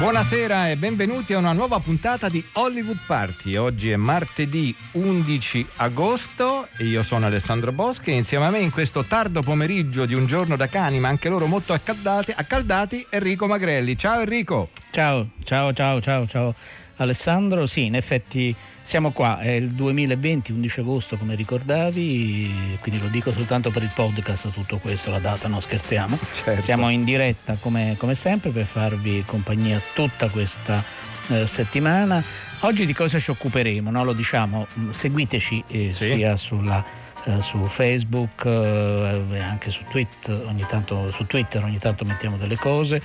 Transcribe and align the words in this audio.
Buonasera 0.00 0.70
e 0.70 0.76
benvenuti 0.76 1.34
a 1.34 1.38
una 1.38 1.52
nuova 1.52 1.78
puntata 1.78 2.30
di 2.30 2.42
Hollywood 2.54 3.00
Party. 3.06 3.56
Oggi 3.56 3.90
è 3.90 3.96
martedì 3.96 4.74
11 4.92 5.66
agosto 5.76 6.66
e 6.78 6.84
io 6.84 7.02
sono 7.02 7.26
Alessandro 7.26 7.70
Boschi 7.70 8.10
e 8.10 8.14
insieme 8.14 8.46
a 8.46 8.50
me 8.50 8.60
in 8.60 8.70
questo 8.70 9.04
tardo 9.04 9.42
pomeriggio 9.42 10.06
di 10.06 10.14
un 10.14 10.24
giorno 10.24 10.56
da 10.56 10.68
cani, 10.68 11.00
ma 11.00 11.08
anche 11.08 11.28
loro 11.28 11.44
molto 11.44 11.74
accaldati, 11.74 12.32
accaldati 12.34 13.06
Enrico 13.10 13.46
Magrelli. 13.46 13.98
Ciao 13.98 14.20
Enrico. 14.20 14.70
Ciao, 14.90 15.26
ciao, 15.44 15.74
ciao, 15.74 16.00
ciao, 16.00 16.26
ciao. 16.26 16.54
Alessandro, 17.02 17.66
sì, 17.66 17.86
in 17.86 17.94
effetti 17.94 18.54
siamo 18.82 19.10
qua, 19.10 19.38
è 19.38 19.52
il 19.52 19.70
2020, 19.70 20.52
11 20.52 20.80
agosto 20.80 21.16
come 21.16 21.34
ricordavi, 21.34 22.78
quindi 22.80 23.00
lo 23.00 23.08
dico 23.08 23.32
soltanto 23.32 23.70
per 23.70 23.82
il 23.82 23.90
podcast 23.94 24.50
tutto 24.52 24.78
questo, 24.78 25.10
la 25.10 25.18
data, 25.18 25.48
no 25.48 25.60
scherziamo. 25.60 26.18
Certo. 26.32 26.60
Siamo 26.62 26.88
in 26.90 27.04
diretta 27.04 27.56
come, 27.60 27.94
come 27.98 28.14
sempre 28.14 28.50
per 28.50 28.64
farvi 28.66 29.22
compagnia 29.26 29.80
tutta 29.94 30.28
questa 30.28 30.82
eh, 31.28 31.46
settimana. 31.46 32.22
Oggi 32.60 32.84
di 32.84 32.92
cosa 32.92 33.18
ci 33.18 33.30
occuperemo? 33.30 33.90
No? 33.90 34.04
Lo 34.04 34.12
diciamo, 34.12 34.66
mm, 34.78 34.90
seguiteci 34.90 35.64
eh, 35.68 35.92
Sì. 35.94 36.04
sia 36.04 36.36
sulla, 36.36 36.84
eh, 37.24 37.40
su 37.40 37.64
Facebook 37.66 38.44
eh, 38.44 39.38
anche 39.38 39.70
su 39.70 39.84
Twitter, 39.88 40.44
ogni 40.46 40.66
tanto, 40.68 41.10
su 41.12 41.26
Twitter 41.26 41.62
ogni 41.64 41.78
tanto 41.78 42.04
mettiamo 42.04 42.36
delle 42.36 42.56
cose. 42.56 43.00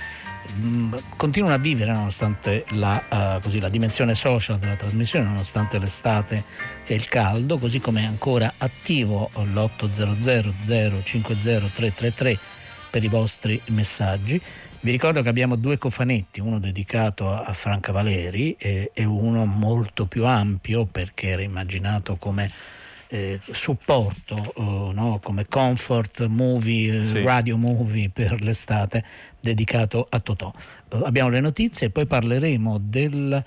Mm, 0.58 0.94
Continuano 1.16 1.54
a 1.54 1.58
vivere 1.58 1.92
nonostante 1.92 2.64
la, 2.70 3.36
eh, 3.36 3.40
così, 3.40 3.60
la 3.60 3.68
dimensione 3.68 4.14
social 4.14 4.58
della 4.58 4.76
trasmissione, 4.76 5.24
nonostante 5.24 5.78
l'estate 5.78 6.44
e 6.84 6.94
il 6.94 7.08
caldo, 7.08 7.58
così 7.58 7.80
come 7.80 8.02
è 8.02 8.04
ancora 8.04 8.54
attivo 8.58 9.30
l'800 9.34 11.02
050 11.02 11.68
333 11.74 12.38
per 12.90 13.04
i 13.04 13.08
vostri 13.08 13.60
messaggi. 13.66 14.40
Vi 14.80 14.90
ricordo 14.90 15.22
che 15.22 15.28
abbiamo 15.28 15.56
due 15.56 15.78
cofanetti, 15.78 16.40
uno 16.40 16.60
dedicato 16.60 17.32
a 17.32 17.52
Franca 17.52 17.92
Valeri 17.92 18.54
e, 18.58 18.90
e 18.94 19.04
uno 19.04 19.44
molto 19.44 20.06
più 20.06 20.26
ampio 20.26 20.84
perché 20.84 21.28
era 21.28 21.42
immaginato 21.42 22.16
come 22.16 22.48
eh, 23.08 23.38
supporto, 23.50 24.36
eh, 24.56 24.92
no? 24.94 25.20
come 25.22 25.46
comfort 25.46 26.26
movie, 26.26 27.00
eh, 27.00 27.04
Sì. 27.04 27.22
radio 27.22 27.56
movie 27.56 28.10
per 28.10 28.40
l'estate 28.42 29.04
dedicato 29.40 30.06
a 30.08 30.18
Totò. 30.20 30.52
Eh, 30.90 31.00
abbiamo 31.04 31.28
le 31.30 31.40
notizie 31.40 31.88
e 31.88 31.90
poi 31.90 32.06
parleremo 32.06 32.78
del 32.78 33.44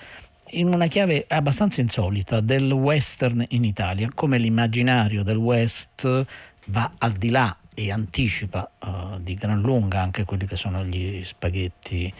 in 0.53 0.73
una 0.73 0.87
chiave 0.87 1.25
abbastanza 1.27 1.79
insolita 1.79 2.39
del 2.41 2.71
western 2.71 3.45
in 3.49 3.63
Italia, 3.63 4.09
come 4.13 4.39
l'immaginario 4.39 5.21
del 5.21 5.37
west 5.37 6.25
va 6.67 6.91
al 6.97 7.11
di 7.13 7.29
là 7.29 7.55
e 7.75 7.91
anticipa 7.91 8.71
eh, 8.83 9.21
di 9.21 9.35
gran 9.35 9.61
lunga 9.61 10.01
anche 10.01 10.25
quelli 10.25 10.47
che 10.47 10.55
sono 10.55 10.83
gli 10.83 11.23
spaghetti, 11.23 12.11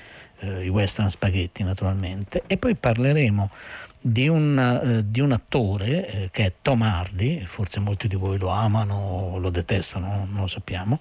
eh, 0.41 0.63
i 0.63 0.69
western 0.69 1.09
spaghetti 1.09 1.63
naturalmente, 1.63 2.43
e 2.45 2.57
poi 2.57 2.75
parleremo 2.75 3.49
di 4.01 4.27
un, 4.27 4.57
eh, 4.57 5.09
di 5.09 5.19
un 5.19 5.31
attore 5.31 6.07
eh, 6.07 6.29
che 6.31 6.45
è 6.45 6.53
Tom 6.61 6.81
Hardy, 6.81 7.41
forse 7.41 7.79
molti 7.79 8.07
di 8.07 8.15
voi 8.15 8.37
lo 8.37 8.49
amano 8.49 8.95
o 8.95 9.37
lo 9.39 9.49
detestano, 9.49 10.25
non 10.29 10.41
lo 10.41 10.47
sappiamo, 10.47 10.99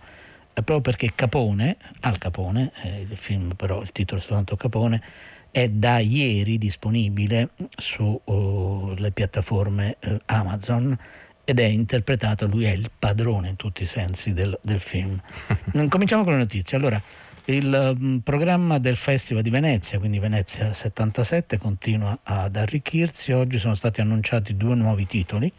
eh, 0.52 0.62
proprio 0.62 0.80
perché 0.80 1.12
Capone, 1.14 1.76
Al 2.00 2.18
Capone, 2.18 2.72
eh, 2.82 3.06
il 3.08 3.16
film 3.16 3.54
però 3.54 3.80
il 3.80 3.92
titolo 3.92 4.20
è 4.20 4.22
soltanto 4.22 4.56
Capone, 4.56 5.02
è 5.50 5.68
da 5.68 5.98
ieri 5.98 6.58
disponibile 6.58 7.50
sulle 7.76 9.10
piattaforme 9.12 9.96
eh, 10.00 10.20
Amazon 10.26 10.96
ed 11.44 11.60
è 11.60 11.64
interpretato, 11.64 12.46
lui 12.46 12.64
è 12.64 12.72
il 12.72 12.90
padrone 12.96 13.48
in 13.48 13.56
tutti 13.56 13.84
i 13.84 13.86
sensi 13.86 14.34
del, 14.34 14.58
del 14.60 14.80
film. 14.80 15.18
Cominciamo 15.88 16.22
con 16.22 16.34
le 16.34 16.40
notizie. 16.40 16.76
Allora, 16.76 17.00
il 17.48 17.96
mm, 17.98 18.18
programma 18.18 18.78
del 18.78 18.96
Festival 18.96 19.42
di 19.42 19.50
Venezia, 19.50 19.98
quindi 19.98 20.18
Venezia 20.18 20.72
77, 20.72 21.56
continua 21.56 22.18
ad 22.22 22.56
arricchirsi. 22.56 23.32
Oggi 23.32 23.58
sono 23.58 23.74
stati 23.74 24.02
annunciati 24.02 24.56
due 24.56 24.74
nuovi 24.74 25.06
titoli, 25.06 25.50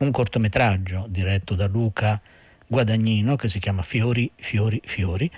un 0.00 0.10
cortometraggio 0.10 1.06
diretto 1.08 1.54
da 1.54 1.66
Luca 1.66 2.20
Guadagnino 2.66 3.34
che 3.34 3.48
si 3.48 3.58
chiama 3.58 3.82
Fiori, 3.82 4.30
Fiori, 4.36 4.80
Fiori 4.84 5.30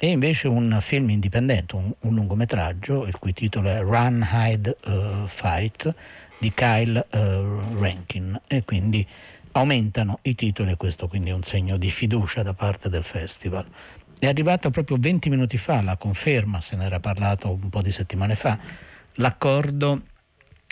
e 0.00 0.08
invece 0.08 0.48
un 0.48 0.78
film 0.80 1.10
indipendente, 1.10 1.76
un, 1.76 1.92
un 2.00 2.14
lungometraggio, 2.14 3.04
il 3.06 3.16
cui 3.18 3.34
titolo 3.34 3.68
è 3.68 3.80
Run, 3.80 4.26
Hide, 4.32 4.76
uh, 4.86 5.26
Fight 5.26 5.94
di 6.38 6.52
Kyle 6.52 7.06
uh, 7.12 7.80
Rankin 7.80 8.40
e 8.48 8.64
quindi 8.64 9.06
aumentano 9.52 10.18
i 10.22 10.34
titoli 10.34 10.72
e 10.72 10.76
questo 10.76 11.06
quindi 11.06 11.30
è 11.30 11.34
un 11.34 11.42
segno 11.42 11.76
di 11.76 11.90
fiducia 11.90 12.42
da 12.42 12.54
parte 12.54 12.88
del 12.88 13.04
festival. 13.04 13.66
È 14.18 14.26
arrivata 14.26 14.70
proprio 14.70 14.96
20 14.98 15.28
minuti 15.28 15.58
fa 15.58 15.82
la 15.82 15.96
conferma, 15.96 16.60
se 16.60 16.76
ne 16.76 16.86
era 16.86 17.00
parlato 17.00 17.50
un 17.50 17.68
po' 17.68 17.82
di 17.82 17.92
settimane 17.92 18.36
fa, 18.36 18.58
l'accordo 19.14 20.02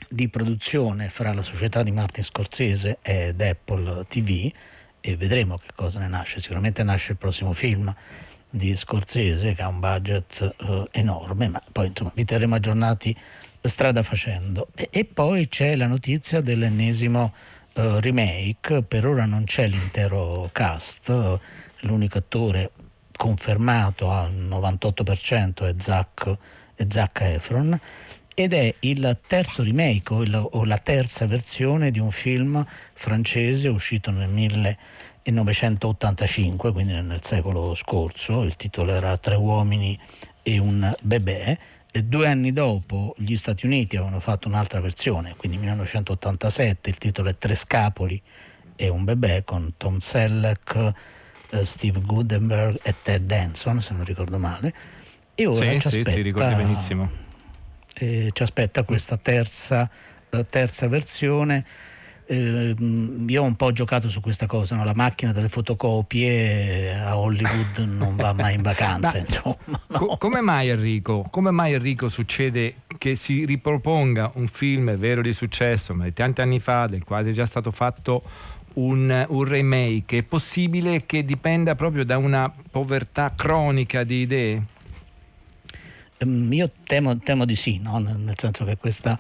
di 0.09 0.29
produzione 0.29 1.09
fra 1.09 1.33
la 1.33 1.43
società 1.43 1.83
di 1.83 1.91
Martin 1.91 2.25
Scorsese 2.25 2.99
ed 3.03 3.41
Apple 3.41 4.05
TV 4.09 4.51
e 5.01 5.17
vedremo 5.17 5.59
che 5.59 5.69
cosa 5.75 5.99
ne 5.99 6.09
nasce. 6.09 6.41
Sicuramente 6.41 6.83
nasce 6.83 7.13
il 7.13 7.19
prossimo 7.19 7.53
film 7.53 7.95
di 8.49 8.77
Scorsese 8.77 9.55
che 9.55 9.63
ha 9.63 9.69
un 9.69 9.81
budget 9.81 10.55
eh, 10.59 10.85
enorme, 10.93 11.49
ma 11.49 11.63
poi 11.73 11.89
insomma 11.89 12.13
vi 12.15 12.25
terremo 12.25 12.55
aggiornati 12.55 13.15
strada 13.61 14.03
facendo. 14.03 14.69
E, 14.75 14.89
e 14.91 15.05
poi 15.05 15.49
c'è 15.49 15.77
la 15.77 15.87
notizia 15.87 16.41
dell'ennesimo 16.41 17.33
eh, 17.75 18.01
remake, 18.01 18.83
per 18.83 19.07
ora 19.07 19.25
non 19.25 19.45
c'è 19.45 19.67
l'intero 19.67 20.49
cast, 20.53 21.09
eh, 21.09 21.39
l'unico 21.81 22.19
attore 22.19 22.71
confermato 23.23 24.11
al 24.11 24.33
98% 24.33 25.69
è 25.69 25.75
Zac, 25.79 26.37
è 26.75 26.85
Zac 26.89 27.21
Efron 27.21 27.79
ed 28.35 28.53
è 28.53 28.75
il 28.81 29.21
terzo 29.25 29.63
remake 29.63 30.13
o, 30.13 30.25
il- 30.25 30.49
o 30.51 30.65
la 30.65 30.79
terza 30.79 31.25
versione 31.29 31.93
di 31.93 32.01
un 32.01 32.11
film 32.11 32.67
francese 32.95 33.69
uscito 33.69 34.11
nel 34.11 34.29
1985, 34.29 36.73
quindi 36.73 36.95
nel 36.95 37.23
secolo 37.23 37.75
scorso, 37.75 38.43
il 38.43 38.57
titolo 38.57 38.93
era 38.93 39.17
Tre 39.17 39.37
uomini 39.37 39.97
e 40.43 40.59
un 40.59 40.93
bebè. 41.01 41.57
E 41.93 42.03
due 42.03 42.27
anni 42.27 42.53
dopo 42.53 43.15
gli 43.19 43.37
Stati 43.37 43.67
Uniti 43.67 43.95
avevano 43.97 44.19
fatto 44.19 44.49
un'altra 44.49 44.81
versione, 44.81 45.37
quindi 45.37 45.59
1987, 45.59 46.91
il 46.91 46.99
titolo 46.99 47.29
è 47.29 47.39
Tre 47.39 47.55
scapoli 47.55 48.21
e 48.75 48.89
un 48.89 49.05
bebè 49.05 49.45
con 49.45 49.75
Tom 49.77 49.99
Selleck, 49.99 50.93
Steve 51.65 52.01
Gutenberg 52.01 52.79
e 52.83 52.95
Ted 53.03 53.27
Danson, 53.27 53.81
se 53.83 53.93
non 53.95 54.05
ricordo 54.05 54.39
male. 54.39 54.73
E 55.35 55.47
ora 55.47 55.65
Sì, 55.65 55.81
ci 55.81 55.91
sì, 55.91 55.99
aspetta 55.99 56.11
sì, 56.11 56.97
eh, 57.95 58.31
ci 58.33 58.43
aspetta 58.43 58.83
questa 58.85 59.17
terza, 59.17 59.89
eh, 60.31 60.45
terza 60.47 60.89
versione. 60.89 61.65
Eh, 62.25 62.75
io 63.27 63.43
ho 63.43 63.45
un 63.45 63.57
po' 63.57 63.73
giocato 63.73 64.09
su 64.09 64.21
questa 64.21 64.47
cosa, 64.47 64.77
no? 64.77 64.85
la 64.85 64.95
macchina 64.95 65.33
delle 65.33 65.49
fotocopie 65.49 66.95
a 66.95 67.19
Hollywood 67.19 67.79
non 67.99 68.15
va 68.17 68.33
mai 68.33 68.55
in 68.55 68.63
vacanza, 68.63 69.13
Ma- 69.13 69.19
insomma. 69.19 69.57
no? 69.89 69.99
Co- 69.99 70.17
come 70.19 70.41
mai 70.41 70.69
Enrico? 70.69 71.27
Come 71.31 71.51
mai 71.51 71.75
Enrico 71.75 72.09
succede 72.09 72.77
che 72.97 73.15
si 73.17 73.45
riproponga 73.45 74.31
un 74.35 74.47
film 74.47 74.95
vero 74.97 75.21
di 75.21 75.33
successo, 75.33 75.95
ma 75.95 76.05
di 76.05 76.13
tanti 76.13 76.41
anni 76.41 76.61
fa, 76.61 76.87
del 76.87 77.03
quale 77.05 77.31
è 77.31 77.33
già 77.33 77.45
stato 77.45 77.71
fatto 77.73 78.23
un, 78.75 79.27
un 79.29 79.45
remake? 79.45 80.19
È 80.19 80.23
possibile 80.23 81.05
che 81.07 81.25
dipenda 81.25 81.75
proprio 81.75 82.05
da 82.05 82.19
una 82.19 82.53
povertà 82.71 83.33
cronica 83.37 84.05
di 84.05 84.21
idee? 84.21 84.63
Ehm, 86.19 86.53
Io 86.53 86.71
temo, 86.85 87.19
temo 87.19 87.45
di 87.45 87.57
sì, 87.57 87.81
no? 87.81 87.99
nel, 87.99 88.35
senso 88.37 88.65
che 88.65 88.77
questa 88.77 89.19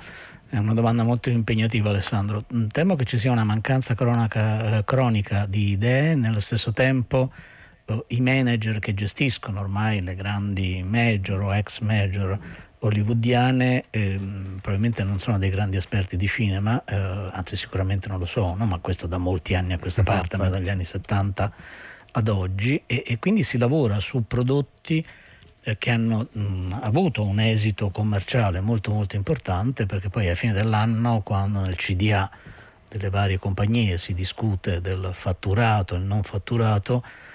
è 0.48 0.56
una 0.56 0.74
domanda 0.74 1.02
molto 1.02 1.30
impegnativa 1.30 1.90
Alessandro. 1.90 2.44
Temo 2.70 2.94
che 2.96 3.04
ci 3.04 3.18
sia 3.18 3.32
una 3.32 3.44
mancanza 3.44 3.94
cronaca- 3.94 4.78
eh, 4.78 4.84
cronica 4.84 5.46
di 5.46 5.70
idee, 5.70 6.14
nello 6.14 6.40
stesso 6.40 6.72
tempo 6.72 7.32
i 8.08 8.20
manager 8.20 8.78
che 8.78 8.94
gestiscono 8.94 9.60
ormai 9.60 10.02
le 10.02 10.14
grandi 10.14 10.82
major 10.84 11.40
o 11.40 11.54
ex 11.54 11.80
major 11.80 12.38
hollywoodiane 12.78 13.84
ehm, 13.90 14.58
probabilmente 14.60 15.04
non 15.04 15.20
sono 15.20 15.38
dei 15.38 15.50
grandi 15.50 15.76
esperti 15.76 16.16
di 16.16 16.26
cinema, 16.26 16.82
eh, 16.84 16.96
anzi 16.96 17.56
sicuramente 17.56 18.08
non 18.08 18.18
lo 18.18 18.24
sono, 18.24 18.64
ma 18.64 18.78
questo 18.78 19.06
da 19.06 19.18
molti 19.18 19.54
anni 19.54 19.72
a 19.72 19.78
questa 19.78 20.02
parte, 20.02 20.36
almeno 20.36 20.54
dagli 20.54 20.68
anni 20.68 20.84
70 20.84 21.52
ad 22.12 22.28
oggi, 22.28 22.82
e, 22.86 23.04
e 23.06 23.18
quindi 23.18 23.44
si 23.44 23.56
lavora 23.56 24.00
su 24.00 24.26
prodotti 24.26 25.04
eh, 25.62 25.78
che 25.78 25.90
hanno 25.90 26.26
mh, 26.30 26.78
avuto 26.82 27.24
un 27.24 27.38
esito 27.38 27.90
commerciale 27.90 28.60
molto 28.60 28.90
molto 28.90 29.14
importante 29.14 29.86
perché 29.86 30.08
poi 30.08 30.26
alla 30.26 30.34
fine 30.34 30.52
dell'anno 30.52 31.20
quando 31.22 31.60
nel 31.60 31.76
CDA 31.76 32.28
delle 32.88 33.10
varie 33.10 33.38
compagnie 33.38 33.96
si 33.96 34.12
discute 34.12 34.80
del 34.80 35.10
fatturato 35.12 35.94
e 35.94 35.98
non 35.98 36.24
fatturato 36.24 37.04
eh, 37.04 37.31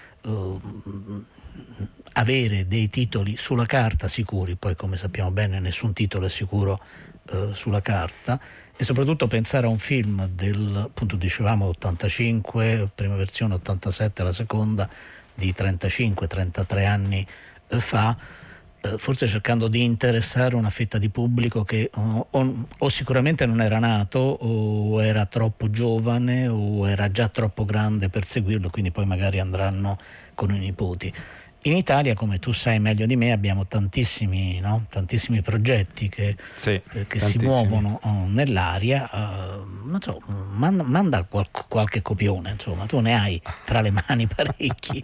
avere 2.13 2.67
dei 2.67 2.89
titoli 2.89 3.37
sulla 3.37 3.65
carta 3.65 4.07
sicuri, 4.07 4.55
poi 4.55 4.75
come 4.75 4.97
sappiamo 4.97 5.31
bene 5.31 5.59
nessun 5.59 5.93
titolo 5.93 6.25
è 6.25 6.29
sicuro 6.29 6.79
eh, 7.29 7.49
sulla 7.53 7.81
carta, 7.81 8.39
e 8.75 8.83
soprattutto 8.83 9.27
pensare 9.27 9.67
a 9.67 9.69
un 9.69 9.77
film 9.79 10.27
del, 10.27 10.75
appunto 10.75 11.15
dicevamo 11.15 11.65
85, 11.65 12.91
prima 12.93 13.15
versione 13.15 13.55
87, 13.55 14.23
la 14.23 14.33
seconda 14.33 14.89
di 15.33 15.53
35-33 15.55 16.85
anni 16.85 17.25
eh, 17.67 17.79
fa, 17.79 18.17
forse 18.97 19.27
cercando 19.27 19.67
di 19.67 19.83
interessare 19.83 20.55
una 20.55 20.69
fetta 20.69 20.97
di 20.97 21.09
pubblico 21.09 21.63
che 21.63 21.89
o, 21.93 22.27
o, 22.29 22.65
o, 22.77 22.89
sicuramente 22.89 23.45
non 23.45 23.61
era 23.61 23.79
nato 23.79 24.19
o 24.19 25.03
era 25.03 25.25
troppo 25.25 25.69
giovane 25.69 26.47
o 26.47 26.87
era 26.87 27.11
già 27.11 27.27
troppo 27.27 27.65
grande 27.65 28.09
per 28.09 28.25
seguirlo, 28.25 28.69
quindi 28.69 28.91
poi 28.91 29.05
magari 29.05 29.39
andranno 29.39 29.97
con 30.35 30.53
i 30.53 30.59
nipoti. 30.59 31.13
In 31.63 31.75
Italia, 31.75 32.13
come 32.13 32.39
tu 32.39 32.51
sai 32.53 32.79
meglio 32.79 33.05
di 33.05 33.17
me, 33.17 33.31
abbiamo 33.31 33.65
tantissimi, 33.65 34.59
no? 34.59 34.85
tantissimi 34.89 35.41
progetti 35.41 36.07
che, 36.07 36.37
sì, 36.53 36.79
eh, 36.93 37.07
che 37.07 37.19
si 37.19 37.39
muovono 37.39 37.99
oh, 38.03 38.25
nell'aria. 38.27 39.09
Uh, 39.11 39.89
non 39.89 39.99
so, 39.99 40.17
manda, 40.53 40.83
manda 40.83 41.23
qual- 41.23 41.49
qualche 41.67 42.01
copione, 42.01 42.51
insomma, 42.51 42.85
tu 42.85 42.99
ne 42.99 43.19
hai 43.19 43.41
tra 43.65 43.81
le 43.81 43.91
mani 43.91 44.27
parecchi, 44.33 45.03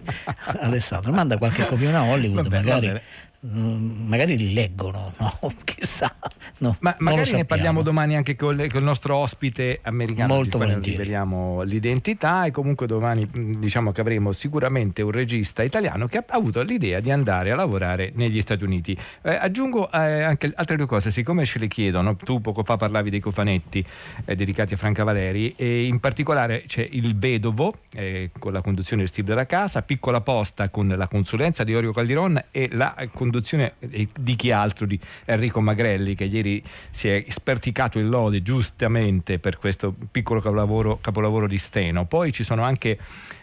Alessandro. 0.61 1.11
Manda 1.11 1.37
qualche 1.37 1.65
copione 1.65 1.97
a 1.97 2.03
Hollywood, 2.03 2.47
Vabbè, 2.47 2.63
magari 2.63 2.87
vabbè. 2.87 3.01
Mm, 3.45 4.07
magari 4.07 4.37
li 4.37 4.53
leggono, 4.53 5.11
no? 5.19 5.53
chissà. 5.65 6.15
No, 6.59 6.75
Ma 6.79 6.95
magari 6.99 7.31
ne 7.33 7.43
parliamo 7.43 7.81
domani 7.81 8.15
anche 8.15 8.37
con, 8.37 8.57
il 8.59 8.83
nostro 8.83 9.17
ospite 9.17 9.79
americano, 9.83 10.35
Molto 10.35 10.57
di 10.57 10.91
riveliamo 10.91 11.61
l'identità 11.63 12.45
e 12.45 12.51
comunque 12.51 12.87
domani 12.87 13.27
mh, 13.29 13.55
diciamo 13.55 13.91
che 13.91 13.99
avremo 13.99 14.31
sicuramente 14.31 15.01
un 15.01 15.11
regista 15.11 15.61
italiano 15.63 16.07
che 16.07 16.19
ha 16.19 16.25
avuto 16.29 16.61
l'idea 16.61 17.01
di 17.01 17.11
andare 17.11 17.51
a 17.51 17.55
lavorare 17.55 18.11
negli 18.15 18.39
Stati 18.39 18.63
Uniti. 18.63 18.97
Eh, 19.23 19.35
aggiungo 19.35 19.91
eh, 19.91 20.21
anche 20.21 20.53
altre 20.55 20.77
due 20.77 20.85
cose, 20.85 21.11
siccome 21.11 21.43
ce 21.43 21.59
le 21.59 21.67
chiedono, 21.67 22.15
tu 22.15 22.39
poco 22.39 22.63
fa 22.63 22.77
parlavi 22.77 23.09
dei 23.09 23.19
cofanetti 23.19 23.85
eh, 24.25 24.35
dedicati 24.35 24.75
a 24.75 24.77
Franca 24.77 25.03
Valeri 25.03 25.53
e 25.57 25.83
in 25.85 25.99
particolare 25.99 26.63
c'è 26.65 26.87
Il 26.89 27.17
Vedovo 27.17 27.73
eh, 27.93 28.29
con 28.39 28.53
la 28.53 28.61
conduzione 28.61 29.01
di 29.01 29.09
Steve 29.09 29.27
della 29.27 29.45
Casa, 29.45 29.81
Piccola 29.81 30.21
Posta 30.21 30.69
con 30.69 30.87
la 30.87 31.07
consulenza 31.07 31.65
di 31.65 31.75
Orio 31.75 31.91
Caldiron 31.91 32.41
e 32.51 32.69
la 32.71 32.95
conduzione 33.11 33.31
eh, 33.41 34.07
di 34.19 34.35
chi 34.35 34.51
altro 34.51 34.85
di 34.85 34.99
Enrico 35.25 35.61
Magrelli 35.61 36.15
che 36.15 36.25
ieri 36.25 36.61
si 36.89 37.09
è 37.09 37.23
sperticato 37.27 37.99
in 37.99 38.09
lode 38.09 38.41
giustamente 38.41 39.39
per 39.39 39.57
questo 39.57 39.93
piccolo 40.11 40.41
capolavoro, 40.41 40.99
capolavoro 41.01 41.47
di 41.47 41.57
Steno. 41.57 42.05
Poi 42.05 42.31
ci 42.31 42.43
sono 42.43 42.63
anche 42.63 42.97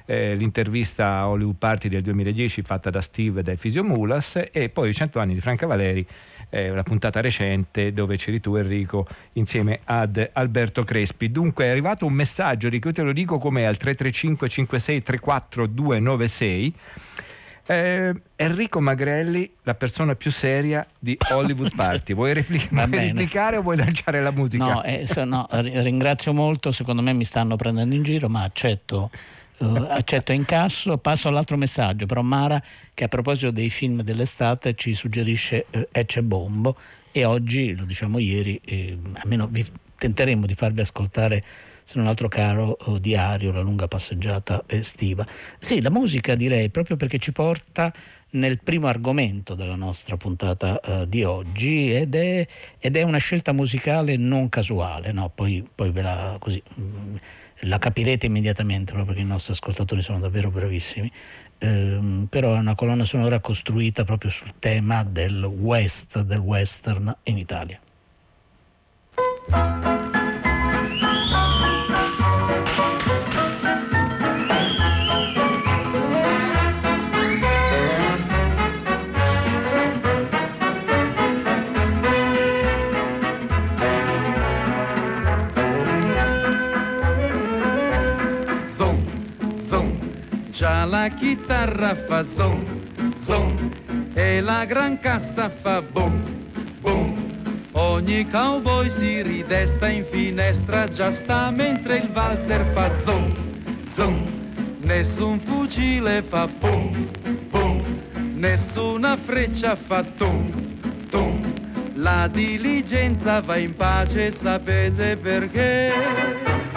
eh, 0.06 0.34
l'intervista 0.34 1.18
a 1.18 1.28
Hollywood 1.28 1.56
Party 1.56 1.88
del 1.88 2.02
2010 2.02 2.62
fatta 2.62 2.90
da 2.90 3.00
Steve 3.00 3.40
e 3.40 3.42
da 3.42 3.56
Fisio 3.56 3.84
Mulas 3.84 4.42
e 4.50 4.68
poi 4.68 4.90
i 4.90 4.94
100 4.94 5.18
anni 5.18 5.34
di 5.34 5.40
Franca 5.40 5.66
Valeri 5.66 6.06
eh, 6.50 6.68
una 6.68 6.82
puntata 6.82 7.20
recente 7.20 7.92
dove 7.92 8.16
c'eri 8.16 8.40
tu 8.40 8.56
Enrico 8.56 9.06
insieme 9.34 9.80
ad 9.84 10.30
Alberto 10.32 10.82
Crespi. 10.82 11.30
Dunque 11.30 11.66
è 11.66 11.68
arrivato 11.68 12.04
un 12.04 12.12
messaggio, 12.12 12.66
Enrico, 12.66 12.88
io 12.88 12.94
te 12.94 13.02
lo 13.02 13.12
dico 13.12 13.38
come 13.38 13.66
al 13.66 13.76
335 13.76 14.48
56 14.48 15.02
34 15.02 15.66
296 15.66 16.74
eh, 17.70 18.12
Enrico 18.36 18.80
Magrelli, 18.80 19.50
la 19.62 19.74
persona 19.74 20.14
più 20.14 20.30
seria 20.30 20.84
di 20.98 21.16
Hollywood 21.32 21.74
Party. 21.76 22.14
Vuoi, 22.14 22.34
repli- 22.34 22.58
Va 22.70 22.86
vuoi 22.86 22.88
bene. 22.88 23.06
replicare 23.06 23.56
o 23.58 23.62
vuoi 23.62 23.76
lanciare 23.76 24.20
la 24.22 24.30
musica? 24.32 24.64
No, 24.64 24.82
eh, 24.82 25.06
so- 25.06 25.24
no, 25.24 25.46
ri- 25.50 25.80
ringrazio 25.82 26.32
molto, 26.32 26.72
secondo 26.72 27.02
me 27.02 27.12
mi 27.12 27.24
stanno 27.24 27.56
prendendo 27.56 27.94
in 27.94 28.02
giro, 28.02 28.28
ma 28.28 28.42
accetto, 28.42 29.10
eh, 29.58 29.86
accetto 29.90 30.32
incasso. 30.32 30.98
Passo 30.98 31.28
all'altro 31.28 31.56
messaggio, 31.56 32.06
però 32.06 32.22
Mara 32.22 32.60
che 32.92 33.04
a 33.04 33.08
proposito 33.08 33.50
dei 33.50 33.70
film 33.70 34.02
dell'estate 34.02 34.74
ci 34.74 34.94
suggerisce 34.94 35.66
eh, 35.70 35.88
Ecce 35.92 36.22
Bombo 36.22 36.76
e 37.12 37.24
oggi, 37.24 37.74
lo 37.76 37.84
diciamo 37.84 38.18
ieri, 38.18 38.60
eh, 38.64 38.98
almeno 39.22 39.46
vi 39.48 39.64
tenteremo 39.96 40.46
di 40.46 40.54
farvi 40.54 40.80
ascoltare 40.80 41.42
se 41.90 41.98
non 41.98 42.06
altro 42.06 42.28
caro 42.28 42.78
eh, 42.78 43.00
diario, 43.00 43.50
la 43.50 43.62
lunga 43.62 43.88
passeggiata 43.88 44.62
estiva. 44.68 45.26
Sì, 45.58 45.80
la 45.80 45.90
musica 45.90 46.36
direi 46.36 46.70
proprio 46.70 46.96
perché 46.96 47.18
ci 47.18 47.32
porta 47.32 47.92
nel 48.30 48.62
primo 48.62 48.86
argomento 48.86 49.56
della 49.56 49.74
nostra 49.74 50.16
puntata 50.16 50.78
eh, 50.78 51.08
di 51.08 51.24
oggi 51.24 51.92
ed 51.92 52.14
è, 52.14 52.46
ed 52.78 52.94
è 52.94 53.02
una 53.02 53.18
scelta 53.18 53.50
musicale 53.50 54.16
non 54.16 54.48
casuale, 54.48 55.10
no? 55.10 55.32
poi, 55.34 55.66
poi 55.74 55.90
ve 55.90 56.02
la, 56.02 56.36
così, 56.38 56.62
mm, 56.78 57.16
la 57.62 57.78
capirete 57.78 58.26
immediatamente 58.26 58.92
proprio 58.92 59.06
perché 59.06 59.22
i 59.22 59.28
nostri 59.28 59.54
ascoltatori 59.54 60.00
sono 60.00 60.20
davvero 60.20 60.48
bravissimi. 60.52 61.10
Ehm, 61.58 62.28
però 62.30 62.54
è 62.54 62.58
una 62.58 62.76
colonna 62.76 63.04
sonora 63.04 63.40
costruita 63.40 64.04
proprio 64.04 64.30
sul 64.30 64.52
tema 64.60 65.02
del 65.02 65.42
west, 65.42 66.22
del 66.22 66.38
western 66.38 67.12
in 67.24 67.36
Italia. 67.36 67.80
La 91.00 91.08
chitarra 91.08 91.94
fa 91.94 92.22
zoom, 92.26 92.62
zoom, 93.16 93.72
e 94.12 94.42
la 94.42 94.66
gran 94.66 94.98
cassa 95.00 95.48
fa 95.48 95.80
boom, 95.80 96.20
boom. 96.80 97.16
Ogni 97.72 98.28
cowboy 98.28 98.90
si 98.90 99.22
ridesta 99.22 99.88
in 99.88 100.04
finestra, 100.04 100.86
già 100.88 101.10
sta 101.10 101.50
mentre 101.50 101.96
il 101.96 102.10
valzer 102.10 102.66
fa 102.74 102.94
zoom, 102.94 103.32
zoom. 103.86 104.26
Nessun 104.80 105.40
fucile 105.40 106.22
fa 106.22 106.46
boom, 106.46 107.08
boom, 107.48 107.82
nessuna 108.34 109.16
freccia 109.16 109.76
fa 109.76 110.02
tum, 110.02 110.52
tum. 111.08 111.40
La 111.94 112.28
diligenza 112.28 113.40
va 113.40 113.56
in 113.56 113.74
pace, 113.74 114.32
sapete 114.32 115.16
perché? 115.16 116.69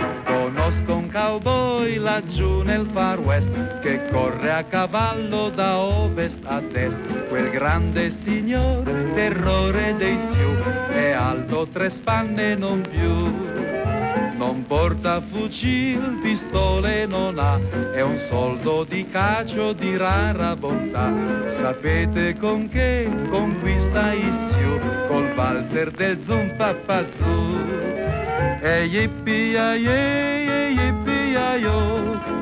Conosco 0.64 0.96
un 0.96 1.12
cowboy 1.12 1.98
laggiù 1.98 2.62
nel 2.62 2.88
far 2.90 3.20
west 3.20 3.82
che 3.82 4.00
corre 4.10 4.50
a 4.50 4.64
cavallo 4.64 5.50
da 5.50 5.78
ovest 5.78 6.46
a 6.46 6.62
est. 6.72 7.28
Quel 7.28 7.50
grande 7.50 8.10
signor, 8.10 8.82
terrore 9.14 9.94
dei 9.98 10.18
Sioux, 10.18 10.58
è 10.88 11.12
alto 11.12 11.68
tre 11.70 11.90
spanne 11.90 12.56
non 12.56 12.80
più. 12.80 13.12
Non 14.38 14.64
porta 14.66 15.20
fucil, 15.20 16.20
pistole 16.22 17.08
non 17.08 17.40
ha, 17.40 17.60
è 17.94 18.00
un 18.00 18.18
soldo 18.18 18.86
di 18.86 19.06
cacio 19.10 19.74
di 19.74 19.98
rara 19.98 20.56
bontà. 20.56 21.12
Sapete 21.50 22.38
con 22.40 22.70
che 22.70 23.10
conquista 23.28 24.14
i 24.14 24.32
Sioux? 24.32 25.08
Col 25.10 25.28
valzer 25.34 25.92
del 25.92 26.24
zumpapazzu. 26.24 28.23
E 28.66 28.86
yippee 28.86 29.58
e 29.60 30.72
yippee 30.72 31.60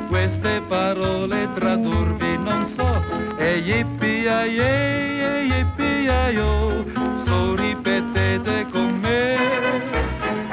queste 0.08 0.62
parole 0.68 1.50
tradurvi 1.56 2.38
non 2.38 2.64
so. 2.64 3.04
E 3.40 3.58
yippee 3.58 4.30
e 4.30 5.46
yippee 5.50 6.46
su 7.16 7.56
ripetete 7.56 8.68
con 8.72 9.00
me. 9.02 9.36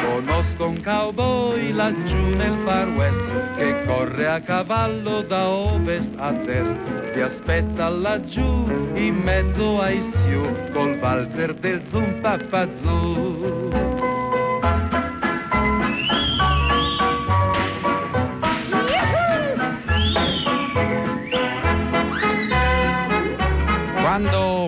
Conosco 0.03 0.69
un 0.69 0.83
cowboy 0.83 1.71
laggiù 1.73 2.35
nel 2.35 2.57
far 2.65 2.89
west 2.97 3.23
che 3.59 3.85
corre 3.85 4.27
a 4.27 4.41
cavallo 4.41 5.21
da 5.21 5.49
ovest 5.51 6.15
a 6.17 6.33
est. 6.47 6.79
Ti 7.13 7.21
aspetta 7.21 7.91
laggiù 7.91 8.65
in 8.95 9.17
mezzo 9.23 9.79
ai 9.83 10.01
Sioux 10.01 10.49
col 10.73 10.97
valzer 10.99 11.53
del 11.53 11.83
zumpapazzu. 11.91 13.88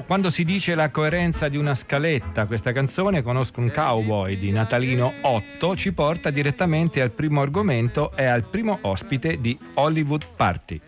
Quando, 0.07 0.31
si 0.31 0.45
dice 0.45 0.75
la 0.75 0.91
coerenza 0.91 1.49
di 1.49 1.57
una 1.57 1.75
scaletta, 1.75 2.47
questa 2.47 2.73
canzone, 2.73 3.23
conosco 3.23 3.61
un 3.61 3.71
cowboy 3.71 4.37
di 4.37 4.51
Natalino 4.51 5.15
8, 5.23 5.77
ci 5.77 5.93
porta 5.93 6.31
direttamente 6.31 7.01
al 7.01 7.11
primo 7.11 7.41
argomento 7.41 8.15
e 8.17 8.25
al 8.25 8.45
primo 8.45 8.79
ospite 8.83 9.41
di 9.41 9.59
Hollywood 9.75 10.25
Party. 10.37 10.81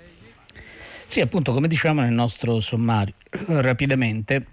Sì, 1.06 1.20
appunto, 1.20 1.52
come 1.52 1.68
dicevamo 1.68 2.02
nel 2.02 2.12
nostro 2.12 2.60
sommario, 2.60 3.14
rapidamente 3.46 4.44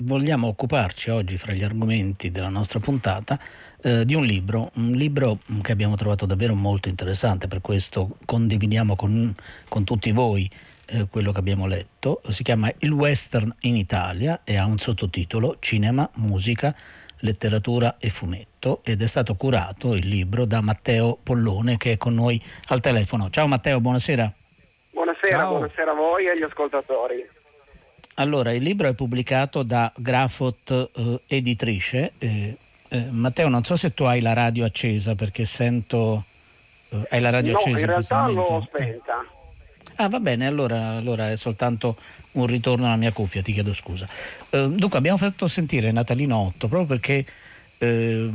vogliamo 0.00 0.46
occuparci 0.46 1.10
oggi, 1.10 1.36
fra 1.36 1.52
gli 1.52 1.62
argomenti 1.62 2.30
della 2.30 2.48
nostra 2.48 2.78
puntata, 2.78 3.38
eh, 3.82 4.04
di 4.04 4.14
un 4.14 4.24
libro, 4.24 4.70
un 4.74 4.92
libro 4.92 5.38
che 5.60 5.72
abbiamo 5.72 5.96
trovato 5.96 6.26
davvero 6.26 6.54
molto 6.54 6.88
interessante, 6.88 7.48
per 7.48 7.60
questo 7.60 8.16
condividiamo 8.24 8.96
con, 8.96 9.34
con 9.68 9.84
tutti 9.84 10.12
voi 10.12 10.48
eh, 10.92 11.06
quello 11.10 11.32
che 11.32 11.38
abbiamo 11.38 11.66
letto, 11.66 12.20
si 12.28 12.42
chiama 12.42 12.70
Il 12.80 12.92
Western 12.92 13.52
in 13.60 13.76
Italia 13.76 14.42
e 14.44 14.56
ha 14.56 14.66
un 14.66 14.78
sottotitolo 14.78 15.56
Cinema, 15.58 16.08
musica, 16.16 16.74
letteratura 17.20 17.96
e 17.98 18.10
fumetto 18.10 18.80
ed 18.84 19.00
è 19.00 19.06
stato 19.06 19.34
curato 19.34 19.94
il 19.94 20.06
libro 20.06 20.44
da 20.44 20.60
Matteo 20.60 21.18
Pollone 21.22 21.76
che 21.76 21.92
è 21.92 21.96
con 21.96 22.14
noi 22.14 22.40
al 22.68 22.80
telefono. 22.80 23.30
Ciao 23.30 23.46
Matteo, 23.46 23.80
buonasera. 23.80 24.32
Buonasera, 24.90 25.38
Ciao. 25.38 25.50
buonasera 25.50 25.90
a 25.90 25.94
voi 25.94 26.26
e 26.26 26.30
agli 26.30 26.42
ascoltatori. 26.42 27.26
Allora, 28.16 28.52
il 28.52 28.62
libro 28.62 28.88
è 28.88 28.94
pubblicato 28.94 29.62
da 29.62 29.90
Grafot 29.96 30.90
eh, 30.94 31.20
Editrice. 31.26 32.12
Eh, 32.18 32.58
eh, 32.90 33.06
Matteo, 33.10 33.48
non 33.48 33.64
so 33.64 33.76
se 33.76 33.94
tu 33.94 34.04
hai 34.04 34.20
la 34.20 34.34
radio 34.34 34.66
accesa 34.66 35.14
perché 35.14 35.46
sento... 35.46 36.26
Eh, 36.90 37.06
hai 37.08 37.20
la 37.20 37.30
radio 37.30 37.52
no, 37.52 37.58
accesa? 37.58 37.78
in 37.78 37.86
realtà 37.86 38.28
l'ho 38.28 38.60
spenta. 38.66 39.24
Ah, 39.96 40.08
va 40.08 40.20
bene, 40.20 40.46
allora, 40.46 40.96
allora, 40.96 41.30
è 41.30 41.36
soltanto 41.36 41.96
un 42.32 42.46
ritorno 42.46 42.86
alla 42.86 42.96
mia 42.96 43.12
cuffia, 43.12 43.42
ti 43.42 43.52
chiedo 43.52 43.72
scusa. 43.72 44.08
Eh, 44.50 44.68
dunque, 44.68 44.98
abbiamo 44.98 45.18
fatto 45.18 45.48
sentire 45.48 45.92
Natalino 45.92 46.36
8 46.36 46.68
proprio 46.68 46.86
perché 46.86 47.24
eh, 47.78 48.30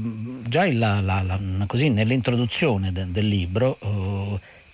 già 0.47 0.71
la, 0.73 1.01
la, 1.01 1.21
la, 1.21 1.65
così, 1.65 1.89
nell'introduzione 1.89 2.91
de, 2.91 3.11
del 3.11 3.27
libro 3.27 3.77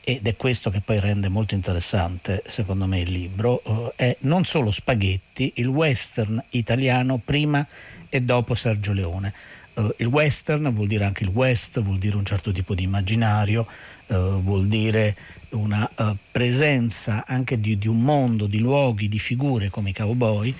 ed 0.05 0.27
è 0.27 0.35
questo 0.35 0.69
che 0.69 0.81
poi 0.81 0.99
rende 0.99 1.29
molto 1.29 1.53
interessante 1.53 2.43
secondo 2.45 2.85
me 2.85 2.99
il 2.99 3.09
libro, 3.09 3.63
eh, 3.63 3.93
è 3.95 4.17
non 4.21 4.43
solo 4.43 4.69
spaghetti, 4.69 5.53
il 5.55 5.67
western 5.67 6.43
italiano 6.49 7.21
prima 7.23 7.65
e 8.09 8.21
dopo 8.21 8.53
Sergio 8.53 8.91
Leone. 8.91 9.33
Uh, 9.75 9.91
il 9.97 10.07
western 10.07 10.71
vuol 10.73 10.87
dire 10.87 11.05
anche 11.05 11.23
il 11.23 11.29
west, 11.29 11.81
vuol 11.81 11.97
dire 11.97 12.17
un 12.17 12.25
certo 12.25 12.51
tipo 12.51 12.75
di 12.75 12.83
immaginario, 12.83 13.65
uh, 14.07 14.41
vuol 14.41 14.67
dire 14.67 15.15
una 15.53 15.89
uh, 15.95 16.15
presenza 16.31 17.23
anche 17.25 17.59
di, 17.59 17.77
di, 17.77 17.87
un 17.87 18.01
mondo, 18.01 18.47
di 18.47 18.59
luoghi, 18.59 19.07
di 19.07 19.19
figure 19.19 19.69
come 19.69 19.89
i 19.89 19.93
cowboy 19.93 20.53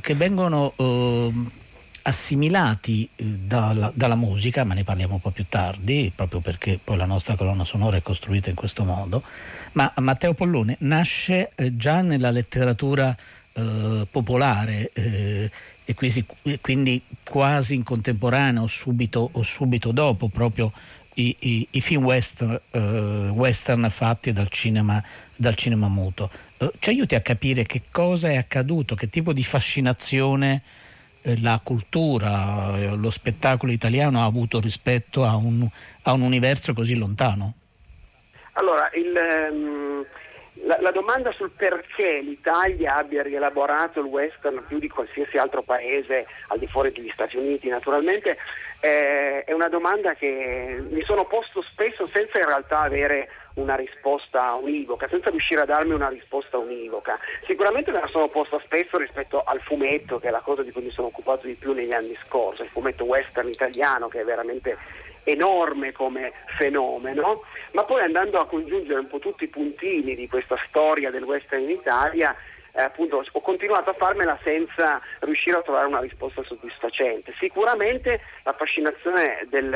che 0.00 0.14
vengono 0.14 0.72
assimilati 2.06 3.06
eh, 3.14 3.24
dalla, 3.24 3.92
dalla, 3.94 4.14
musica, 4.14 4.64
ma 4.64 4.72
ne 4.72 4.84
parliamo 4.84 5.14
un 5.14 5.20
po' 5.20 5.32
più 5.32 5.44
tardi, 5.48 6.10
proprio 6.14 6.40
perché 6.40 6.80
poi 6.82 6.96
la 6.96 7.04
nostra 7.04 7.36
colonna 7.36 7.64
sonora 7.64 7.98
è 7.98 8.02
costruita 8.02 8.48
in 8.48 8.56
questo 8.56 8.84
modo, 8.84 9.22
ma 9.72 9.92
Matteo 9.98 10.32
Pollone 10.32 10.76
nasce 10.80 11.50
già 11.72 12.00
nella 12.00 12.30
letteratura 12.30 13.14
popolare 14.10 14.90
e 15.88 15.94
quindi, 15.94 16.26
quindi, 16.60 17.00
quasi 17.22 17.76
in 17.76 17.84
contemporanea 17.84 18.60
o 18.60 18.66
subito, 18.66 19.30
o 19.32 19.42
subito 19.42 19.92
dopo 19.92 20.26
proprio 20.26 20.72
i, 21.16 21.36
i, 21.38 21.68
i 21.72 21.80
film 21.80 22.04
western, 22.04 22.60
eh, 22.70 23.28
western, 23.32 23.88
fatti 23.90 24.32
dal 24.32 24.48
cinema, 24.48 25.02
dal 25.34 25.54
cinema 25.54 25.88
muto. 25.88 26.30
Eh, 26.58 26.70
ci 26.78 26.90
aiuti 26.90 27.14
a 27.14 27.20
capire 27.20 27.64
che 27.64 27.82
cosa 27.90 28.28
è 28.28 28.36
accaduto, 28.36 28.94
che 28.94 29.08
tipo 29.08 29.32
di 29.32 29.42
fascinazione 29.42 30.62
eh, 31.22 31.40
la 31.40 31.60
cultura, 31.62 32.76
eh, 32.78 32.96
lo 32.96 33.10
spettacolo 33.10 33.72
italiano 33.72 34.20
ha 34.20 34.24
avuto 34.24 34.60
rispetto 34.60 35.24
a 35.24 35.36
un, 35.36 35.66
a 36.02 36.12
un 36.12 36.20
universo 36.22 36.72
così 36.72 36.96
lontano? 36.96 37.54
Allora, 38.52 38.90
il, 38.94 39.12
um, 39.52 40.04
la, 40.64 40.78
la, 40.80 40.90
domanda 40.90 41.30
sul 41.32 41.50
perché 41.50 42.20
l'Italia 42.20 42.96
abbia 42.96 43.22
rielaborato 43.22 44.00
il 44.00 44.06
western 44.06 44.64
più 44.66 44.78
di 44.78 44.88
qualsiasi 44.88 45.36
altro 45.36 45.62
paese, 45.62 46.26
al 46.48 46.58
di 46.58 46.66
fuori 46.66 46.90
degli 46.92 47.10
Stati 47.12 47.36
Uniti 47.36 47.68
naturalmente, 47.68 48.38
eh, 48.80 49.44
è 49.44 49.52
una 49.52 49.68
domanda 49.68 50.14
che 50.14 50.82
mi 50.88 51.02
sono 51.02 51.24
posto 51.24 51.62
spesso 51.62 52.08
senza 52.12 52.38
in 52.38 52.46
realtà 52.46 52.80
avere 52.80 53.28
una 53.54 53.74
risposta 53.74 54.54
univoca, 54.54 55.08
senza 55.08 55.30
riuscire 55.30 55.62
a 55.62 55.64
darmi 55.64 55.92
una 55.92 56.08
risposta 56.08 56.58
univoca. 56.58 57.18
Sicuramente 57.46 57.90
me 57.90 58.00
la 58.00 58.08
sono 58.08 58.28
posta 58.28 58.60
spesso 58.64 58.98
rispetto 58.98 59.42
al 59.42 59.60
fumetto, 59.60 60.18
che 60.18 60.28
è 60.28 60.30
la 60.30 60.40
cosa 60.40 60.62
di 60.62 60.72
cui 60.72 60.82
mi 60.82 60.90
sono 60.90 61.08
occupato 61.08 61.46
di 61.46 61.54
più 61.54 61.72
negli 61.72 61.92
anni 61.92 62.14
scorsi, 62.14 62.62
il 62.62 62.68
fumetto 62.68 63.04
western 63.04 63.48
italiano 63.48 64.08
che 64.08 64.20
è 64.20 64.24
veramente 64.24 64.76
enorme 65.24 65.92
come 65.92 66.32
fenomeno, 66.56 67.42
ma 67.72 67.84
poi 67.84 68.02
andando 68.02 68.38
a 68.38 68.46
congiungere 68.46 69.00
un 69.00 69.08
po' 69.08 69.18
tutti 69.18 69.44
i 69.44 69.48
puntini 69.48 70.14
di 70.14 70.28
questa 70.28 70.56
storia 70.68 71.10
del 71.10 71.24
western 71.24 71.62
in 71.62 71.70
Italia, 71.70 72.36
eh, 72.76 72.82
appunto 72.82 73.24
ho 73.30 73.40
continuato 73.40 73.90
a 73.90 73.94
farmela 73.94 74.38
senza 74.44 75.00
riuscire 75.20 75.56
a 75.56 75.62
trovare 75.62 75.86
una 75.86 76.00
risposta 76.00 76.42
soddisfacente. 76.44 77.34
Sicuramente 77.38 78.20
la 78.42 78.52
fascinazione 78.52 79.46
del, 79.48 79.72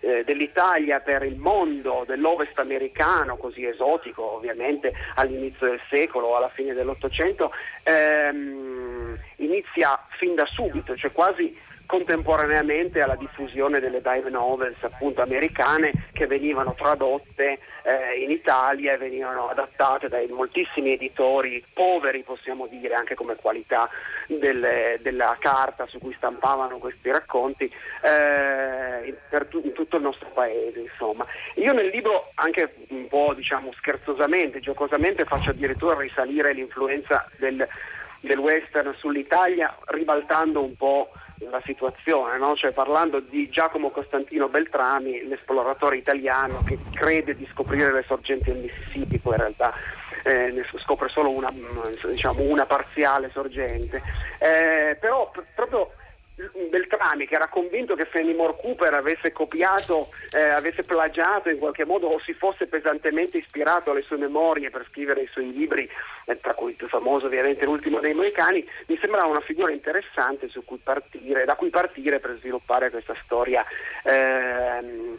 eh, 0.00 0.22
dell'Italia 0.24 1.00
per 1.00 1.22
il 1.22 1.38
mondo 1.38 2.04
dell'Ovest 2.06 2.58
americano, 2.58 3.36
così 3.36 3.64
esotico 3.64 4.34
ovviamente 4.34 4.92
all'inizio 5.14 5.68
del 5.68 5.80
secolo, 5.88 6.36
alla 6.36 6.50
fine 6.50 6.74
dell'Ottocento, 6.74 7.52
ehm, 7.82 9.16
inizia 9.36 9.98
fin 10.18 10.34
da 10.34 10.44
subito, 10.46 10.94
cioè 10.96 11.12
quasi 11.12 11.58
contemporaneamente 11.86 13.00
alla 13.00 13.16
diffusione 13.16 13.80
delle 13.80 14.02
dive 14.02 14.28
novels 14.28 14.82
appunto 14.82 15.22
americane 15.22 15.92
che 16.12 16.26
venivano 16.26 16.74
tradotte 16.74 17.58
eh, 17.82 18.20
in 18.22 18.30
Italia 18.30 18.94
e 18.94 18.98
venivano 18.98 19.48
adattate 19.48 20.08
dai 20.08 20.26
moltissimi 20.26 20.92
editori 20.92 21.64
poveri 21.72 22.22
possiamo 22.22 22.66
dire 22.66 22.94
anche 22.94 23.14
come 23.14 23.36
qualità 23.36 23.88
delle, 24.26 24.98
della 25.00 25.36
carta 25.38 25.86
su 25.86 25.98
cui 25.98 26.14
stampavano 26.16 26.78
questi 26.78 27.10
racconti 27.10 27.72
eh, 28.02 29.16
tu, 29.48 29.60
in, 29.64 29.72
tutto 29.72 29.96
il 29.96 30.02
nostro 30.02 30.28
paese 30.34 30.80
insomma. 30.80 31.24
Io 31.54 31.72
nel 31.72 31.88
libro 31.88 32.28
anche 32.34 32.74
un 32.88 33.06
po' 33.08 33.32
diciamo 33.34 33.72
scherzosamente, 33.72 34.60
giocosamente 34.60 35.24
faccio 35.24 35.50
addirittura 35.50 35.98
risalire 35.98 36.52
l'influenza 36.52 37.24
del, 37.38 37.66
del 38.20 38.38
western 38.38 38.94
sull'Italia 38.98 39.74
ribaltando 39.86 40.62
un 40.62 40.76
po' 40.76 41.10
la 41.38 41.60
situazione, 41.64 42.38
no? 42.38 42.54
cioè 42.54 42.72
parlando 42.72 43.20
di 43.20 43.48
Giacomo 43.48 43.90
Costantino 43.90 44.48
Beltrami, 44.48 45.26
l'esploratore 45.26 45.96
italiano 45.96 46.62
che 46.64 46.78
crede 46.92 47.36
di 47.36 47.46
scoprire 47.52 47.92
le 47.92 48.04
sorgenti 48.06 48.52
del 48.52 48.62
Mississippi, 48.62 49.18
poi 49.18 49.34
in 49.34 49.40
realtà 49.40 49.72
eh, 50.24 50.50
ne 50.50 50.64
scopre 50.78 51.08
solo 51.08 51.30
una, 51.30 51.52
diciamo, 52.08 52.42
una 52.42 52.66
parziale 52.66 53.30
sorgente. 53.30 54.02
Eh, 54.38 54.96
però 54.98 55.30
p- 55.30 55.42
proprio 55.54 55.92
Beltrami 56.68 57.26
che 57.26 57.34
era 57.34 57.48
convinto 57.48 57.94
che 57.94 58.04
Fenimore 58.04 58.56
Cooper 58.60 58.92
avesse 58.92 59.32
copiato, 59.32 60.08
eh, 60.32 60.42
avesse 60.42 60.82
plagiato 60.82 61.48
in 61.48 61.58
qualche 61.58 61.86
modo 61.86 62.08
o 62.08 62.18
si 62.20 62.34
fosse 62.34 62.66
pesantemente 62.66 63.38
ispirato 63.38 63.90
alle 63.90 64.02
sue 64.02 64.18
memorie 64.18 64.68
per 64.68 64.84
scrivere 64.90 65.22
i 65.22 65.28
suoi 65.28 65.50
libri, 65.52 65.88
eh, 66.26 66.38
tra 66.38 66.52
cui 66.52 66.70
il 66.70 66.76
più 66.76 66.88
famoso 66.88 67.26
ovviamente 67.26 67.64
l'ultimo 67.64 68.00
dei 68.00 68.12
Moicani, 68.12 68.68
mi 68.86 68.98
sembrava 68.98 69.28
una 69.28 69.40
figura 69.40 69.72
interessante 69.72 70.50
cui 70.66 70.78
partire, 70.82 71.46
da 71.46 71.54
cui 71.54 71.70
partire 71.70 72.20
per 72.20 72.36
sviluppare 72.38 72.90
questa 72.90 73.14
storia. 73.24 73.64
Ehm, 74.04 75.18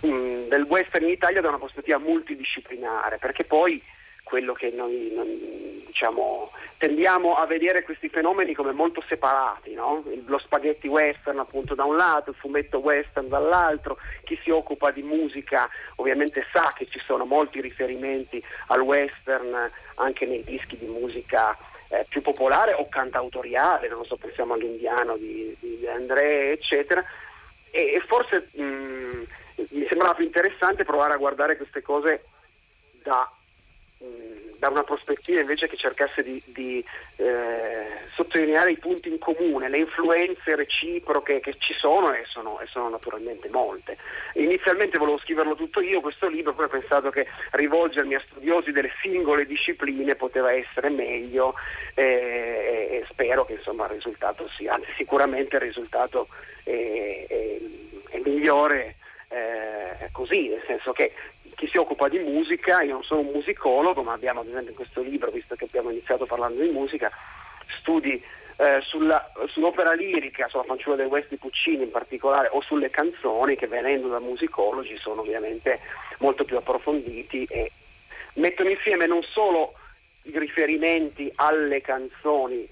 del 0.00 0.62
western 0.62 1.04
in 1.04 1.10
Italia 1.10 1.40
da 1.40 1.48
una 1.48 1.58
prospettiva 1.58 1.98
multidisciplinare, 1.98 3.18
perché 3.18 3.44
poi 3.44 3.80
quello 4.30 4.52
che 4.52 4.70
noi 4.70 5.10
non, 5.12 5.26
diciamo, 5.86 6.52
tendiamo 6.78 7.34
a 7.34 7.46
vedere 7.46 7.82
questi 7.82 8.08
fenomeni 8.08 8.54
come 8.54 8.70
molto 8.70 9.02
separati, 9.06 9.74
no? 9.74 10.04
lo 10.26 10.38
spaghetti 10.38 10.86
western 10.86 11.40
appunto 11.40 11.74
da 11.74 11.84
un 11.84 11.96
lato, 11.96 12.30
il 12.30 12.36
fumetto 12.36 12.78
western 12.78 13.28
dall'altro, 13.28 13.98
chi 14.22 14.38
si 14.42 14.50
occupa 14.50 14.92
di 14.92 15.02
musica 15.02 15.68
ovviamente 15.96 16.46
sa 16.52 16.72
che 16.74 16.86
ci 16.88 17.00
sono 17.04 17.24
molti 17.24 17.60
riferimenti 17.60 18.42
al 18.68 18.80
western 18.82 19.68
anche 19.96 20.26
nei 20.26 20.44
dischi 20.44 20.78
di 20.78 20.86
musica 20.86 21.58
eh, 21.88 22.06
più 22.08 22.22
popolare 22.22 22.72
o 22.74 22.88
cantautoriale, 22.88 23.88
non 23.88 24.04
so, 24.04 24.14
pensiamo 24.14 24.54
all'indiano 24.54 25.16
di, 25.16 25.54
di 25.58 25.88
André, 25.88 26.52
eccetera, 26.52 27.04
e, 27.72 27.94
e 27.94 28.00
forse 28.06 28.48
mh, 28.52 29.24
mi 29.70 29.86
sembrava 29.88 30.14
più 30.14 30.24
interessante 30.24 30.84
provare 30.84 31.14
a 31.14 31.18
guardare 31.18 31.56
queste 31.56 31.82
cose 31.82 32.24
da 33.02 33.28
da 34.60 34.68
una 34.68 34.82
prospettiva 34.82 35.40
invece 35.40 35.68
che 35.68 35.76
cercasse 35.76 36.22
di, 36.22 36.40
di 36.46 36.84
eh, 37.16 37.86
sottolineare 38.12 38.70
i 38.72 38.76
punti 38.76 39.08
in 39.08 39.18
comune, 39.18 39.68
le 39.68 39.78
influenze 39.78 40.54
reciproche 40.54 41.40
che 41.40 41.56
ci 41.58 41.72
sono 41.74 42.12
e, 42.12 42.24
sono 42.26 42.60
e 42.60 42.66
sono, 42.66 42.90
naturalmente 42.90 43.48
molte. 43.48 43.96
Inizialmente 44.34 44.98
volevo 44.98 45.18
scriverlo 45.18 45.54
tutto 45.54 45.80
io 45.80 46.00
questo 46.00 46.28
libro, 46.28 46.52
poi 46.54 46.66
ho 46.66 46.68
pensato 46.68 47.10
che 47.10 47.26
rivolgermi 47.52 48.14
a 48.14 48.22
studiosi 48.26 48.70
delle 48.70 48.92
singole 49.00 49.46
discipline 49.46 50.14
poteva 50.14 50.52
essere 50.52 50.90
meglio 50.90 51.54
eh, 51.94 53.02
e 53.02 53.04
spero 53.08 53.46
che 53.46 53.54
insomma, 53.54 53.86
il 53.86 53.92
risultato 53.92 54.46
sia, 54.56 54.74
anzi 54.74 54.92
sicuramente 54.96 55.56
il 55.56 55.62
risultato 55.62 56.28
è, 56.64 57.26
è, 57.28 57.58
è 58.10 58.20
migliore 58.22 58.96
eh, 59.28 60.08
così, 60.12 60.48
nel 60.48 60.62
senso 60.66 60.92
che 60.92 61.12
chi 61.60 61.68
si 61.68 61.76
occupa 61.76 62.08
di 62.08 62.18
musica, 62.18 62.80
io 62.80 62.94
non 62.94 63.02
sono 63.02 63.20
un 63.20 63.32
musicologo, 63.34 64.02
ma 64.02 64.14
abbiamo 64.14 64.40
ad 64.40 64.48
esempio 64.48 64.70
in 64.70 64.76
questo 64.76 65.02
libro, 65.02 65.30
visto 65.30 65.54
che 65.56 65.66
abbiamo 65.66 65.90
iniziato 65.90 66.24
parlando 66.24 66.62
di 66.62 66.70
musica, 66.70 67.10
studi 67.78 68.14
eh, 68.56 68.80
sulla, 68.80 69.30
sull'opera 69.46 69.92
lirica, 69.92 70.48
sulla 70.48 70.62
fanciulla 70.62 70.96
del 70.96 71.08
West 71.08 71.28
di 71.28 71.36
Puccini 71.36 71.82
in 71.82 71.90
particolare, 71.90 72.48
o 72.52 72.62
sulle 72.62 72.88
canzoni 72.88 73.56
che 73.56 73.66
venendo 73.66 74.08
da 74.08 74.20
musicologi 74.20 74.96
sono 74.96 75.20
ovviamente 75.20 75.80
molto 76.20 76.44
più 76.44 76.56
approfonditi 76.56 77.44
e 77.50 77.70
mettono 78.36 78.70
insieme 78.70 79.06
non 79.06 79.22
solo 79.22 79.74
i 80.22 80.38
riferimenti 80.38 81.30
alle 81.34 81.82
canzoni 81.82 82.66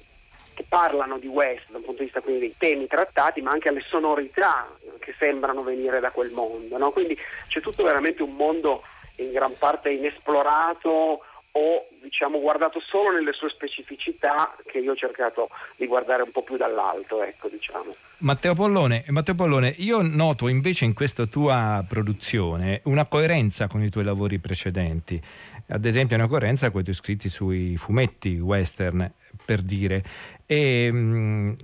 che 0.59 0.65
parlano 0.69 1.19
di 1.19 1.29
West 1.29 1.67
dal 1.69 1.83
punto 1.83 2.01
di 2.01 2.07
vista 2.07 2.21
quindi 2.21 2.41
dei 2.41 2.55
temi 2.59 2.89
trattati, 2.89 3.41
ma 3.41 3.53
anche 3.53 3.69
alle 3.69 3.85
sonorità 3.89 4.69
che 4.99 5.15
sembrano 5.17 5.63
venire 5.63 6.01
da 6.01 6.11
quel 6.11 6.33
mondo. 6.33 6.77
No? 6.77 6.91
Quindi 6.91 7.17
c'è 7.47 7.61
tutto 7.61 7.85
veramente 7.85 8.25
un 8.25 8.35
mondo 8.35 8.83
in 9.17 9.31
gran 9.31 9.57
parte 9.57 9.91
inesplorato 9.91 11.23
o 11.53 11.87
diciamo 12.03 12.41
guardato 12.41 12.81
solo 12.81 13.13
nelle 13.13 13.33
sue 13.33 13.51
specificità 13.51 14.57
che 14.67 14.79
io 14.79 14.93
ho 14.93 14.97
cercato 14.97 15.49
di 15.77 15.87
guardare 15.87 16.23
un 16.23 16.33
po' 16.33 16.43
più 16.43 16.57
dall'alto, 16.57 17.23
ecco, 17.23 17.49
diciamo. 17.49 17.95
Matteo 18.19 18.55
Pollone, 18.55 19.05
Matteo 19.09 19.35
Pollone, 19.35 19.75
io 19.79 20.03
noto 20.03 20.49
invece 20.49 20.85
in 20.85 20.93
questa 20.93 21.27
tua 21.27 21.85
produzione 21.89 22.81
una 22.85 23.07
coerenza 23.07 23.69
con 23.69 23.83
i 23.83 23.91
tuoi 23.91 24.05
lavori 24.05 24.41
precedenti, 24.41 25.21
ad 25.69 25.85
esempio 25.85 26.17
una 26.17 26.27
coerenza 26.27 26.71
con 26.71 26.81
i 26.81 26.85
tuoi 26.85 26.97
scritti 26.97 27.29
sui 27.29 27.77
fumetti 27.77 28.39
western, 28.39 29.11
per 29.45 29.63
dire. 29.63 30.03
E, 30.47 30.91
mh, 30.91 31.57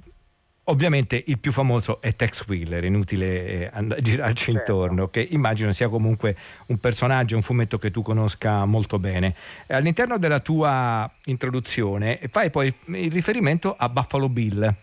Ovviamente 0.69 1.23
il 1.27 1.39
più 1.39 1.53
famoso 1.53 2.01
è 2.01 2.17
Tex 2.17 2.47
Wheeler, 2.47 2.85
inutile 2.85 3.47
eh, 3.47 3.71
and- 3.71 3.97
girarci 4.01 4.53
certo. 4.53 4.73
intorno, 4.73 5.09
che 5.09 5.27
immagino 5.31 5.73
sia 5.73 5.89
comunque 5.89 6.35
un 6.69 6.79
personaggio, 6.79 7.37
un 7.37 7.43
fumetto 7.43 7.77
che 7.77 7.91
tu 7.91 8.01
conosca 8.01 8.65
molto 8.65 8.99
bene. 8.99 9.35
All'interno 9.67 10.17
della 10.17 10.41
tua 10.41 11.11
introduzione 11.25 12.19
fai 12.31 12.49
poi 12.49 12.73
il 12.87 13.13
riferimento 13.13 13.75
a 13.77 13.91
Buffalo 13.91 14.31
Bill. 14.31 14.75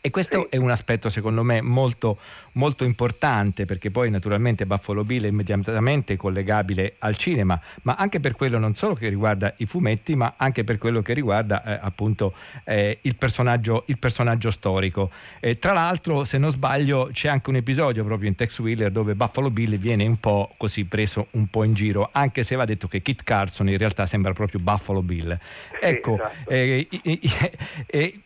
E 0.00 0.10
questo 0.10 0.48
sì. 0.50 0.56
è 0.56 0.56
un 0.56 0.70
aspetto 0.70 1.08
secondo 1.08 1.42
me 1.42 1.60
molto, 1.60 2.18
molto, 2.52 2.84
importante 2.84 3.64
perché 3.64 3.90
poi 3.90 4.10
naturalmente 4.10 4.66
Buffalo 4.66 5.04
Bill 5.04 5.24
è 5.24 5.28
immediatamente 5.28 6.16
collegabile 6.16 6.96
al 6.98 7.16
cinema, 7.16 7.60
ma 7.82 7.94
anche 7.94 8.20
per 8.20 8.34
quello 8.34 8.58
non 8.58 8.74
solo 8.74 8.94
che 8.94 9.08
riguarda 9.08 9.54
i 9.58 9.66
fumetti, 9.66 10.16
ma 10.16 10.34
anche 10.36 10.64
per 10.64 10.78
quello 10.78 11.02
che 11.02 11.14
riguarda 11.14 11.62
eh, 11.64 11.78
appunto 11.80 12.34
eh, 12.64 12.98
il, 13.02 13.16
personaggio, 13.16 13.84
il, 13.86 13.98
personaggio, 13.98 14.50
storico. 14.50 15.10
Eh, 15.40 15.58
tra 15.58 15.72
l'altro, 15.72 16.24
se 16.24 16.38
non 16.38 16.50
sbaglio, 16.50 17.10
c'è 17.12 17.28
anche 17.28 17.50
un 17.50 17.56
episodio 17.56 18.04
proprio 18.04 18.28
in 18.28 18.34
Tex 18.34 18.58
Wheeler 18.58 18.90
dove 18.90 19.14
Buffalo 19.14 19.50
Bill 19.50 19.78
viene 19.78 20.06
un 20.06 20.18
po' 20.18 20.52
così 20.56 20.84
preso 20.84 21.28
un 21.32 21.46
po' 21.48 21.64
in 21.64 21.74
giro, 21.74 22.08
anche 22.12 22.42
se 22.42 22.56
va 22.56 22.64
detto 22.64 22.88
che 22.88 23.00
Kit 23.02 23.24
Carson 23.24 23.68
in 23.68 23.78
realtà 23.78 24.06
sembra 24.06 24.32
proprio 24.32 24.60
Buffalo 24.60 25.02
Bill. 25.02 25.38
Ecco, 25.80 26.14
esatto. 26.14 26.50
Eh, 26.50 26.88
eh, 27.86 28.20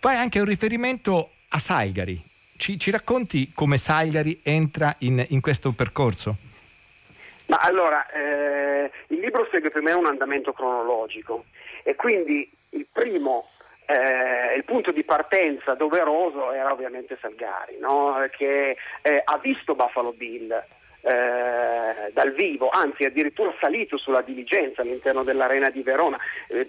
fai 0.00 0.16
anche 0.16 0.38
un 0.38 0.44
riferimento 0.46 0.85
riferimento 0.86 1.30
a 1.48 1.58
Salgari. 1.58 2.22
Ci, 2.56 2.78
ci 2.78 2.90
racconti 2.90 3.50
come 3.52 3.76
Salgari 3.76 4.40
entra 4.44 4.94
in, 5.00 5.24
in 5.30 5.40
questo 5.40 5.72
percorso? 5.72 6.36
Ma 7.46 7.58
allora, 7.58 8.06
eh, 8.10 8.90
il 9.08 9.18
libro 9.18 9.48
segue 9.50 9.70
per 9.70 9.82
me 9.82 9.92
un 9.92 10.06
andamento 10.06 10.52
cronologico 10.52 11.44
e 11.82 11.94
quindi 11.96 12.50
il 12.70 12.86
primo 12.90 13.50
eh, 13.86 14.56
il 14.56 14.64
punto 14.64 14.90
di 14.90 15.04
partenza 15.04 15.74
doveroso 15.74 16.52
era 16.52 16.72
ovviamente 16.72 17.18
Salgari, 17.20 17.78
no? 17.78 18.16
che 18.36 18.76
eh, 19.02 19.22
ha 19.24 19.38
visto 19.38 19.74
Buffalo 19.74 20.12
Bill 20.12 20.64
eh, 21.06 22.10
dal 22.12 22.32
vivo, 22.32 22.68
anzi 22.68 23.04
addirittura 23.04 23.54
salito 23.60 23.96
sulla 23.96 24.22
diligenza 24.22 24.82
all'interno 24.82 25.22
dell'arena 25.22 25.70
di 25.70 25.82
Verona. 25.82 26.18
Eh, 26.48 26.66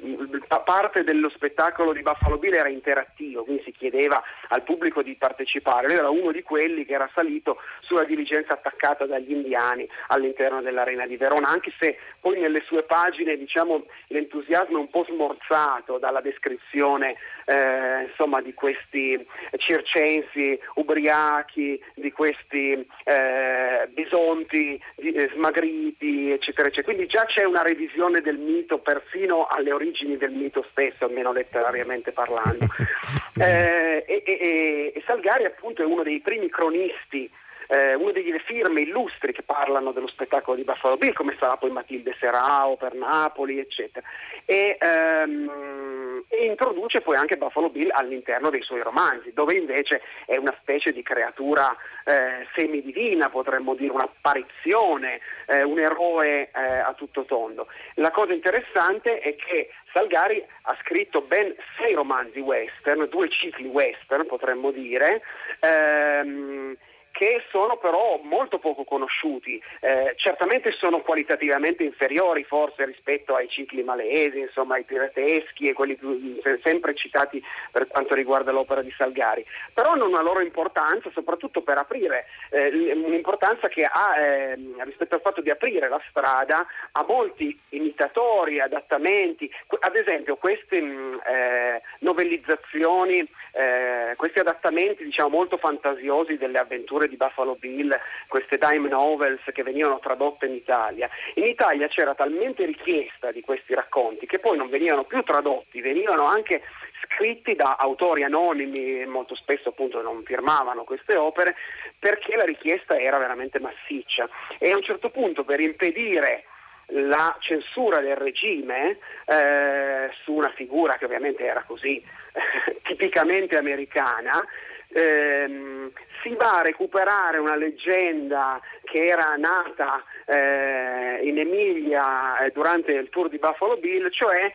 parte 0.63 1.03
dello 1.03 1.29
spettacolo 1.29 1.91
di 1.91 2.03
Buffalo 2.03 2.37
Bill 2.37 2.53
era 2.53 2.69
interattivo, 2.69 3.43
quindi 3.43 3.63
si 3.63 3.71
chiedeva 3.71 4.21
al 4.49 4.61
pubblico 4.61 5.01
di 5.01 5.15
partecipare. 5.15 5.87
Lui 5.87 5.95
era 5.97 6.09
uno 6.09 6.31
di 6.31 6.43
quelli 6.43 6.85
che 6.85 6.93
era 6.93 7.09
salito 7.15 7.57
sulla 7.79 8.03
diligenza 8.03 8.53
attaccata 8.53 9.07
dagli 9.07 9.31
indiani 9.31 9.89
all'interno 10.07 10.61
dell'arena 10.61 11.07
di 11.07 11.17
Verona, 11.17 11.47
anche 11.47 11.73
se 11.79 11.97
poi 12.19 12.39
nelle 12.39 12.61
sue 12.67 12.83
pagine 12.83 13.37
diciamo, 13.37 13.85
l'entusiasmo 14.07 14.77
è 14.77 14.81
un 14.81 14.89
po' 14.91 15.05
smorzato 15.07 15.97
dalla 15.97 16.21
descrizione 16.21 17.15
eh, 17.47 18.07
insomma, 18.09 18.41
di 18.41 18.53
questi 18.53 19.25
circensi 19.55 20.59
ubriachi, 20.75 21.81
di 21.95 22.11
questi 22.11 22.85
eh, 23.05 23.87
bisonti 23.93 24.81
eh, 24.95 25.29
smagriti, 25.33 26.31
eccetera, 26.31 26.67
eccetera. 26.67 26.93
Quindi 26.93 27.07
già 27.07 27.23
c'è 27.25 27.45
una 27.45 27.61
revisione 27.61 28.19
del 28.19 28.37
mito 28.37 28.79
perfino 28.79 29.47
alle 29.47 29.71
origini 29.71 30.17
del 30.17 30.31
mito 30.31 30.65
stesso, 30.71 31.05
almeno 31.05 31.31
letterariamente 31.31 32.11
parlando. 32.11 32.67
Eh, 33.39 34.03
e, 34.07 34.23
e, 34.25 34.91
e 34.95 35.03
Salgari 35.05 35.45
appunto 35.45 35.83
è 35.83 35.85
uno 35.85 36.01
dei 36.01 36.19
primi 36.21 36.49
cronisti 36.49 37.29
eh, 37.67 37.93
una 37.95 38.11
delle 38.11 38.39
firme 38.39 38.81
illustri 38.81 39.33
che 39.33 39.43
parlano 39.43 39.91
dello 39.91 40.07
spettacolo 40.07 40.55
di 40.55 40.63
Buffalo 40.63 40.95
Bill, 40.95 41.13
come 41.13 41.35
sarà 41.37 41.57
poi 41.57 41.69
Matilde 41.69 42.15
Serao 42.17 42.77
per 42.77 42.93
Napoli, 42.93 43.59
eccetera. 43.59 44.05
E, 44.45 44.77
ehm, 44.79 46.06
e, 46.27 46.45
introduce 46.45 47.01
poi 47.01 47.15
anche 47.15 47.37
Buffalo 47.37 47.69
Bill 47.69 47.89
all'interno 47.91 48.49
dei 48.49 48.61
suoi 48.61 48.81
romanzi, 48.81 49.33
dove 49.33 49.55
invece 49.55 50.01
è 50.25 50.37
una 50.37 50.55
specie 50.59 50.91
di 50.91 51.03
creatura 51.03 51.75
eh, 52.05 52.47
semidivina, 52.55 53.29
potremmo 53.29 53.75
dire, 53.75 53.93
un'apparizione, 53.93 55.19
eh, 55.47 55.63
un 55.63 55.79
eroe 55.79 56.49
eh, 56.49 56.79
a 56.79 56.93
tutto 56.93 57.25
tondo. 57.25 57.67
La 57.95 58.11
cosa 58.11 58.33
interessante 58.33 59.19
è 59.19 59.35
che 59.35 59.69
Salgari 59.93 60.43
ha 60.63 60.77
scritto 60.81 61.21
ben 61.21 61.55
sei 61.77 61.93
romanzi 61.93 62.39
western, 62.39 63.07
due 63.09 63.29
cicli 63.29 63.67
western 63.67 64.25
potremmo 64.27 64.71
dire, 64.71 65.21
ehm, 65.59 66.75
che 67.17 67.41
sono 67.49 67.77
però 67.77 68.19
molto 68.21 68.59
poco 68.59 68.83
conosciuti. 68.83 69.59
Eh, 69.79 70.13
certamente 70.17 70.71
sono 70.73 71.01
qualitativamente 71.01 71.83
inferiori 71.83 72.43
forse 72.43 72.85
rispetto 72.85 73.33
ai 73.33 73.49
cicli 73.49 73.81
malesi, 73.81 74.37
insomma 74.37 74.75
ai 74.75 74.83
pirateschi 74.83 75.67
e 75.67 75.73
quelli 75.73 75.95
più, 75.95 76.39
sempre 76.63 76.93
citati 76.93 77.43
per 77.71 77.87
quanto 77.87 78.13
riguarda 78.13 78.51
l'opera 78.51 78.83
di 78.83 78.93
Salgari, 78.95 79.43
però 79.73 79.93
hanno 79.93 80.05
una 80.05 80.21
loro 80.21 80.41
importanza 80.41 81.09
soprattutto 81.11 81.61
per 81.61 81.79
aprire, 81.79 82.27
eh, 82.51 82.93
un'importanza 82.93 83.67
che 83.67 83.83
ha 83.83 84.19
eh, 84.19 84.55
rispetto 84.83 85.15
al 85.15 85.21
fatto 85.21 85.41
di 85.41 85.49
aprire 85.49 85.89
la 85.89 86.01
strada 86.09 86.67
a 86.91 87.03
molti 87.07 87.57
imitatori, 87.71 88.59
adattamenti, 88.59 89.51
ad 89.79 89.95
esempio 89.95 90.35
queste 90.35 90.79
mh, 90.79 90.85
mm, 90.85 91.13
eh, 91.25 91.81
novellizzazioni, 92.01 93.27
eh, 93.53 94.13
questi 94.17 94.37
adattamenti 94.37 95.03
diciamo 95.03 95.29
molto 95.29 95.57
fantasiosi 95.57 96.37
delle 96.37 96.59
avventure 96.59 97.06
di 97.07 97.17
Buffalo 97.17 97.55
Bill, 97.55 97.97
queste 98.27 98.57
dime 98.57 98.89
novels 98.89 99.41
che 99.53 99.63
venivano 99.63 99.99
tradotte 99.99 100.45
in 100.45 100.53
Italia. 100.53 101.09
In 101.35 101.45
Italia 101.45 101.87
c'era 101.87 102.15
talmente 102.15 102.65
richiesta 102.65 103.31
di 103.31 103.41
questi 103.41 103.73
racconti 103.73 104.25
che 104.25 104.39
poi 104.39 104.57
non 104.57 104.69
venivano 104.69 105.03
più 105.03 105.21
tradotti, 105.23 105.81
venivano 105.81 106.25
anche 106.25 106.61
scritti 107.03 107.55
da 107.55 107.77
autori 107.79 108.23
anonimi, 108.23 109.05
molto 109.05 109.35
spesso 109.35 109.69
appunto 109.69 110.01
non 110.01 110.23
firmavano 110.23 110.83
queste 110.83 111.15
opere, 111.15 111.55
perché 111.97 112.35
la 112.35 112.43
richiesta 112.43 112.99
era 112.99 113.17
veramente 113.17 113.59
massiccia. 113.59 114.27
E 114.59 114.71
a 114.71 114.75
un 114.75 114.83
certo 114.83 115.09
punto 115.09 115.43
per 115.43 115.59
impedire 115.59 116.45
la 116.91 117.35
censura 117.39 117.99
del 117.99 118.15
regime 118.15 118.97
eh, 119.25 120.09
su 120.23 120.33
una 120.33 120.51
figura 120.55 120.95
che 120.95 121.05
ovviamente 121.05 121.43
era 121.43 121.63
così 121.63 122.01
tipicamente 122.83 123.57
americana, 123.57 124.43
ehm, 124.89 125.91
si 126.21 126.35
va 126.35 126.59
a 126.59 126.61
recuperare 126.61 127.37
una 127.37 127.55
leggenda 127.55 128.59
che 128.83 129.05
era 129.05 129.35
nata 129.35 130.03
eh, 130.25 131.19
in 131.23 131.37
Emilia 131.37 132.39
eh, 132.39 132.51
durante 132.51 132.93
il 132.93 133.09
tour 133.09 133.29
di 133.29 133.37
Buffalo 133.37 133.77
Bill, 133.77 134.09
cioè 134.09 134.51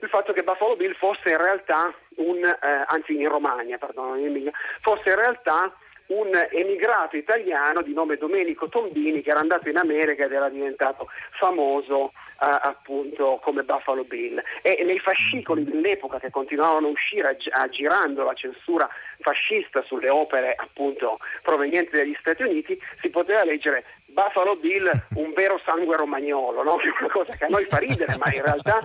il 0.00 0.08
fatto 0.08 0.32
che 0.32 0.44
Buffalo 0.44 0.76
Bill 0.76 0.94
fosse 0.94 1.30
in 1.30 1.42
realtà 1.42 1.92
un, 2.16 2.44
eh, 2.44 2.84
anzi 2.86 3.20
in 3.20 3.28
Romagna, 3.28 3.78
perdono, 3.78 4.16
in 4.16 4.26
Emilia, 4.26 4.52
fosse 4.80 5.10
in 5.10 5.16
realtà 5.16 5.72
un 6.08 6.30
emigrato 6.50 7.16
italiano 7.16 7.82
di 7.82 7.92
nome 7.92 8.16
Domenico 8.16 8.68
Tombini 8.68 9.20
che 9.20 9.30
era 9.30 9.40
andato 9.40 9.68
in 9.68 9.76
America 9.76 10.24
ed 10.24 10.32
era 10.32 10.48
diventato 10.48 11.08
famoso 11.38 12.12
eh, 12.40 12.58
appunto 12.62 13.38
come 13.42 13.62
Buffalo 13.62 14.04
Bill 14.04 14.42
e 14.62 14.82
nei 14.84 14.98
fascicoli 14.98 15.64
dell'epoca 15.64 16.18
che 16.18 16.30
continuavano 16.30 16.86
a 16.86 16.90
uscire 16.90 17.36
aggirando 17.50 18.24
la 18.24 18.32
censura 18.34 18.88
fascista 19.20 19.82
sulle 19.82 20.08
opere 20.08 20.54
appunto 20.56 21.18
provenienti 21.42 21.96
dagli 21.96 22.16
Stati 22.20 22.42
Uniti 22.42 22.78
si 23.00 23.10
poteva 23.10 23.44
leggere 23.44 23.84
Buffalo 24.06 24.56
Bill 24.56 24.90
un 25.16 25.32
vero 25.34 25.60
sangue 25.64 25.96
romagnolo 25.96 26.62
no? 26.62 26.76
una 27.00 27.10
cosa 27.10 27.36
che 27.36 27.44
a 27.44 27.48
noi 27.48 27.64
fa 27.64 27.76
ridere 27.78 28.16
ma 28.16 28.32
in 28.32 28.42
realtà 28.42 28.80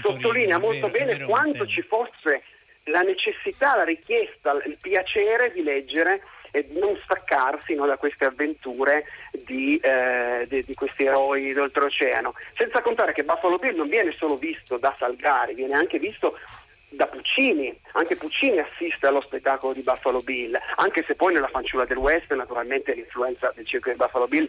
sottolinea 0.00 0.58
molto 0.58 0.88
bene 0.88 1.24
quanto 1.24 1.64
ci 1.66 1.82
fosse 1.82 2.42
la 2.84 3.02
necessità, 3.02 3.76
la 3.76 3.84
richiesta, 3.84 4.52
il 4.64 4.76
piacere 4.80 5.50
di 5.52 5.62
leggere 5.62 6.20
e 6.50 6.66
di 6.68 6.78
non 6.78 6.96
staccarsi 7.02 7.74
no, 7.74 7.86
da 7.86 7.96
queste 7.96 8.26
avventure 8.26 9.06
di, 9.44 9.76
eh, 9.78 10.46
di, 10.48 10.60
di, 10.60 10.74
questi 10.74 11.04
eroi 11.04 11.52
d'oltreoceano. 11.52 12.34
Senza 12.56 12.80
contare 12.80 13.12
che 13.12 13.24
Buffalo 13.24 13.56
Bill 13.56 13.74
non 13.74 13.88
viene 13.88 14.12
solo 14.12 14.36
visto 14.36 14.78
da 14.78 14.94
Salgari, 14.96 15.54
viene 15.54 15.74
anche 15.74 15.98
visto 15.98 16.38
da 16.90 17.06
Puccini, 17.06 17.76
anche 17.92 18.16
Puccini 18.16 18.58
assiste 18.58 19.06
allo 19.06 19.20
spettacolo 19.20 19.72
di 19.72 19.82
Buffalo 19.82 20.20
Bill, 20.20 20.56
anche 20.76 21.02
se 21.04 21.16
poi 21.16 21.32
nella 21.32 21.48
fanciulla 21.48 21.86
del 21.86 21.96
West 21.96 22.32
naturalmente 22.32 22.94
l'influenza 22.94 23.52
del 23.54 23.66
circo 23.66 23.90
di 23.90 23.96
Buffalo 23.96 24.28
Bill 24.28 24.48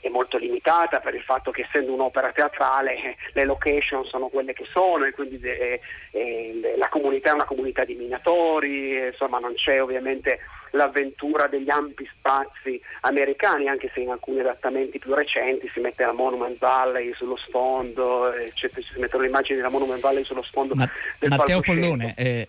è 0.00 0.08
molto 0.08 0.38
limitata 0.38 1.00
per 1.00 1.14
il 1.14 1.22
fatto 1.22 1.50
che 1.50 1.62
essendo 1.62 1.92
un'opera 1.92 2.32
teatrale 2.32 3.16
le 3.32 3.44
location 3.44 4.04
sono 4.04 4.28
quelle 4.28 4.52
che 4.52 4.64
sono 4.64 5.04
e 5.04 5.12
quindi 5.12 5.38
eh, 5.42 5.80
eh, 6.12 6.74
la 6.76 6.88
comunità 6.88 7.30
è 7.30 7.34
una 7.34 7.44
comunità 7.44 7.84
di 7.84 7.94
minatori, 7.94 9.06
insomma 9.06 9.38
non 9.38 9.54
c'è 9.54 9.82
ovviamente 9.82 10.40
l'avventura 10.72 11.46
degli 11.46 11.70
ampi 11.70 12.08
spazi 12.18 12.80
americani, 13.02 13.68
anche 13.68 13.90
se 13.92 14.00
in 14.00 14.10
alcuni 14.10 14.40
adattamenti 14.40 14.98
più 14.98 15.14
recenti 15.14 15.68
si 15.72 15.80
mette 15.80 16.04
la 16.04 16.12
Monument 16.12 16.58
Valley 16.58 17.12
sullo 17.14 17.36
sfondo, 17.36 18.32
eccetera, 18.32 18.80
si 18.80 18.98
mettono 18.98 19.22
le 19.22 19.28
immagini 19.28 19.56
della 19.56 19.70
Monument 19.70 20.00
Valley 20.00 20.24
sullo 20.24 20.42
sfondo. 20.42 20.74
Ma, 20.74 20.88
del 21.18 21.30
Matteo 21.30 21.60
Pollone, 21.60 22.14
eh, 22.16 22.48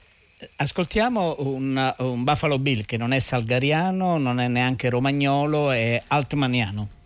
ascoltiamo 0.58 1.38
un, 1.40 1.96
un 1.98 2.24
Buffalo 2.24 2.60
Bill 2.60 2.86
che 2.86 2.98
non 2.98 3.12
è 3.12 3.20
salgariano, 3.20 4.18
non 4.18 4.40
è 4.40 4.48
neanche 4.48 4.90
romagnolo, 4.90 5.72
è 5.72 6.02
altmaniano. 6.08 7.00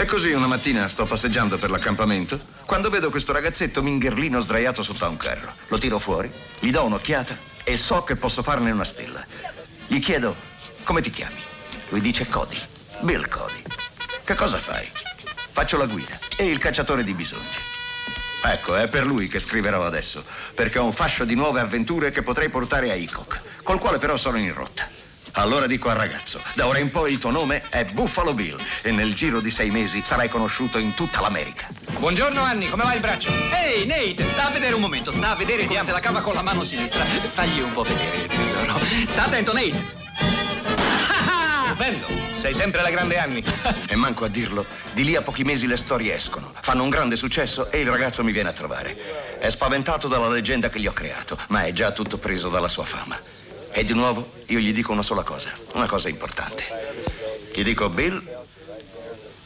E 0.00 0.06
così 0.06 0.32
una 0.32 0.46
mattina 0.46 0.88
sto 0.88 1.04
passeggiando 1.04 1.58
per 1.58 1.68
l'accampamento 1.68 2.40
quando 2.64 2.88
vedo 2.88 3.10
questo 3.10 3.32
ragazzetto 3.32 3.82
mingherlino 3.82 4.40
sdraiato 4.40 4.82
sotto 4.82 5.04
a 5.04 5.08
un 5.08 5.18
carro. 5.18 5.52
Lo 5.68 5.76
tiro 5.76 5.98
fuori, 5.98 6.32
gli 6.58 6.70
do 6.70 6.84
un'occhiata 6.84 7.36
e 7.64 7.76
so 7.76 8.02
che 8.02 8.16
posso 8.16 8.42
farne 8.42 8.70
una 8.70 8.86
stella. 8.86 9.22
Gli 9.86 9.98
chiedo, 10.00 10.34
come 10.84 11.02
ti 11.02 11.10
chiami? 11.10 11.42
Lui 11.90 12.00
dice 12.00 12.26
Cody. 12.28 12.56
Bill 13.00 13.28
Cody. 13.28 13.62
Che 14.24 14.34
cosa 14.34 14.56
fai? 14.56 14.90
Faccio 15.50 15.76
la 15.76 15.84
guida 15.84 16.18
e 16.34 16.46
il 16.46 16.56
cacciatore 16.56 17.04
di 17.04 17.12
bisogni. 17.12 17.44
Ecco, 18.42 18.76
è 18.76 18.88
per 18.88 19.04
lui 19.04 19.28
che 19.28 19.38
scriverò 19.38 19.84
adesso, 19.84 20.24
perché 20.54 20.78
ho 20.78 20.84
un 20.84 20.94
fascio 20.94 21.26
di 21.26 21.34
nuove 21.34 21.60
avventure 21.60 22.10
che 22.10 22.22
potrei 22.22 22.48
portare 22.48 22.90
a 22.90 22.94
Hickok, 22.94 23.40
col 23.62 23.78
quale 23.78 23.98
però 23.98 24.16
sono 24.16 24.38
in 24.38 24.54
rotta. 24.54 24.99
Allora 25.32 25.66
dico 25.66 25.88
al 25.88 25.96
ragazzo, 25.96 26.42
da 26.54 26.66
ora 26.66 26.78
in 26.78 26.90
poi 26.90 27.12
il 27.12 27.18
tuo 27.18 27.30
nome 27.30 27.62
è 27.68 27.84
Buffalo 27.84 28.34
Bill 28.34 28.58
e 28.82 28.90
nel 28.90 29.14
giro 29.14 29.40
di 29.40 29.50
sei 29.50 29.70
mesi 29.70 30.02
sarai 30.04 30.28
conosciuto 30.28 30.78
in 30.78 30.94
tutta 30.94 31.20
l'America. 31.20 31.68
Buongiorno 31.98 32.40
Anni, 32.40 32.68
come 32.68 32.82
va 32.82 32.94
il 32.94 33.00
braccio? 33.00 33.30
Ehi 33.30 33.86
Nate, 33.86 34.28
sta 34.28 34.48
a 34.48 34.50
vedere 34.50 34.74
un 34.74 34.80
momento, 34.80 35.12
sta 35.12 35.30
a 35.30 35.36
vedere 35.36 35.66
come 35.66 35.82
se 35.84 35.92
la 35.92 36.00
cava 36.00 36.20
con 36.20 36.34
la 36.34 36.42
mano 36.42 36.64
sinistra. 36.64 37.04
Fagli 37.04 37.60
un 37.60 37.72
po' 37.72 37.84
vedere, 37.84 38.26
tesoro. 38.26 38.78
Sta 39.06 39.26
attento 39.26 39.52
Nate. 39.52 39.98
Bello, 41.76 42.06
sei 42.34 42.52
sempre 42.52 42.82
la 42.82 42.90
grande 42.90 43.16
Anni. 43.16 43.42
e 43.88 43.96
manco 43.96 44.24
a 44.24 44.28
dirlo, 44.28 44.66
di 44.92 45.04
lì 45.04 45.16
a 45.16 45.22
pochi 45.22 45.44
mesi 45.44 45.66
le 45.66 45.78
storie 45.78 46.14
escono, 46.14 46.52
fanno 46.60 46.82
un 46.82 46.90
grande 46.90 47.16
successo 47.16 47.70
e 47.70 47.80
il 47.80 47.88
ragazzo 47.88 48.22
mi 48.22 48.32
viene 48.32 48.50
a 48.50 48.52
trovare. 48.52 49.38
È 49.38 49.48
spaventato 49.48 50.08
dalla 50.08 50.28
leggenda 50.28 50.68
che 50.68 50.80
gli 50.80 50.86
ho 50.86 50.92
creato, 50.92 51.38
ma 51.48 51.62
è 51.62 51.72
già 51.72 51.92
tutto 51.92 52.18
preso 52.18 52.50
dalla 52.50 52.68
sua 52.68 52.84
fama. 52.84 53.39
E 53.72 53.84
di 53.84 53.94
nuovo 53.94 54.30
io 54.46 54.58
gli 54.58 54.72
dico 54.72 54.92
una 54.92 55.02
sola 55.02 55.22
cosa, 55.22 55.50
una 55.74 55.86
cosa 55.86 56.08
importante. 56.08 56.64
Gli 57.54 57.62
dico, 57.62 57.88
Bill, 57.88 58.22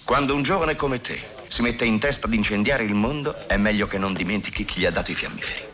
quando 0.05 0.35
un 0.35 0.43
giovane 0.43 0.77
come 0.77 1.01
te 1.01 1.21
si 1.49 1.63
mette 1.63 1.85
in 1.85 1.99
testa 1.99 2.27
di 2.27 2.37
incendiare 2.37 2.85
il 2.85 2.95
mondo, 2.95 3.47
è 3.47 3.57
meglio 3.57 3.87
che 3.87 3.99
non 3.99 4.13
dimentichi 4.13 4.65
chi 4.65 4.81
gli 4.81 4.87
ha 4.87 4.91
dato 4.91 5.11
i 5.11 5.15
fiammiferi. 5.15 5.73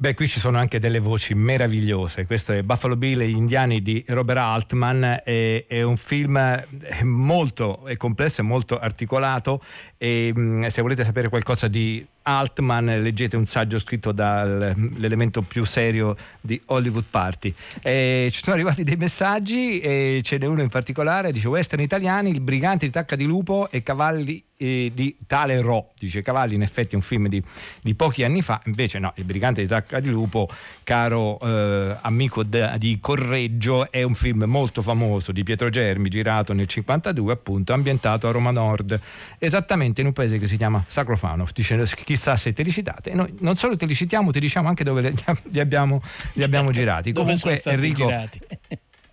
Beh, 0.00 0.14
qui 0.14 0.28
ci 0.28 0.38
sono 0.38 0.58
anche 0.58 0.78
delle 0.78 1.00
voci 1.00 1.34
meravigliose. 1.34 2.24
Questo 2.24 2.52
è 2.52 2.62
Buffalo 2.62 2.94
Bill 2.94 3.20
e 3.20 3.28
gli 3.28 3.34
indiani 3.34 3.82
di 3.82 4.04
Robert 4.06 4.38
Altman. 4.38 5.22
È, 5.24 5.64
è 5.66 5.82
un 5.82 5.96
film 5.96 6.64
molto 7.02 7.84
è 7.84 7.96
complesso 7.96 8.40
e 8.40 8.44
molto 8.44 8.78
articolato. 8.78 9.60
E, 9.96 10.32
mm, 10.32 10.66
se 10.66 10.82
volete 10.82 11.02
sapere 11.02 11.28
qualcosa 11.28 11.66
di 11.66 12.06
Altman, 12.22 12.84
leggete 13.02 13.36
un 13.36 13.46
saggio 13.46 13.78
scritto 13.78 14.12
dall'elemento 14.12 15.42
più 15.42 15.64
serio 15.64 16.16
di 16.40 16.60
Hollywood 16.66 17.04
Party. 17.10 17.54
E 17.82 18.28
ci 18.32 18.42
sono 18.42 18.54
arrivati 18.54 18.84
dei 18.84 18.96
messaggi 18.96 19.80
e 19.80 20.20
ce 20.22 20.38
n'è 20.38 20.46
uno 20.46 20.62
in 20.62 20.68
particolare, 20.68 21.32
dice 21.32 21.48
Western 21.48 21.82
italiani, 21.82 22.30
il 22.30 22.40
brigante 22.40 22.86
di 22.86 22.92
tacca 22.92 23.16
di 23.16 23.24
lupo 23.24 23.68
e 23.70 23.82
cavalli 23.82 24.44
di 24.58 25.16
Tale 25.24 25.60
Ro, 25.60 25.92
dice 25.96 26.20
Cavalli 26.20 26.56
in 26.56 26.62
effetti 26.62 26.94
è 26.94 26.96
un 26.96 27.02
film 27.02 27.28
di, 27.28 27.40
di, 27.80 27.94
pochi 27.94 28.24
anni 28.24 28.42
fa, 28.42 28.60
invece 28.64 28.98
no, 28.98 29.12
il 29.16 29.24
brigante 29.24 29.60
di 29.60 29.68
tacca 29.68 30.00
di 30.00 30.08
lupo, 30.08 30.48
caro 30.82 31.38
eh, 31.38 31.96
amico 32.02 32.42
de, 32.42 32.74
di 32.76 32.98
Correggio, 33.00 33.88
è 33.90 34.02
un 34.02 34.14
film 34.14 34.44
molto 34.44 34.82
famoso 34.82 35.30
di 35.30 35.44
Pietro 35.44 35.70
Germi, 35.70 36.08
girato 36.08 36.52
nel 36.52 36.66
52 36.66 37.32
appunto, 37.32 37.72
ambientato 37.72 38.26
a 38.26 38.32
Roma 38.32 38.50
Nord, 38.50 39.00
esattamente 39.38 40.00
in 40.00 40.08
un 40.08 40.12
paese 40.12 40.38
che 40.38 40.48
si 40.48 40.56
chiama 40.56 40.84
Sacrofano, 40.88 41.46
dice 41.54 41.76
chissà 42.08 42.38
se 42.38 42.54
te 42.54 42.62
li 42.62 42.72
citate. 42.72 43.12
Noi 43.12 43.34
non 43.40 43.56
solo 43.56 43.76
te 43.76 43.84
li 43.84 43.94
citiamo, 43.94 44.30
ti 44.30 44.40
diciamo 44.40 44.66
anche 44.66 44.82
dove 44.82 45.12
li 45.52 45.60
abbiamo, 45.60 46.00
li 46.32 46.42
abbiamo 46.42 46.70
girati. 46.70 47.12
Comunque 47.12 47.60
Enrico, 47.66 48.06
girati? 48.06 48.40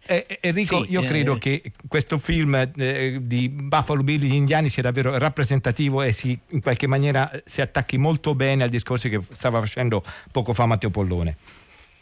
Eh, 0.08 0.25
eh, 0.27 0.39
Enrico, 0.39 0.86
sì, 0.86 0.91
io 0.91 1.01
eh, 1.01 1.05
credo 1.05 1.38
che 1.38 1.73
questo 1.89 2.17
film 2.17 2.55
eh, 2.73 3.17
di 3.21 3.49
Buffalo 3.49 4.01
Bill 4.01 4.21
gli 4.21 4.34
indiani 4.34 4.69
sia 4.69 4.81
davvero 4.81 5.17
rappresentativo 5.17 6.03
e 6.03 6.13
si, 6.13 6.39
in 6.51 6.62
qualche 6.62 6.88
maniera 6.88 7.29
si 7.43 7.60
attacchi 7.60 7.97
molto 7.97 8.34
bene 8.34 8.63
al 8.63 8.69
discorso 8.69 9.10
che 9.10 9.19
stava 9.31 9.60
facendo 9.60 10.01
poco 10.31 10.53
fa 10.53 10.65
Matteo 10.65 10.89
Pollone. 10.89 11.36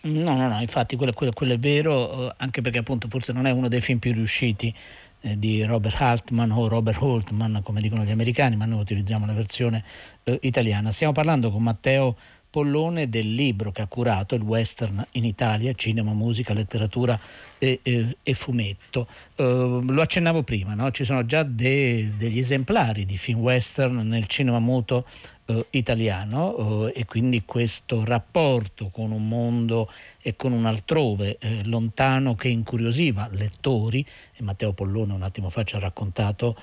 No, 0.02 0.36
no, 0.36 0.48
no, 0.48 0.60
infatti 0.60 0.96
quello, 0.96 1.14
quello, 1.14 1.32
quello 1.32 1.54
è 1.54 1.58
vero, 1.58 2.28
eh, 2.28 2.34
anche 2.38 2.62
perché 2.62 2.78
appunto 2.78 3.08
forse 3.10 3.34
non 3.34 3.48
è 3.48 3.52
uno 3.52 3.68
dei 3.68 3.82
film 3.82 3.98
più 3.98 4.14
riusciti 4.14 4.72
eh, 5.24 5.40
di 5.40 5.64
Robert 5.64 6.00
Altman 6.02 6.52
o 6.52 6.68
Robert 6.68 7.02
Holtman, 7.02 7.62
come 7.64 7.82
dicono 7.82 8.04
gli 8.04 8.12
americani, 8.12 8.56
ma 8.56 8.66
noi 8.66 8.82
utilizziamo 8.82 9.26
la 9.26 9.34
versione 9.34 9.84
eh, 10.24 10.38
italiana. 10.42 10.92
Stiamo 10.92 11.14
parlando 11.14 11.50
con 11.50 11.64
Matteo 11.64 12.16
Pollone 12.54 13.10
del 13.10 13.34
libro 13.34 13.72
che 13.72 13.82
ha 13.82 13.88
curato 13.88 14.36
il 14.36 14.44
western 14.44 15.04
in 15.14 15.26
Italia, 15.26 15.74
cinema, 15.74 16.14
musica, 16.14 16.54
letteratura 16.54 17.20
e, 17.58 17.80
e, 17.82 18.18
e 18.22 18.34
fumetto. 18.36 19.08
Uh, 19.38 19.82
lo 19.82 20.02
accennavo 20.02 20.44
prima, 20.44 20.76
no? 20.76 20.92
ci 20.92 21.04
sono 21.04 21.26
già 21.26 21.42
de, 21.42 22.12
degli 22.16 22.38
esemplari 22.38 23.06
di 23.06 23.18
film 23.18 23.40
western 23.40 24.08
nel 24.08 24.28
cinema 24.28 24.60
muto 24.60 25.08
uh, 25.46 25.66
italiano 25.72 26.48
uh, 26.50 26.92
e 26.94 27.06
quindi 27.06 27.44
questo 27.46 28.04
rapporto 28.04 28.90
con 28.90 29.12
un 29.12 29.28
mondo 29.28 29.90
e 30.22 30.36
con 30.36 30.52
un 30.52 30.66
altrove 30.66 31.38
eh, 31.40 31.64
lontano 31.66 32.36
che 32.36 32.48
incuriosiva 32.48 33.28
lettori, 33.32 34.06
e 34.34 34.44
Matteo 34.44 34.74
Pollone 34.74 35.14
un 35.14 35.22
attimo 35.22 35.50
fa 35.50 35.64
ci 35.64 35.76
ha 35.76 35.80
raccontato 35.80 36.56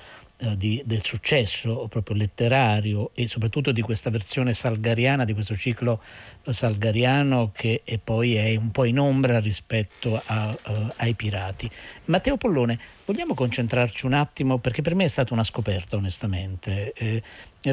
eh, 0.43 0.57
di, 0.57 0.81
del 0.85 1.03
successo 1.03 1.87
proprio 1.87 2.15
letterario 2.15 3.11
e 3.13 3.27
soprattutto 3.27 3.71
di 3.71 3.81
questa 3.81 4.09
versione 4.09 4.53
salgariana, 4.53 5.23
di 5.23 5.33
questo 5.33 5.55
ciclo 5.55 6.01
eh, 6.43 6.51
salgariano 6.51 7.51
che 7.53 7.83
poi 8.03 8.35
è 8.35 8.55
un 8.55 8.71
po' 8.71 8.85
in 8.85 8.97
ombra 8.97 9.39
rispetto 9.39 10.19
a, 10.25 10.57
uh, 10.67 10.87
ai 10.95 11.13
pirati. 11.13 11.69
Matteo 12.05 12.37
Pollone, 12.37 12.79
vogliamo 13.05 13.35
concentrarci 13.35 14.07
un 14.07 14.13
attimo, 14.13 14.57
perché 14.57 14.81
per 14.81 14.95
me 14.95 15.03
è 15.03 15.09
stata 15.09 15.33
una 15.33 15.43
scoperta 15.43 15.97
onestamente, 15.97 16.91
eh, 16.93 17.21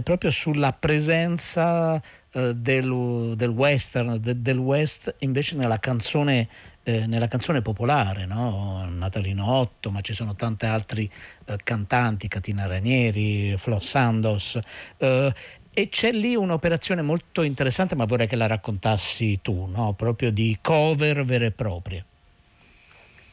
proprio 0.02 0.30
sulla 0.30 0.72
presenza 0.74 2.00
eh, 2.32 2.54
del, 2.54 3.32
del, 3.34 3.48
western, 3.48 4.20
de, 4.20 4.42
del 4.42 4.58
west 4.58 5.14
invece 5.20 5.56
nella 5.56 5.78
canzone 5.78 6.46
eh, 6.88 7.06
nella 7.06 7.28
canzone 7.28 7.60
popolare, 7.60 8.24
no? 8.24 8.88
Natalinotto, 8.88 9.90
ma 9.90 10.00
ci 10.00 10.14
sono 10.14 10.34
tanti 10.34 10.64
altri 10.64 11.10
eh, 11.44 11.56
cantanti, 11.62 12.28
Catina 12.28 12.66
Ranieri, 12.66 13.54
Flo 13.58 13.78
Sandos. 13.78 14.58
Eh, 14.96 15.34
e 15.70 15.88
c'è 15.90 16.12
lì 16.12 16.34
un'operazione 16.34 17.02
molto 17.02 17.42
interessante, 17.42 17.94
ma 17.94 18.06
vorrei 18.06 18.26
che 18.26 18.36
la 18.36 18.46
raccontassi 18.46 19.40
tu, 19.42 19.66
no? 19.66 19.92
proprio 19.92 20.32
di 20.32 20.56
cover 20.62 21.26
vere 21.26 21.46
e 21.46 21.50
proprie. 21.50 22.04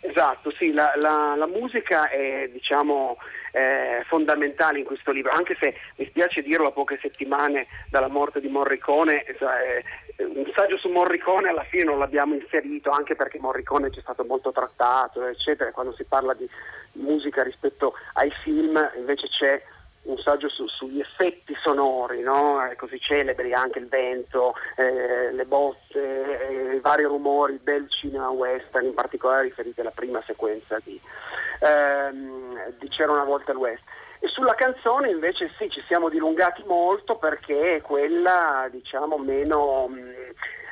Esatto, 0.07 0.51
sì, 0.51 0.71
la, 0.71 0.93
la, 1.01 1.33
la 1.35 1.47
musica 1.47 2.09
è 2.09 2.47
diciamo, 2.51 3.17
eh, 3.51 4.03
fondamentale 4.05 4.79
in 4.79 4.85
questo 4.85 5.11
libro, 5.11 5.31
anche 5.31 5.57
se 5.59 5.75
mi 5.97 6.05
spiace 6.05 6.41
dirlo 6.41 6.67
a 6.67 6.71
poche 6.71 6.99
settimane 7.01 7.65
dalla 7.89 8.07
morte 8.07 8.39
di 8.39 8.47
Morricone, 8.47 9.23
eh, 9.23 9.83
un 10.17 10.51
saggio 10.53 10.77
su 10.77 10.89
Morricone 10.89 11.49
alla 11.49 11.63
fine 11.63 11.85
non 11.85 11.97
l'abbiamo 11.97 12.35
inserito, 12.35 12.91
anche 12.91 13.15
perché 13.15 13.39
Morricone 13.39 13.89
ci 13.91 13.99
è 13.99 14.03
stato 14.03 14.23
molto 14.23 14.51
trattato, 14.51 15.25
eccetera, 15.25 15.71
quando 15.71 15.93
si 15.93 16.03
parla 16.03 16.33
di 16.33 16.47
musica 16.93 17.41
rispetto 17.41 17.93
ai 18.13 18.31
film 18.43 18.79
invece 18.97 19.27
c'è 19.27 19.61
un 20.05 20.17
saggio 20.17 20.49
su, 20.49 20.67
sugli 20.67 20.99
effetti 20.99 21.55
sonori, 21.61 22.21
no? 22.21 22.59
così 22.77 22.99
celebri, 22.99 23.53
anche 23.53 23.79
il 23.79 23.87
vento, 23.87 24.53
eh, 24.75 25.31
le 25.31 25.45
botte, 25.45 26.47
eh, 26.47 26.75
i 26.75 26.79
vari 26.79 27.03
rumori 27.03 27.59
del 27.63 27.89
cinema 27.89 28.29
western, 28.29 28.85
in 28.85 28.93
particolare 28.93 29.43
riferiti 29.43 29.81
alla 29.81 29.91
prima 29.91 30.21
sequenza 30.25 30.77
di, 30.83 30.99
ehm, 31.59 32.73
di 32.79 32.87
C'era 32.89 33.11
una 33.11 33.23
volta 33.23 33.51
il 33.51 33.57
West. 33.57 33.83
E 34.19 34.27
sulla 34.27 34.55
canzone 34.55 35.09
invece 35.09 35.51
sì, 35.57 35.69
ci 35.69 35.81
siamo 35.81 36.09
dilungati 36.09 36.63
molto 36.65 37.17
perché 37.17 37.75
è 37.75 37.81
quella 37.81 38.67
diciamo 38.71 39.17
meno... 39.17 39.87
Mh, 39.87 40.13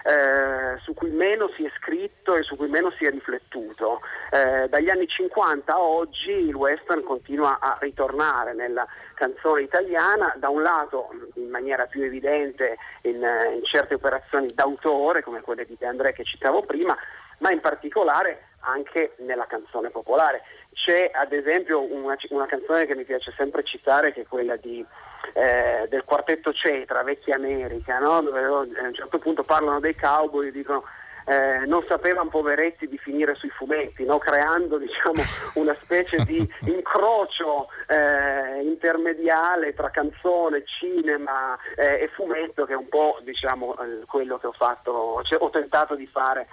eh, 0.04 0.80
su 0.82 0.93
cui 0.93 1.12
meno 1.12 1.50
si 1.56 1.63
è 1.63 1.72
scritto 1.78 2.36
e 2.36 2.43
su 2.43 2.56
cui 2.56 2.67
meno 2.67 2.91
si 2.91 3.06
è 3.06 3.10
riflettuto. 3.10 4.02
Eh, 4.32 4.67
dagli 4.67 4.89
anni 4.89 5.08
50 5.08 5.74
a 5.74 5.80
oggi 5.80 6.32
il 6.32 6.54
western 6.54 7.04
continua 7.04 7.60
a 7.60 7.78
ritornare 7.80 8.54
nella 8.54 8.86
canzone 9.23 9.62
italiana, 9.62 10.33
da 10.38 10.49
un 10.49 10.62
lato 10.62 11.09
in 11.36 11.49
maniera 11.49 11.86
più 11.86 12.03
evidente 12.03 12.77
in, 13.03 13.15
in 13.15 13.63
certe 13.63 13.93
operazioni 13.93 14.47
d'autore 14.53 15.23
come 15.23 15.39
quelle 15.39 15.65
di 15.65 15.77
De 15.79 15.86
André 15.86 16.12
che 16.12 16.25
citavo 16.25 16.63
prima, 16.63 16.97
ma 17.38 17.51
in 17.51 17.62
particolare 17.62 18.49
anche 18.59 19.15
nella 19.19 19.45
canzone 19.47 19.89
popolare. 19.89 20.41
C'è 20.73 21.09
ad 21.13 21.31
esempio 21.31 21.81
una, 21.81 22.17
una 22.29 22.45
canzone 22.45 22.86
che 22.86 22.95
mi 22.95 23.05
piace 23.05 23.33
sempre 23.38 23.63
citare 23.63 24.12
che 24.12 24.21
è 24.21 24.27
quella 24.27 24.57
di, 24.57 24.86
eh, 25.33 25.88
del 25.89 26.03
quartetto 26.03 26.51
Cetra, 26.51 27.03
Vecchia 27.03 27.36
America, 27.36 27.99
no? 27.99 28.21
dove 28.21 28.43
a 28.43 28.59
un 28.59 28.93
certo 28.93 29.19
punto 29.19 29.43
parlano 29.43 29.79
dei 29.79 29.95
cowboy 29.95 30.47
e 30.47 30.51
dicono 30.51 30.83
eh, 31.25 31.65
non 31.65 31.81
sapevano 31.83 32.29
poveretti 32.29 32.88
di 32.88 32.97
finire 32.97 33.36
sui 33.36 33.49
fumetti, 33.49 34.03
no? 34.05 34.17
creando 34.17 34.77
diciamo, 34.77 35.21
una 35.55 35.75
specie 35.81 36.17
di 36.25 36.47
incrocio 36.62 37.69
eh, 37.88 38.62
intermediale 38.63 39.73
tra 39.73 39.89
canzone, 39.89 40.63
cinema 40.65 41.57
eh, 41.75 42.03
e 42.03 42.07
fumetto 42.09 42.65
che 42.65 42.73
è 42.73 42.77
un 42.77 42.89
po' 42.89 43.19
diciamo, 43.23 43.75
eh, 43.77 44.05
quello 44.05 44.38
che 44.38 44.47
ho, 44.47 44.53
fatto, 44.53 45.21
cioè, 45.23 45.41
ho 45.41 45.49
tentato 45.49 45.95
di 45.95 46.07
fare 46.07 46.47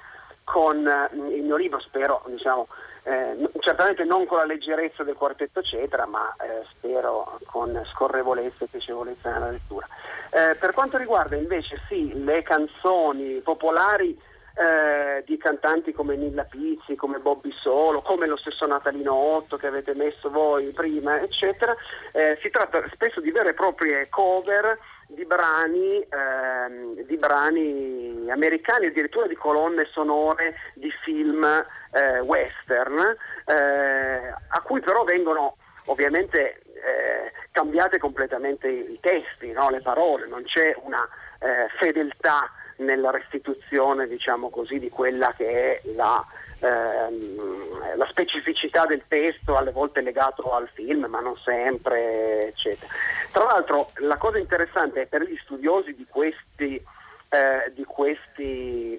con 0.45 0.87
eh, 0.87 1.09
il 1.35 1.43
mio 1.43 1.57
libro, 1.57 1.81
spero 1.81 2.23
diciamo, 2.27 2.69
eh, 3.05 3.37
certamente 3.61 4.05
non 4.05 4.27
con 4.27 4.39
la 4.39 4.45
leggerezza 4.45 5.03
del 5.03 5.15
quartetto 5.15 5.61
eccetera, 5.61 6.07
ma 6.07 6.35
eh, 6.41 6.65
spero 6.71 7.39
con 7.47 7.81
scorrevolezza 7.93 8.65
e 8.65 8.69
piacevolezza 8.69 9.33
nella 9.33 9.51
lettura. 9.51 9.87
Eh, 10.33 10.57
per 10.61 10.73
quanto 10.73 10.97
riguarda 10.97 11.35
invece 11.37 11.81
sì, 11.89 12.23
le 12.23 12.43
canzoni 12.43 13.41
popolari 13.41 14.17
eh, 14.61 15.23
di 15.25 15.39
cantanti 15.39 15.93
come 15.93 16.17
Nilla 16.17 16.45
Pizzi, 16.45 16.95
come 16.95 17.19
Bobby 17.19 17.51
Solo, 17.63 18.03
come 18.03 18.27
lo 18.27 18.37
stesso 18.37 18.67
Natalino 18.67 19.15
Otto 19.15 19.57
che 19.57 19.67
avete 19.67 19.95
messo 19.95 20.29
voi 20.29 20.67
prima, 20.73 21.19
eccetera, 21.19 21.75
eh, 22.13 22.39
si 22.43 22.51
tratta 22.51 22.85
spesso 22.93 23.21
di 23.21 23.31
vere 23.31 23.51
e 23.51 23.55
proprie 23.55 24.09
cover 24.11 24.79
di 25.07 25.25
brani, 25.25 25.99
ehm, 25.99 27.05
di 27.05 27.17
brani 27.17 28.31
americani, 28.31 28.87
addirittura 28.87 29.27
di 29.27 29.35
colonne 29.35 29.89
sonore 29.93 30.57
di 30.75 30.91
film 31.05 31.43
eh, 31.45 32.21
western, 32.21 33.17
eh, 33.47 34.35
a 34.49 34.61
cui 34.63 34.81
però 34.81 35.05
vengono 35.05 35.57
ovviamente 35.87 36.61
eh, 36.75 37.33
cambiate 37.51 37.99
completamente 37.99 38.69
i 38.69 38.99
testi, 39.01 39.53
no? 39.53 39.71
le 39.71 39.81
parole, 39.81 40.27
non 40.27 40.43
c'è 40.45 40.77
una 40.83 41.09
eh, 41.39 41.67
fedeltà 41.79 42.51
nella 42.81 43.11
restituzione 43.11 44.07
diciamo 44.07 44.51
così, 44.51 44.79
di 44.79 44.89
quella 44.91 45.33
che 45.37 45.47
è 45.47 45.81
la, 45.95 46.25
ehm, 46.61 47.97
la, 47.97 48.07
specificità 48.09 48.87
del 48.87 49.03
testo, 49.09 49.57
alle 49.57 49.73
volte 49.73 50.01
legato 50.01 50.53
al 50.53 50.69
film, 50.73 51.07
ma 51.07 51.21
non 51.21 51.37
sempre, 51.39 52.49
eccetera. 52.49 52.93
Tra 53.33 53.45
l'altro 53.45 53.91
la 53.97 54.17
cosa 54.17 54.39
interessante 54.39 55.03
è 55.03 55.07
per 55.07 55.23
gli 55.23 55.37
studiosi 55.43 55.95
di 55.95 56.07
questi, 56.09 56.83
eh, 57.29 57.73
di, 57.75 57.85
questi 57.85 58.95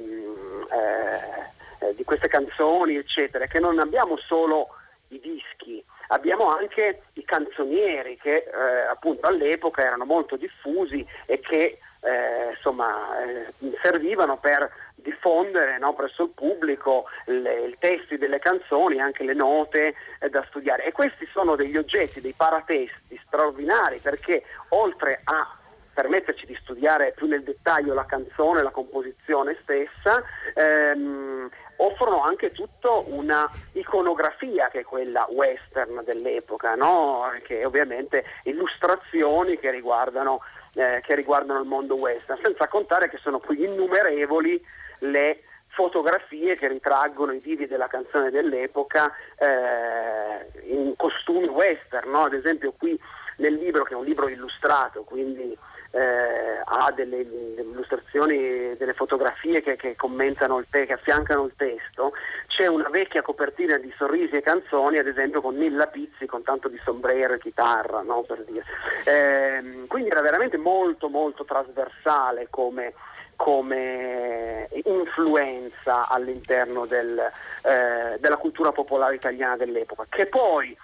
eh, 0.71 1.49
eh, 1.81 1.95
di 1.95 2.03
queste 2.03 2.27
canzoni, 2.27 2.95
eccetera, 2.95 3.45
che 3.45 3.59
non 3.59 3.79
abbiamo 3.79 4.17
solo 4.17 4.75
i 5.09 5.19
dischi, 5.19 5.83
abbiamo 6.09 6.45
anche 6.45 7.01
i 7.13 7.23
canzonieri 7.23 8.17
che 8.17 8.35
eh, 8.35 8.87
appunto 8.89 9.27
all'epoca 9.27 9.81
erano 9.81 10.05
molto 10.05 10.35
diffusi 10.35 11.05
e 11.25 11.39
che 11.39 11.79
eh, 12.01 12.51
insomma, 12.55 13.23
eh, 13.23 13.53
servivano 13.81 14.37
per 14.37 14.69
diffondere 14.95 15.77
no, 15.79 15.93
presso 15.93 16.23
il 16.23 16.29
pubblico 16.29 17.05
i 17.25 17.75
testi 17.79 18.17
delle 18.17 18.39
canzoni, 18.39 18.99
anche 18.99 19.23
le 19.23 19.33
note 19.33 19.95
eh, 20.19 20.29
da 20.29 20.43
studiare. 20.49 20.85
E 20.85 20.91
questi 20.91 21.27
sono 21.31 21.55
degli 21.55 21.77
oggetti, 21.77 22.21
dei 22.21 22.33
paratesti 22.33 23.19
straordinari 23.25 23.99
perché 23.99 24.43
oltre 24.69 25.21
a 25.23 25.55
permetterci 25.93 26.45
di 26.45 26.57
studiare 26.61 27.13
più 27.15 27.27
nel 27.27 27.43
dettaglio 27.43 27.93
la 27.93 28.05
canzone, 28.05 28.63
la 28.63 28.71
composizione 28.71 29.57
stessa, 29.61 30.23
ehm, 30.53 31.49
offrono 31.77 32.23
anche 32.23 32.51
tutta 32.51 32.91
una 32.91 33.49
iconografia 33.73 34.69
che 34.69 34.79
è 34.79 34.83
quella 34.83 35.27
western 35.29 36.01
dell'epoca, 36.05 36.75
no? 36.75 37.31
che 37.43 37.65
ovviamente 37.65 38.23
illustrazioni 38.43 39.57
che 39.59 39.71
riguardano 39.71 40.41
eh, 40.75 41.01
che 41.01 41.15
riguardano 41.15 41.59
il 41.59 41.67
mondo 41.67 41.95
western, 41.95 42.39
senza 42.41 42.67
contare 42.67 43.09
che 43.09 43.17
sono 43.17 43.39
qui 43.39 43.63
innumerevoli 43.63 44.59
le 44.99 45.43
fotografie 45.67 46.55
che 46.57 46.67
ritraggono 46.67 47.31
i 47.31 47.39
vivi 47.39 47.65
della 47.65 47.87
canzone 47.87 48.29
dell'epoca 48.29 49.11
eh, 49.37 50.73
in 50.73 50.93
costumi 50.95 51.47
western, 51.47 52.09
no? 52.09 52.23
ad 52.23 52.33
esempio 52.33 52.73
qui 52.77 52.99
nel 53.37 53.53
libro 53.53 53.83
che 53.83 53.93
è 53.93 53.97
un 53.97 54.03
libro 54.03 54.27
illustrato, 54.29 55.03
quindi 55.03 55.57
eh, 55.91 56.61
ha 56.63 56.91
delle, 56.95 57.25
delle, 57.27 57.61
illustrazioni, 57.61 58.75
delle 58.77 58.93
fotografie 58.93 59.61
che, 59.61 59.75
che 59.75 59.95
commentano 59.95 60.57
il 60.57 60.67
te, 60.69 60.85
che 60.85 60.93
affiancano 60.93 61.45
il 61.45 61.53
testo, 61.55 62.13
c'è 62.47 62.67
una 62.67 62.89
vecchia 62.89 63.21
copertina 63.21 63.77
di 63.77 63.93
sorrisi 63.97 64.35
e 64.35 64.41
canzoni, 64.41 64.97
ad 64.97 65.07
esempio 65.07 65.41
con 65.41 65.55
Nilla 65.55 65.87
Pizzi 65.87 66.25
con 66.25 66.43
tanto 66.43 66.69
di 66.69 66.79
sombrero 66.83 67.33
e 67.33 67.39
chitarra, 67.39 68.01
no? 68.01 68.21
per 68.21 68.43
dire. 68.45 68.63
Eh, 69.05 69.85
quindi 69.87 70.09
era 70.09 70.21
veramente 70.21 70.57
molto 70.57 71.09
molto 71.09 71.43
trasversale 71.43 72.47
come, 72.49 72.93
come 73.35 74.69
influenza 74.85 76.07
all'interno 76.07 76.85
del, 76.85 77.19
eh, 77.63 78.17
della 78.19 78.37
cultura 78.37 78.71
popolare 78.71 79.15
italiana 79.15 79.57
dell'epoca, 79.57 80.05
che 80.07 80.27
poi 80.27 80.75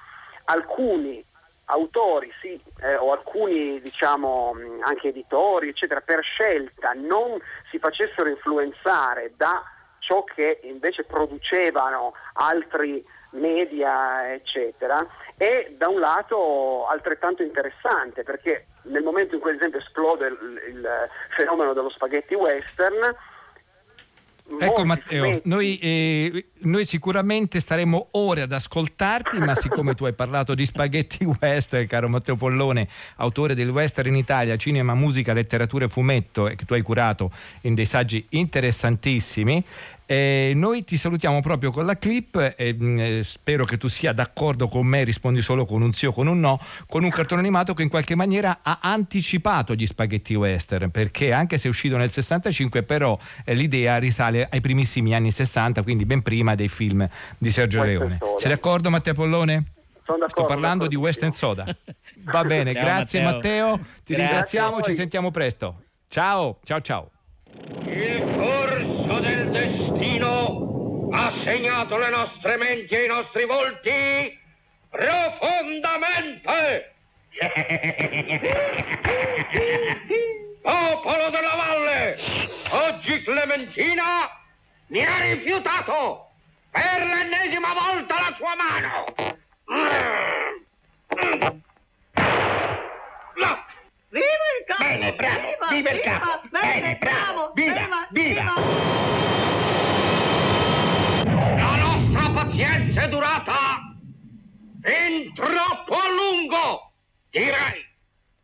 alcuni 0.45 1.23
autori 1.69 2.31
sì, 2.41 2.59
eh, 2.81 2.95
o 2.95 3.11
alcuni 3.11 3.81
diciamo 3.81 4.55
anche 4.81 5.09
editori 5.09 5.69
eccetera 5.69 6.01
per 6.01 6.23
scelta 6.23 6.93
non 6.93 7.37
si 7.69 7.77
facessero 7.79 8.29
influenzare 8.29 9.33
da 9.35 9.63
ciò 9.99 10.23
che 10.23 10.59
invece 10.63 11.03
producevano 11.03 12.13
altri 12.33 13.03
media 13.31 14.33
eccetera 14.33 15.05
è 15.35 15.73
da 15.77 15.89
un 15.89 15.99
lato 15.99 16.87
altrettanto 16.87 17.43
interessante 17.43 18.23
perché 18.23 18.67
nel 18.83 19.03
momento 19.03 19.35
in 19.35 19.41
cui 19.41 19.49
ad 19.51 19.57
esempio 19.57 19.79
esplode 19.79 20.27
il, 20.27 20.61
il 20.69 21.09
fenomeno 21.35 21.73
dello 21.73 21.89
spaghetti 21.89 22.33
western 22.33 23.13
Ecco 24.59 24.85
Matteo, 24.85 25.41
noi, 25.43 25.77
eh, 25.77 26.45
noi, 26.59 26.85
sicuramente 26.85 27.59
staremo 27.59 28.07
ore 28.11 28.41
ad 28.41 28.51
ascoltarti, 28.51 29.37
ma 29.37 29.53
siccome 29.53 29.93
tu 29.93 30.05
hai 30.05 30.13
parlato 30.13 30.55
di 30.55 30.65
spaghetti 30.65 31.25
western, 31.39 31.85
caro 31.85 32.09
Matteo 32.09 32.35
Pollone, 32.35 32.87
autore 33.17 33.53
del 33.53 33.69
western 33.69 34.07
in 34.07 34.15
Italia, 34.15 34.55
cinema, 34.55 34.95
musica, 34.95 35.33
letteratura 35.33 35.85
e 35.85 35.89
fumetto, 35.89 36.47
e 36.47 36.55
che 36.55 36.65
tu 36.65 36.73
hai 36.73 36.81
curato 36.81 37.31
in 37.63 37.75
dei 37.75 37.85
saggi 37.85 38.25
interessantissimi, 38.29 39.63
eh, 40.07 40.53
noi 40.55 40.85
ti 40.85 40.95
salutiamo 40.95 41.41
proprio 41.41 41.69
con 41.69 41.85
la 41.85 41.97
clip 41.97 42.53
e 42.55 42.73
mh, 42.73 42.99
eh, 42.99 43.23
spero 43.23 43.65
che 43.65 43.77
tu 43.77 43.89
sia 43.89 44.13
d'accordo 44.13 44.69
con 44.69 44.85
me, 44.85 45.03
rispondi 45.03 45.41
solo 45.41 45.65
con 45.65 45.81
un 45.81 45.91
sì 45.91 46.05
o 46.05 46.13
con 46.13 46.27
un 46.27 46.39
no, 46.39 46.59
con 46.87 47.03
un 47.03 47.09
cartone 47.09 47.41
animato 47.41 47.73
che 47.73 47.83
in 47.83 47.89
qualche 47.89 48.15
maniera 48.15 48.59
ha 48.63 48.79
anticipato 48.81 49.75
gli 49.75 49.85
spaghetti 49.85 50.33
western, 50.33 50.91
perché 50.91 51.33
anche 51.33 51.57
se 51.57 51.67
è 51.67 51.69
uscito 51.69 51.97
nel 51.97 52.09
65 52.09 52.83
però 52.83 53.19
eh, 53.43 53.53
l'idea 53.53 53.97
risale 53.97 54.47
ai 54.49 54.61
primissimi 54.61 55.13
anni 55.13 55.29
60, 55.29 55.83
quindi 55.83 56.05
ben 56.05 56.21
prima 56.21 56.55
dei 56.55 56.69
film 56.69 57.07
di 57.37 57.51
Sergio 57.51 57.83
Leone. 57.83 58.19
Sei 58.37 58.49
d'accordo 58.49 58.89
Matteo 58.89 59.13
Pollone? 59.13 59.73
Sto 60.27 60.45
parlando 60.45 60.87
di 60.87 60.95
Western 60.95 61.33
Soda. 61.33 61.65
Va 62.23 62.45
bene, 62.45 62.73
ciao, 62.73 62.83
grazie 62.83 63.21
Matteo, 63.21 63.71
Matteo. 63.71 63.85
ti 64.05 64.13
grazie 64.13 64.15
ringraziamo, 64.15 64.81
ci 64.81 64.93
sentiamo 64.93 65.31
presto. 65.31 65.81
Ciao, 66.07 66.59
ciao 66.63 66.79
ciao. 66.79 67.11
Il 67.85 68.35
corso 68.37 69.19
del 69.19 69.51
destino 69.51 71.09
ha 71.11 71.29
segnato 71.31 71.97
le 71.97 72.09
nostre 72.09 72.57
menti 72.57 72.93
e 72.95 73.05
i 73.05 73.07
nostri 73.07 73.45
volti 73.45 74.37
profondamente. 74.89 76.93
Popolo 80.61 81.29
della 81.29 81.55
valle, 81.55 82.17
oggi 82.69 83.23
Clementina 83.23 84.29
mi 84.87 85.05
ha 85.05 85.19
rifiutato 85.19 86.31
per 86.71 87.05
l'ennesima 87.05 87.73
volta 87.73 88.15
la 88.15 88.33
sua 88.35 88.55
mano. 88.55 89.13
No, 93.35 93.65
Viva 94.17 94.49
il 94.57 94.65
capo! 94.65 94.83
Bene, 94.83 95.13
bravo! 95.13 95.47
Viva, 95.47 95.67
viva 95.69 95.89
il 95.91 95.99
capo! 96.01 96.41
Viva, 96.41 96.59
bene, 96.59 96.97
bravo! 96.99 97.51
Viva, 97.53 98.07
viva! 98.09 98.53
La 101.55 101.75
nostra 101.75 102.29
pazienza 102.31 103.01
è 103.03 103.09
durata 103.09 103.95
in 104.85 105.33
troppo 105.35 105.93
a 105.93 106.09
lungo, 106.09 106.93
direi. 107.29 107.85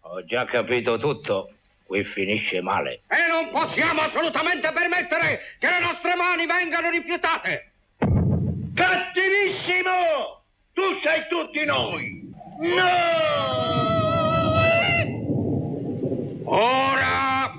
Ho 0.01 0.23
già 0.25 0.45
capito 0.45 0.97
tutto. 0.97 1.49
Qui 1.85 2.03
finisce 2.03 2.61
male. 2.61 3.01
E 3.07 3.27
non 3.27 3.49
possiamo 3.51 4.01
assolutamente 4.01 4.71
permettere 4.71 5.57
che 5.59 5.69
le 5.69 5.79
nostre 5.79 6.15
mani 6.15 6.45
vengano 6.45 6.91
rifiutate. 6.91 7.71
Cattivissimo! 8.75 10.41
Tu 10.73 10.83
sei 11.01 11.25
tutti 11.29 11.65
noi! 11.65 12.31
No! 12.59 13.82
Ora, 16.55 17.51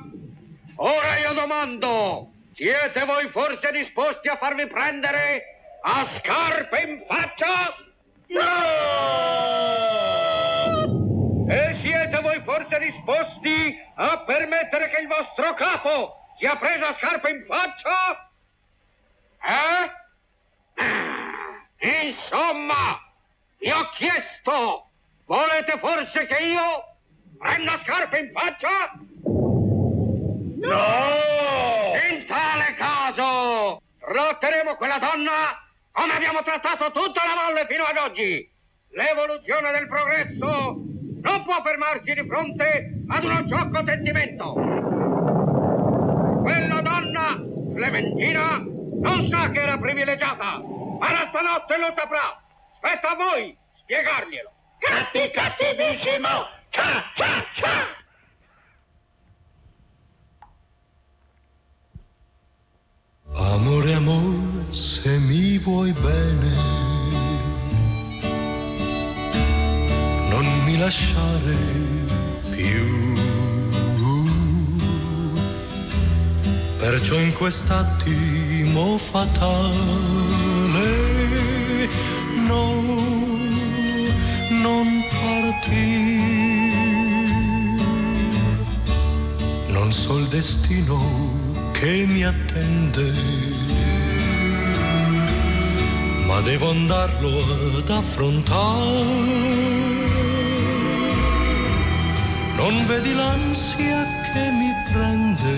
ora 0.76 1.16
io 1.16 1.32
domando, 1.32 2.30
siete 2.54 3.04
voi 3.04 3.28
forse 3.30 3.72
disposti 3.72 4.28
a 4.28 4.36
farvi 4.36 4.68
prendere 4.68 5.80
A 5.82 6.06
scarpe 6.06 6.78
in 6.78 7.02
faccia? 7.04 7.74
No! 8.28 8.38
E 11.48 11.74
siete 11.74 12.20
voi 12.20 12.40
forse 12.44 12.78
disposti 12.78 13.76
a 13.96 14.18
permettere 14.20 14.88
che 14.90 15.00
il 15.00 15.08
vostro 15.08 15.54
capo 15.54 16.28
sia 16.38 16.54
preso 16.54 16.84
a 16.84 16.94
scarpe 16.94 17.30
in 17.30 17.44
faccia? 17.46 18.30
Eh? 19.44 19.90
Ah, 20.76 21.02
Insomma, 21.80 23.02
vi 23.58 23.72
ho 23.72 23.88
chiesto, 23.90 24.88
volete 25.26 25.78
forse 25.80 26.26
che 26.26 26.36
io 26.44 26.93
prenda 27.38 27.78
scarpe 27.82 28.18
in 28.18 28.30
faccia? 28.32 28.92
No! 30.64 31.92
In 32.10 32.26
tale 32.26 32.74
caso, 32.76 33.82
tratteremo 33.98 34.76
quella 34.76 34.98
donna 34.98 35.62
come 35.92 36.12
abbiamo 36.12 36.42
trattato 36.42 36.90
tutta 36.90 37.24
la 37.24 37.34
valle 37.34 37.66
fino 37.68 37.84
ad 37.84 37.96
oggi. 37.98 38.50
L'evoluzione 38.90 39.72
del 39.72 39.88
progresso 39.88 40.82
non 41.22 41.44
può 41.44 41.62
fermarsi 41.62 42.12
di 42.14 42.26
fronte 42.26 42.92
ad 43.08 43.24
uno 43.24 43.46
sciocco 43.46 43.84
sentimento. 43.86 44.52
Quella 46.42 46.80
donna, 46.80 47.40
Clementina, 47.74 48.58
non 48.58 49.28
sa 49.30 49.50
che 49.50 49.60
era 49.60 49.78
privilegiata, 49.78 50.60
ma 50.98 51.12
la 51.12 51.26
stanotte 51.28 51.78
lo 51.78 51.92
saprà. 51.96 52.42
Spetta 52.76 53.10
a 53.10 53.14
voi 53.16 53.56
spiegarglielo. 53.82 54.50
Catti, 54.78 55.30
cattivissimo! 55.30 56.62
Amore, 63.36 63.94
amore, 63.94 64.72
se 64.72 65.18
mi 65.18 65.58
vuoi 65.58 65.92
bene, 65.92 66.52
non 70.30 70.44
mi 70.64 70.76
lasciare 70.78 71.56
più. 72.50 73.14
Perciò 76.78 77.16
in 77.18 77.32
quest'attimo 77.32 78.98
fatale, 78.98 79.78
no, 82.46 82.82
non 84.62 84.86
partir. 85.10 86.13
Non 89.94 90.02
so 90.02 90.18
il 90.18 90.26
destino 90.26 90.98
che 91.70 92.04
mi 92.04 92.24
attende, 92.24 93.12
ma 96.26 96.40
devo 96.40 96.70
andarlo 96.70 97.28
ad 97.78 97.88
affrontare. 97.88 99.04
Non 102.56 102.84
vedi 102.86 103.14
l'ansia 103.14 104.02
che 104.32 104.50
mi 104.50 104.72
prende, 104.92 105.56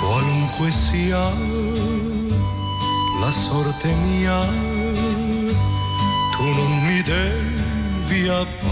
qualunque 0.00 0.70
sia 0.70 1.30
la 3.20 3.30
sorte 3.30 3.92
mia, 4.06 4.40
tu 6.34 6.44
non 6.44 6.82
mi 6.86 7.02
devi 7.02 8.26
abbandonare. 8.26 8.63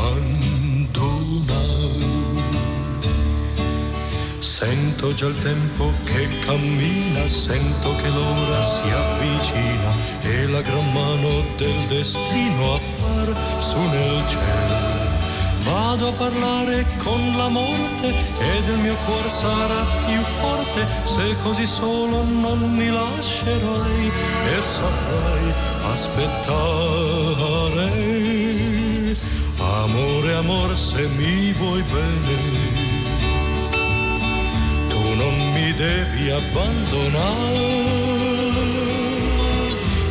Sento 4.64 5.12
già 5.12 5.27
il 5.27 5.42
tempo 5.42 5.92
che 6.05 6.29
cammina, 6.46 7.27
sento 7.27 7.96
che 7.96 8.09
l'ora 8.09 8.62
si 8.62 8.88
avvicina 8.92 9.90
e 10.20 10.46
la 10.46 10.61
gran 10.61 10.92
mano 10.92 11.42
del 11.57 11.75
destino 11.88 12.75
appare 12.75 13.35
su 13.59 13.77
nel 13.77 14.25
cielo. 14.29 15.01
Vado 15.64 16.09
a 16.11 16.12
parlare 16.12 16.87
con 16.98 17.37
la 17.37 17.48
morte 17.48 18.07
ed 18.07 18.68
il 18.68 18.79
mio 18.83 18.94
cuore 19.05 19.31
sarà 19.31 19.85
più 20.07 20.22
forte 20.22 20.87
se 21.07 21.35
così 21.42 21.66
solo 21.66 22.22
non 22.22 22.72
mi 22.77 22.88
lascerai 22.88 24.12
e 24.46 24.62
saprai 24.62 25.53
aspettare. 25.92 27.11
Amore, 29.59 30.35
amore, 30.35 30.77
se 30.77 31.09
mi 31.09 31.53
vuoi 31.53 31.83
bene 31.83 32.82
devi 35.76 36.30
abbandonare, 36.30 37.58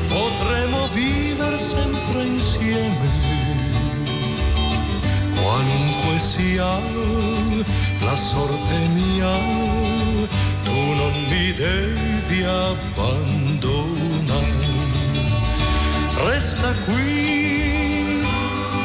potremo 0.08 0.88
vivere 0.94 1.60
sempre 1.60 2.26
insieme, 2.26 3.10
qualunque 5.36 6.20
sia 6.20 6.80
la 8.04 8.16
sorte 8.16 8.88
mia, 8.94 9.32
tu 10.64 10.94
non 10.96 11.14
mi 11.30 11.54
devi 11.54 12.44
abbandonare. 12.44 13.60
Resta 16.26 16.74
qui, 16.86 18.24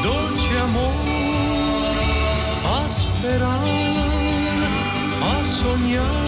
dolce 0.01 0.57
amore, 0.59 2.05
a 2.63 2.87
sperare 2.87 3.95
a 5.21 5.43
sognare. 5.43 6.26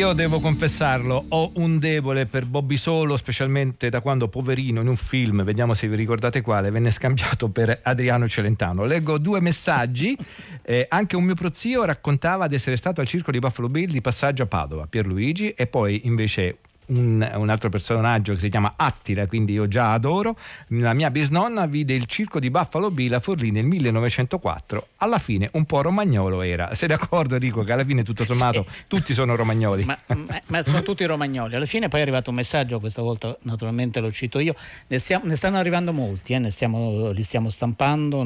Io 0.00 0.14
devo 0.14 0.40
confessarlo, 0.40 1.26
ho 1.28 1.52
un 1.56 1.78
debole 1.78 2.24
per 2.24 2.46
Bobby 2.46 2.78
Solo, 2.78 3.18
specialmente 3.18 3.90
da 3.90 4.00
quando 4.00 4.28
poverino 4.28 4.80
in 4.80 4.86
un 4.86 4.96
film, 4.96 5.42
vediamo 5.42 5.74
se 5.74 5.88
vi 5.88 5.94
ricordate 5.94 6.40
quale, 6.40 6.70
venne 6.70 6.90
scambiato 6.90 7.50
per 7.50 7.80
Adriano 7.82 8.26
Celentano. 8.26 8.86
Leggo 8.86 9.18
due 9.18 9.42
messaggi, 9.42 10.16
eh, 10.62 10.86
anche 10.88 11.16
un 11.16 11.24
mio 11.24 11.34
prozio 11.34 11.84
raccontava 11.84 12.46
di 12.46 12.54
essere 12.54 12.76
stato 12.76 13.02
al 13.02 13.06
circo 13.06 13.30
di 13.30 13.40
Buffalo 13.40 13.68
Bill 13.68 13.90
di 13.90 14.00
passaggio 14.00 14.44
a 14.44 14.46
Padova, 14.46 14.86
Pierluigi, 14.86 15.50
e 15.50 15.66
poi 15.66 16.00
invece 16.04 16.56
un, 16.90 17.30
un, 17.34 17.48
altro 17.48 17.68
personaggio 17.68 18.34
che 18.34 18.40
si 18.40 18.48
chiama 18.48 18.74
Attila, 18.76 19.26
quindi 19.26 19.52
io 19.52 19.68
già 19.68 19.92
adoro. 19.92 20.36
La 20.68 20.92
mia 20.92 21.10
bisnonna 21.10 21.66
vide 21.66 21.94
il 21.94 22.06
circo 22.06 22.38
di 22.38 22.50
Buffalo 22.50 22.90
Bill 22.90 23.12
a 23.12 23.20
Forlì 23.20 23.50
nel 23.50 23.64
1904. 23.64 24.86
Alla 24.98 25.18
fine 25.18 25.48
un 25.52 25.64
po' 25.64 25.82
romagnolo 25.82 26.42
era. 26.42 26.74
Sei 26.74 26.88
d'accordo 26.88 27.34
Enrico 27.34 27.62
che 27.62 27.72
alla 27.72 27.84
fine 27.84 28.02
tutto 28.02 28.24
sommato 28.24 28.64
sì. 28.68 28.82
tutti 28.86 29.14
sono 29.14 29.34
romagnoli? 29.34 29.84
Ma, 29.84 29.98
ma, 30.06 30.40
ma, 30.46 30.64
sono 30.64 30.82
tutti 30.82 31.04
romagnoli. 31.04 31.54
Alla 31.54 31.66
fine 31.66 31.88
poi 31.88 32.00
è 32.00 32.02
arrivato 32.02 32.30
un 32.30 32.36
messaggio, 32.36 32.80
questa 32.80 33.02
volta 33.02 33.36
naturalmente 33.42 34.00
lo 34.00 34.10
cito 34.10 34.38
io, 34.38 34.54
ne, 34.86 34.98
stiamo, 34.98 35.24
ne 35.26 35.36
stanno 35.36 35.58
arrivando 35.58 35.92
molti, 35.92 36.34
eh, 36.34 36.50
stiamo, 36.50 37.10
li 37.10 37.22
stiamo 37.22 37.50
stampando 37.50 38.22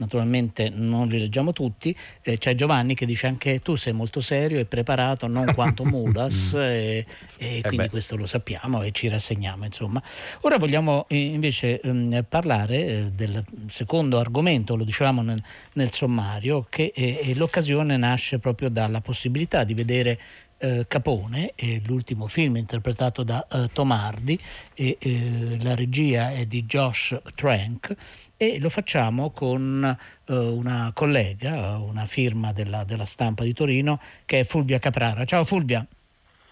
naturalmente 0.00 0.70
non 0.70 1.06
li 1.08 1.18
leggiamo 1.18 1.52
tutti, 1.52 1.94
eh, 2.22 2.38
c'è 2.38 2.54
Giovanni 2.54 2.94
che 2.94 3.06
dice 3.06 3.26
anche 3.26 3.60
tu 3.60 3.76
sei 3.76 3.92
molto 3.92 4.20
serio 4.20 4.58
e 4.58 4.64
preparato, 4.64 5.26
non 5.26 5.52
quanto 5.54 5.84
Mudas, 5.86 6.54
e, 6.54 7.06
e 7.38 7.58
eh 7.58 7.60
quindi 7.60 7.84
beh. 7.84 7.88
questo 7.90 8.16
lo 8.16 8.26
sappiamo 8.26 8.82
e 8.82 8.90
ci 8.90 9.08
rassegniamo. 9.08 9.64
Insomma. 9.64 10.02
Ora 10.40 10.56
vogliamo 10.56 11.06
eh, 11.08 11.16
invece 11.16 11.80
ehm, 11.80 12.24
parlare 12.28 12.86
eh, 12.86 13.10
del 13.14 13.44
secondo 13.68 14.18
argomento, 14.18 14.74
lo 14.74 14.84
dicevamo 14.84 15.22
nel, 15.22 15.42
nel 15.74 15.92
sommario, 15.92 16.66
che 16.68 16.92
eh, 16.94 17.32
l'occasione 17.34 17.96
nasce 17.96 18.38
proprio 18.38 18.68
dalla 18.70 19.00
possibilità 19.00 19.64
di 19.64 19.74
vedere 19.74 20.18
eh, 20.60 20.84
Capone, 20.86 21.52
è 21.54 21.80
l'ultimo 21.86 22.28
film 22.28 22.56
interpretato 22.56 23.22
da 23.22 23.46
eh, 23.50 23.68
Tomardi 23.72 24.38
e 24.74 24.98
eh, 25.00 25.58
la 25.62 25.74
regia 25.74 26.32
è 26.32 26.44
di 26.44 26.64
Josh 26.64 27.18
Trank 27.34 27.94
e 28.36 28.60
lo 28.60 28.68
facciamo 28.68 29.30
con 29.30 29.84
eh, 30.26 30.34
una 30.34 30.90
collega, 30.94 31.78
una 31.78 32.04
firma 32.04 32.52
della, 32.52 32.84
della, 32.84 33.06
stampa 33.06 33.42
di 33.42 33.54
Torino 33.54 34.00
che 34.26 34.40
è 34.40 34.44
Fulvia 34.44 34.78
Caprara. 34.78 35.24
Ciao 35.24 35.44
Fulvia. 35.44 35.84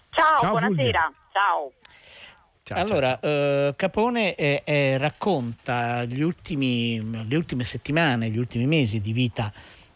Ciao, 0.09 0.39
ciao 0.39 0.51
buonasera. 0.51 0.75
Fulvia. 0.75 1.13
Ciao. 1.31 1.71
Ciao, 2.63 2.77
allora, 2.77 3.07
ciao, 3.07 3.19
ciao. 3.21 3.67
Eh, 3.69 3.73
Capone 3.75 4.35
eh, 4.35 4.61
eh, 4.65 4.97
racconta 4.97 6.05
ultimi, 6.17 7.27
le 7.27 7.35
ultime 7.35 7.63
settimane, 7.63 8.29
gli 8.29 8.37
ultimi 8.37 8.65
mesi 8.65 9.01
di 9.01 9.13
vita 9.13 9.51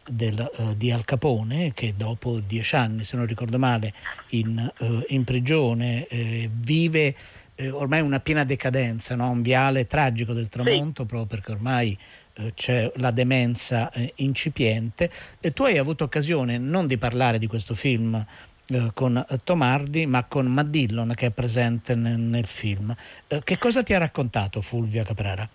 del, 0.07 0.49
uh, 0.57 0.75
di 0.75 0.91
Al 0.91 1.05
Capone 1.05 1.73
che 1.73 1.93
dopo 1.95 2.39
dieci 2.39 2.75
anni, 2.75 3.03
se 3.03 3.15
non 3.15 3.25
ricordo 3.25 3.57
male, 3.57 3.93
in, 4.29 4.71
uh, 4.79 5.03
in 5.07 5.23
prigione 5.23 6.07
eh, 6.07 6.49
vive 6.51 7.15
eh, 7.55 7.69
ormai 7.69 8.01
una 8.01 8.19
piena 8.19 8.43
decadenza, 8.43 9.15
no? 9.15 9.29
un 9.29 9.41
viale 9.41 9.87
tragico 9.87 10.33
del 10.33 10.49
tramonto 10.49 11.03
sì. 11.03 11.07
proprio 11.07 11.25
perché 11.25 11.51
ormai 11.51 11.97
eh, 12.35 12.53
c'è 12.55 12.91
la 12.95 13.11
demenza 13.11 13.91
eh, 13.91 14.13
incipiente. 14.17 15.09
E 15.39 15.53
tu 15.53 15.63
hai 15.63 15.77
avuto 15.77 16.03
occasione 16.03 16.57
non 16.57 16.87
di 16.87 16.97
parlare 16.97 17.37
di 17.37 17.47
questo 17.47 17.75
film 17.75 18.25
con 18.93 19.23
Tomardi 19.43 20.05
ma 20.05 20.23
con 20.23 20.45
Matt 20.45 20.67
Dillon 20.67 21.13
che 21.15 21.27
è 21.27 21.31
presente 21.31 21.95
nel, 21.95 22.17
nel 22.17 22.47
film. 22.47 22.95
che 23.43 23.57
cosa 23.57 23.83
ti 23.83 23.93
ha 23.93 23.97
raccontato 23.97 24.61
Fulvia 24.61 25.03
Caprara? 25.03 25.47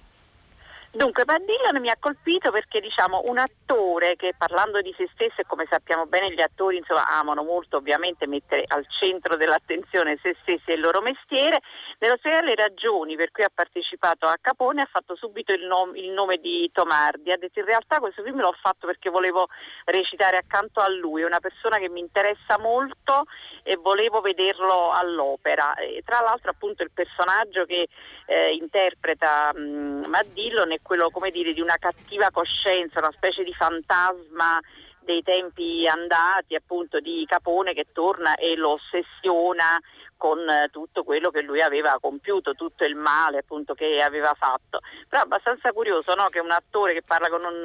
Dunque, 0.98 1.22
Matt 1.24 1.44
Dillon 1.44 1.80
mi 1.80 1.90
ha 1.90 1.96
colpito 1.96 2.50
perché 2.50 2.80
diciamo 2.80 3.22
un 3.26 3.38
attore 3.38 4.16
che 4.16 4.34
parlando 4.36 4.80
di 4.80 4.92
se 4.98 5.08
stesso 5.12 5.40
e 5.40 5.44
come 5.46 5.64
sappiamo 5.70 6.06
bene 6.06 6.32
gli 6.32 6.40
attori 6.40 6.78
insomma, 6.78 7.06
amano 7.06 7.44
molto 7.44 7.76
ovviamente 7.76 8.26
mettere 8.26 8.64
al 8.66 8.84
centro 8.98 9.36
dell'attenzione 9.36 10.18
se 10.20 10.34
stessi 10.40 10.72
e 10.72 10.74
il 10.74 10.80
loro 10.80 11.00
mestiere, 11.00 11.60
nello 12.00 12.16
spiegare 12.16 12.46
le 12.46 12.56
ragioni 12.56 13.14
per 13.14 13.30
cui 13.30 13.44
ha 13.44 13.50
partecipato 13.54 14.26
a 14.26 14.38
Capone 14.40 14.82
ha 14.82 14.88
fatto 14.90 15.14
subito 15.14 15.52
il, 15.52 15.66
nom- 15.66 15.94
il 15.94 16.10
nome 16.10 16.38
di 16.38 16.68
Tomardi, 16.72 17.30
ha 17.30 17.38
detto 17.38 17.60
in 17.60 17.66
realtà 17.66 18.00
questo 18.00 18.24
film 18.24 18.40
l'ho 18.40 18.56
fatto 18.60 18.88
perché 18.88 19.08
volevo 19.08 19.46
recitare 19.84 20.36
accanto 20.36 20.80
a 20.80 20.88
lui, 20.88 21.22
è 21.22 21.26
una 21.26 21.38
persona 21.38 21.78
che 21.78 21.88
mi 21.88 22.00
interessa 22.00 22.58
molto 22.58 23.26
e 23.62 23.76
volevo 23.76 24.20
vederlo 24.20 24.90
all'opera. 24.90 25.74
E, 25.74 26.02
tra 26.04 26.22
l'altro 26.22 26.50
appunto 26.50 26.82
il 26.82 26.90
personaggio 26.90 27.64
che 27.66 27.86
eh, 28.26 28.52
interpreta 28.54 29.52
mh, 29.54 30.06
Matt 30.08 30.32
Dillon 30.32 30.72
è 30.72 30.80
quello 30.88 31.10
come 31.10 31.30
dire, 31.30 31.52
di 31.52 31.60
una 31.60 31.76
cattiva 31.78 32.30
coscienza, 32.30 32.98
una 32.98 33.12
specie 33.12 33.44
di 33.44 33.52
fantasma 33.52 34.58
dei 35.00 35.22
tempi 35.22 35.86
andati 35.86 36.54
appunto 36.54 36.98
di 36.98 37.24
Capone 37.28 37.74
che 37.74 37.88
torna 37.92 38.34
e 38.34 38.56
lo 38.56 38.72
ossessiona 38.72 39.78
con 40.16 40.38
eh, 40.48 40.68
tutto 40.72 41.04
quello 41.04 41.30
che 41.30 41.42
lui 41.42 41.60
aveva 41.60 41.96
compiuto, 42.00 42.54
tutto 42.54 42.84
il 42.84 42.96
male 42.96 43.38
appunto 43.38 43.74
che 43.74 44.02
aveva 44.02 44.34
fatto. 44.36 44.80
Però 45.08 45.22
è 45.22 45.24
abbastanza 45.24 45.72
curioso 45.72 46.14
no? 46.14 46.26
che 46.26 46.40
un 46.40 46.50
attore 46.50 46.94
che 46.94 47.02
parla 47.06 47.28
con 47.28 47.44
un 47.44 47.62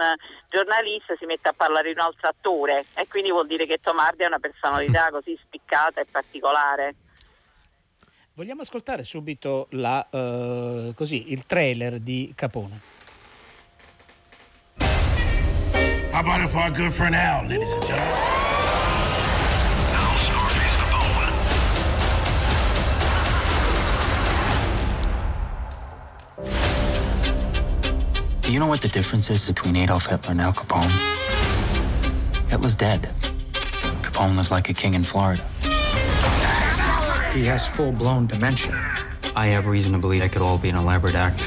giornalista 0.49 1.15
si 1.17 1.25
metta 1.25 1.49
a 1.49 1.53
parlare 1.53 1.93
di 1.93 1.99
un 1.99 2.05
altro 2.05 2.27
attore 2.27 2.85
e 2.95 3.07
quindi 3.07 3.31
vuol 3.31 3.47
dire 3.47 3.65
che 3.65 3.79
Tomardi 3.81 4.23
ha 4.23 4.27
una 4.27 4.39
personalità 4.39 5.09
così 5.11 5.37
spiccata 5.41 6.01
e 6.01 6.05
particolare. 6.11 6.95
Vogliamo 8.35 8.61
ascoltare 8.61 9.03
subito 9.03 9.67
la, 9.71 10.05
uh, 10.09 10.93
così, 10.95 11.31
il 11.31 11.45
trailer 11.45 11.99
di 11.99 12.33
Capone. 12.35 12.92
How 16.13 16.19
about 16.19 16.41
it 16.41 16.49
for 16.49 16.59
our 16.59 16.69
good 16.69 16.93
friend 16.93 17.15
Al, 17.15 17.47
ladies 17.47 17.73
and 17.73 17.83
gentlemen? 17.83 18.13
Do 28.41 28.53
you 28.53 28.59
know 28.59 28.67
what 28.67 28.81
the 28.81 28.89
difference 28.89 29.31
is 29.31 29.47
between 29.47 29.75
Adolf 29.75 30.05
Hitler 30.05 30.33
and 30.33 30.41
Al 30.41 30.53
Capone? 30.53 30.91
Hitler's 32.47 32.75
dead. 32.75 33.09
Capone 34.03 34.35
lives 34.35 34.51
like 34.51 34.69
a 34.69 34.73
king 34.73 34.93
in 34.93 35.01
Florida. 35.01 35.43
He 37.33 37.43
has 37.45 37.65
full-blown 37.65 38.27
dementia. 38.27 38.75
I 39.35 39.47
have 39.47 39.65
reason 39.65 39.93
to 39.93 39.97
believe 39.97 40.21
that 40.21 40.31
could 40.31 40.43
all 40.43 40.59
be 40.59 40.69
an 40.69 40.75
elaborate 40.75 41.15
act. 41.15 41.41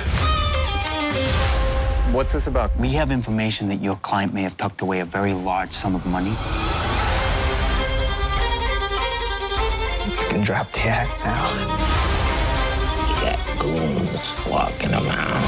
What's 2.16 2.32
this 2.32 2.46
about? 2.46 2.74
We 2.78 2.92
have 2.92 3.10
information 3.10 3.68
that 3.68 3.82
your 3.82 3.96
client 3.96 4.32
may 4.32 4.40
have 4.40 4.56
tucked 4.56 4.80
away 4.80 5.00
a 5.00 5.04
very 5.04 5.34
large 5.34 5.70
sum 5.70 5.94
of 5.94 6.06
money. 6.06 6.30
You 10.10 10.16
can 10.30 10.42
drop 10.42 10.72
the 10.72 10.80
act 10.80 11.22
now. 11.22 11.46
You 13.06 13.16
got 13.20 13.38
goons 13.58 14.48
walking 14.50 14.94
around. 14.94 15.42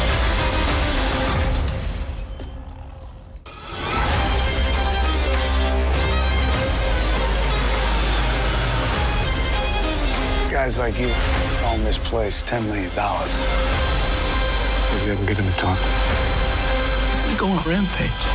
Guys 10.52 10.78
like 10.78 11.00
you 11.00 11.10
own 11.64 11.82
this 11.82 11.96
place 11.96 12.42
$10 12.42 12.62
million. 12.66 12.90
Maybe 14.92 15.12
I 15.12 15.16
can 15.16 15.24
get 15.24 15.38
him 15.38 15.50
to 15.50 15.58
talk. 15.58 16.37
Gonna 17.28 17.40
go 17.40 17.46
on 17.48 17.58
a 17.58 17.68
rampage. 17.68 18.26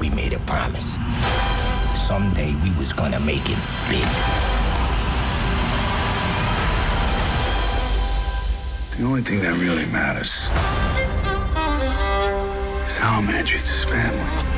We 0.00 0.08
made 0.08 0.32
a 0.32 0.38
promise. 0.46 0.96
Someday 1.94 2.54
we 2.62 2.70
was 2.78 2.94
gonna 2.94 3.20
make 3.20 3.44
it 3.50 3.58
big. 3.90 4.08
The 8.96 9.04
only 9.04 9.20
thing 9.20 9.40
that 9.40 9.54
really 9.58 9.84
matters 9.92 10.48
is 12.86 12.96
how 12.96 13.18
a 13.18 13.22
man 13.22 13.44
treats 13.44 13.68
his 13.68 13.84
family. 13.84 14.48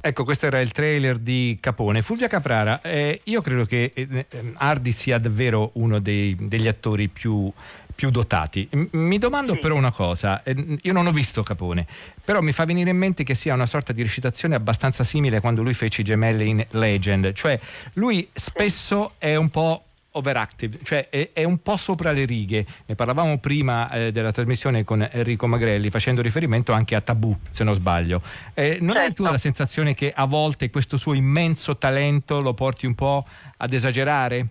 Ecco, 0.00 0.22
questo 0.22 0.46
era 0.46 0.60
il 0.60 0.70
trailer 0.70 1.18
di 1.18 1.58
Capone. 1.60 2.00
Fulvia 2.00 2.28
Caprara, 2.28 2.80
eh, 2.80 3.20
io 3.24 3.42
credo 3.42 3.64
che 3.64 3.90
eh, 3.92 4.26
Hardy 4.54 4.92
sia 4.92 5.18
davvero 5.18 5.72
uno 5.74 5.98
dei, 5.98 6.36
degli 6.38 6.68
attori 6.68 7.08
più, 7.08 7.52
più 7.96 8.10
dotati. 8.10 8.68
Mi 8.92 9.18
domando 9.18 9.54
sì. 9.54 9.58
però 9.58 9.74
una 9.74 9.90
cosa, 9.90 10.42
eh, 10.44 10.78
io 10.82 10.92
non 10.92 11.06
ho 11.06 11.12
visto 11.12 11.42
Capone, 11.42 11.86
però 12.24 12.40
mi 12.40 12.52
fa 12.52 12.64
venire 12.64 12.90
in 12.90 12.96
mente 12.98 13.24
che 13.24 13.34
sia 13.34 13.54
una 13.54 13.66
sorta 13.66 13.92
di 13.92 14.02
recitazione 14.02 14.54
abbastanza 14.54 15.02
simile 15.02 15.38
a 15.38 15.40
quando 15.40 15.62
lui 15.62 15.74
fece 15.74 16.02
i 16.02 16.04
gemelli 16.04 16.48
in 16.48 16.64
Legend, 16.70 17.32
cioè 17.32 17.58
lui 17.94 18.28
spesso 18.32 19.14
è 19.18 19.34
un 19.34 19.48
po' 19.48 19.82
overactive, 20.16 20.78
cioè 20.82 21.08
è, 21.08 21.30
è, 21.32 21.44
un 21.44 21.60
po' 21.62 21.76
sopra 21.76 22.12
le 22.12 22.24
righe. 22.24 22.66
Ne 22.86 22.94
parlavamo 22.94 23.38
prima 23.38 23.90
eh, 23.90 24.12
della 24.12 24.32
trasmissione 24.32 24.84
con 24.84 25.06
Enrico 25.10 25.46
Magrelli 25.46 25.90
facendo 25.90 26.22
riferimento 26.22 26.72
anche 26.72 26.94
a 26.94 27.00
Tabù, 27.00 27.36
se 27.50 27.64
non 27.64 27.74
sbaglio. 27.74 28.22
Eh, 28.54 28.78
non 28.80 28.94
certo. 28.94 29.00
hai 29.00 29.14
tu 29.14 29.22
la 29.24 29.38
sensazione 29.38 29.94
che 29.94 30.12
a 30.14 30.24
volte 30.24 30.70
questo 30.70 30.96
suo 30.96 31.12
immenso 31.12 31.76
talento 31.76 32.40
lo 32.40 32.54
porti 32.54 32.86
un 32.86 32.94
po' 32.94 33.24
ad 33.58 33.72
esagerare? 33.72 34.48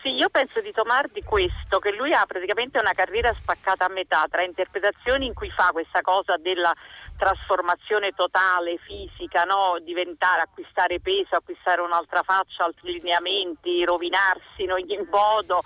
Sì, 0.00 0.10
io 0.14 0.28
penso 0.28 0.60
di 0.60 0.70
Tomardi 0.70 1.24
questo, 1.24 1.80
che 1.80 1.90
lui 1.90 2.12
ha 2.12 2.24
praticamente 2.24 2.78
una 2.78 2.92
carriera 2.92 3.32
spaccata 3.32 3.86
a 3.86 3.88
metà 3.88 4.26
tra 4.30 4.42
interpretazioni 4.42 5.26
in 5.26 5.34
cui 5.34 5.50
fa 5.50 5.70
questa 5.72 6.02
cosa 6.02 6.36
della 6.36 6.72
trasformazione 7.16 8.12
totale, 8.12 8.78
fisica, 8.78 9.42
no? 9.42 9.76
diventare, 9.80 10.42
acquistare 10.42 11.00
peso, 11.00 11.34
acquistare 11.34 11.80
un'altra 11.80 12.22
faccia, 12.22 12.64
altri 12.64 12.92
lineamenti, 12.92 13.84
rovinarsi 13.84 14.62
in 14.62 14.70
ogni 14.70 15.04
modo 15.10 15.62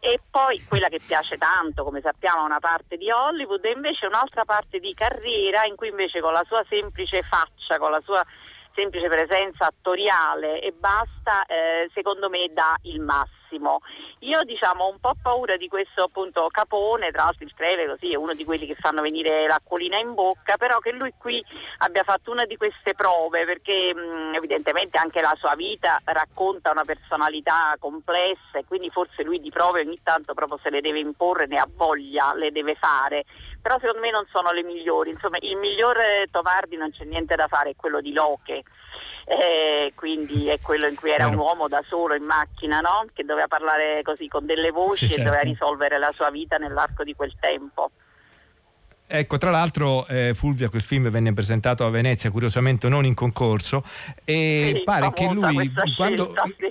e 0.00 0.18
poi 0.30 0.64
quella 0.66 0.88
che 0.88 1.00
piace 1.04 1.36
tanto, 1.36 1.84
come 1.84 2.00
sappiamo, 2.00 2.44
una 2.44 2.60
parte 2.60 2.96
di 2.96 3.10
Hollywood 3.10 3.64
e 3.66 3.72
invece 3.72 4.06
un'altra 4.06 4.44
parte 4.44 4.78
di 4.78 4.94
carriera 4.94 5.64
in 5.66 5.76
cui 5.76 5.88
invece 5.88 6.20
con 6.20 6.32
la 6.32 6.44
sua 6.46 6.64
semplice 6.68 7.22
faccia, 7.22 7.78
con 7.78 7.90
la 7.90 8.00
sua 8.00 8.24
semplice 8.74 9.08
presenza 9.08 9.66
attoriale 9.66 10.60
e 10.60 10.72
basta, 10.72 11.44
eh, 11.46 11.90
secondo 11.92 12.30
me 12.30 12.48
dà 12.52 12.76
il 12.82 13.00
massimo. 13.00 13.37
Io 14.20 14.42
diciamo 14.42 14.84
ho 14.84 14.90
un 14.90 14.98
po' 15.00 15.14
paura 15.20 15.56
di 15.56 15.68
questo 15.68 16.04
appunto 16.04 16.46
Capone, 16.50 17.10
tra 17.10 17.24
l'altro 17.24 17.44
il 17.44 17.54
trailer 17.54 17.88
così 17.88 18.12
è 18.12 18.16
uno 18.16 18.34
di 18.34 18.44
quelli 18.44 18.66
che 18.66 18.74
fanno 18.74 19.00
venire 19.00 19.46
l'acquolina 19.46 19.98
in 19.98 20.14
bocca, 20.14 20.56
però 20.56 20.78
che 20.78 20.92
lui 20.92 21.12
qui 21.18 21.42
abbia 21.78 22.02
fatto 22.02 22.30
una 22.30 22.44
di 22.44 22.56
queste 22.56 22.94
prove 22.94 23.44
perché 23.44 23.94
mh, 23.94 24.34
evidentemente 24.34 24.98
anche 24.98 25.20
la 25.20 25.34
sua 25.38 25.54
vita 25.54 26.00
racconta 26.04 26.70
una 26.70 26.84
personalità 26.84 27.74
complessa 27.78 28.58
e 28.58 28.64
quindi 28.66 28.90
forse 28.90 29.22
lui 29.22 29.38
di 29.38 29.50
prove 29.50 29.80
ogni 29.80 29.98
tanto 30.02 30.34
proprio 30.34 30.58
se 30.62 30.70
le 30.70 30.80
deve 30.80 30.98
imporre, 30.98 31.46
ne 31.46 31.58
ha 31.58 31.68
voglia, 31.68 32.34
le 32.34 32.50
deve 32.50 32.74
fare, 32.74 33.24
però 33.62 33.78
secondo 33.78 34.00
me 34.00 34.10
non 34.10 34.26
sono 34.30 34.50
le 34.50 34.62
migliori, 34.62 35.10
insomma 35.10 35.38
il 35.40 35.56
miglior 35.56 35.96
Tomardi 36.30 36.76
non 36.76 36.90
c'è 36.90 37.04
niente 37.04 37.34
da 37.34 37.48
fare, 37.48 37.70
è 37.70 37.76
quello 37.76 38.00
di 38.00 38.12
Loche 38.12 38.64
eh, 39.28 39.92
quindi 39.94 40.48
è 40.48 40.58
quello 40.60 40.86
in 40.86 40.94
cui 40.94 41.10
era 41.10 41.26
un 41.26 41.36
uomo 41.36 41.68
da 41.68 41.82
solo 41.86 42.14
in 42.14 42.24
macchina, 42.24 42.80
no? 42.80 43.06
che 43.12 43.24
doveva 43.24 43.46
parlare 43.46 44.00
così 44.02 44.26
con 44.26 44.46
delle 44.46 44.70
voci 44.70 45.06
sì, 45.06 45.12
e 45.12 45.16
certo. 45.16 45.24
doveva 45.24 45.42
risolvere 45.42 45.98
la 45.98 46.10
sua 46.12 46.30
vita 46.30 46.56
nell'arco 46.56 47.04
di 47.04 47.14
quel 47.14 47.34
tempo. 47.38 47.90
Ecco, 49.10 49.38
tra 49.38 49.50
l'altro 49.50 50.06
eh, 50.06 50.32
Fulvia 50.34 50.68
quel 50.68 50.82
film 50.82 51.08
venne 51.08 51.32
presentato 51.32 51.84
a 51.84 51.90
Venezia, 51.90 52.30
curiosamente 52.30 52.88
non 52.88 53.04
in 53.04 53.14
concorso, 53.14 53.82
e 54.24 54.72
sì, 54.76 54.82
pare 54.82 55.12
che 55.12 55.26
lui 55.26 55.72
quando, 55.96 56.34
scelta, 56.34 56.42
sì. 56.44 56.68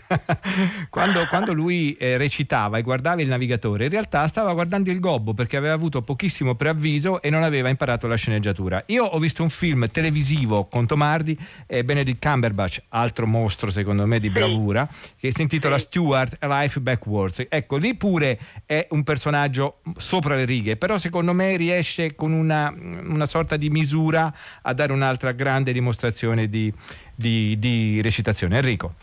quando, 0.90 1.26
quando, 1.26 1.52
lui 1.52 1.94
eh, 1.94 2.16
recitava 2.16 2.78
e 2.78 2.82
guardava 2.82 3.22
il 3.22 3.28
navigatore, 3.28 3.84
in 3.84 3.90
realtà 3.90 4.26
stava 4.26 4.52
guardando 4.52 4.90
il 4.90 5.00
gobbo 5.00 5.34
perché 5.34 5.56
aveva 5.56 5.74
avuto 5.74 6.02
pochissimo 6.02 6.54
preavviso 6.54 7.20
e 7.22 7.30
non 7.30 7.42
aveva 7.42 7.68
imparato 7.68 8.06
la 8.06 8.16
sceneggiatura. 8.16 8.82
Io 8.86 9.04
ho 9.04 9.18
visto 9.18 9.42
un 9.42 9.50
film 9.50 9.88
televisivo 9.88 10.66
con 10.66 10.86
Tomardi 10.86 11.38
e 11.66 11.84
Benedict 11.84 12.24
Cumberbatch, 12.24 12.82
altro 12.88 13.26
mostro 13.26 13.70
secondo 13.70 14.06
me 14.06 14.20
di 14.20 14.30
bravura, 14.30 14.88
che 15.18 15.32
si 15.32 15.42
intitola 15.42 15.78
Stuart 15.78 16.44
Life 16.44 16.80
Backwards. 16.80 17.46
Ecco, 17.48 17.76
lì 17.76 17.94
pure 17.94 18.38
è 18.66 18.86
un 18.90 19.02
personaggio 19.02 19.80
sopra 19.96 20.34
le 20.34 20.44
righe, 20.44 20.76
però 20.76 20.98
secondo 20.98 21.32
me 21.32 21.56
riesce 21.56 22.14
con 22.14 22.32
una, 22.32 22.72
una 22.76 23.26
sorta 23.26 23.56
di 23.56 23.70
misura 23.70 24.32
a 24.62 24.72
dare 24.72 24.92
un'altra 24.92 25.32
grande 25.32 25.72
dimostrazione 25.72 26.48
di, 26.48 26.72
di, 27.14 27.58
di 27.58 28.00
recitazione. 28.00 28.56
Enrico. 28.56 28.94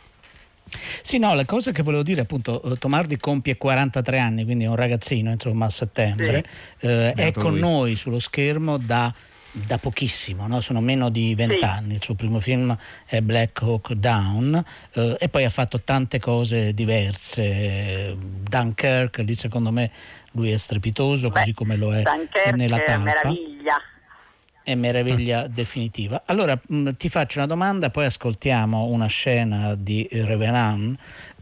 Sì, 1.01 1.17
no, 1.17 1.33
la 1.33 1.45
cosa 1.45 1.71
che 1.71 1.83
volevo 1.83 2.03
dire 2.03 2.21
appunto, 2.21 2.61
eh, 2.63 2.77
Tomardi 2.77 3.17
compie 3.17 3.57
43 3.57 4.19
anni, 4.19 4.43
quindi 4.45 4.63
è 4.63 4.67
un 4.67 4.75
ragazzino, 4.75 5.31
insomma, 5.31 5.65
a 5.65 5.69
settembre, 5.69 6.43
sì. 6.79 6.87
eh, 6.87 7.13
è 7.13 7.31
con 7.31 7.51
lui. 7.51 7.59
noi 7.59 7.95
sullo 7.95 8.19
schermo 8.19 8.77
da 8.77 9.13
da 9.55 9.77
pochissimo, 9.77 10.47
no? 10.47 10.61
sono 10.61 10.81
meno 10.81 11.09
di 11.09 11.35
vent'anni. 11.35 11.89
Sì. 11.89 11.93
Il 11.93 12.03
suo 12.03 12.15
primo 12.15 12.39
film 12.39 12.75
è 13.05 13.21
Black 13.21 13.61
Hawk 13.61 13.93
Down 13.93 14.63
eh, 14.93 15.15
e 15.19 15.29
poi 15.29 15.45
ha 15.45 15.49
fatto 15.51 15.81
tante 15.81 16.19
cose 16.19 16.73
diverse. 16.73 18.17
Dunkirk, 18.17 19.19
lì 19.19 19.35
secondo 19.35 19.71
me 19.71 19.91
lui 20.31 20.51
è 20.51 20.57
strepitoso, 20.57 21.29
Beh, 21.29 21.39
così 21.39 21.53
come 21.53 21.75
lo 21.75 21.93
è 21.93 22.01
Dunkirk 22.01 22.55
nella 22.55 22.79
tampa. 22.79 23.11
È 23.11 23.13
meraviglia 23.13 23.81
è 24.63 24.75
meraviglia 24.75 25.47
definitiva. 25.47 26.23
Allora 26.25 26.59
mh, 26.67 26.91
ti 26.97 27.09
faccio 27.09 27.39
una 27.39 27.47
domanda, 27.47 27.89
poi 27.89 28.05
ascoltiamo 28.05 28.85
una 28.85 29.07
scena 29.07 29.75
di 29.75 30.07
Revenant. 30.11 30.97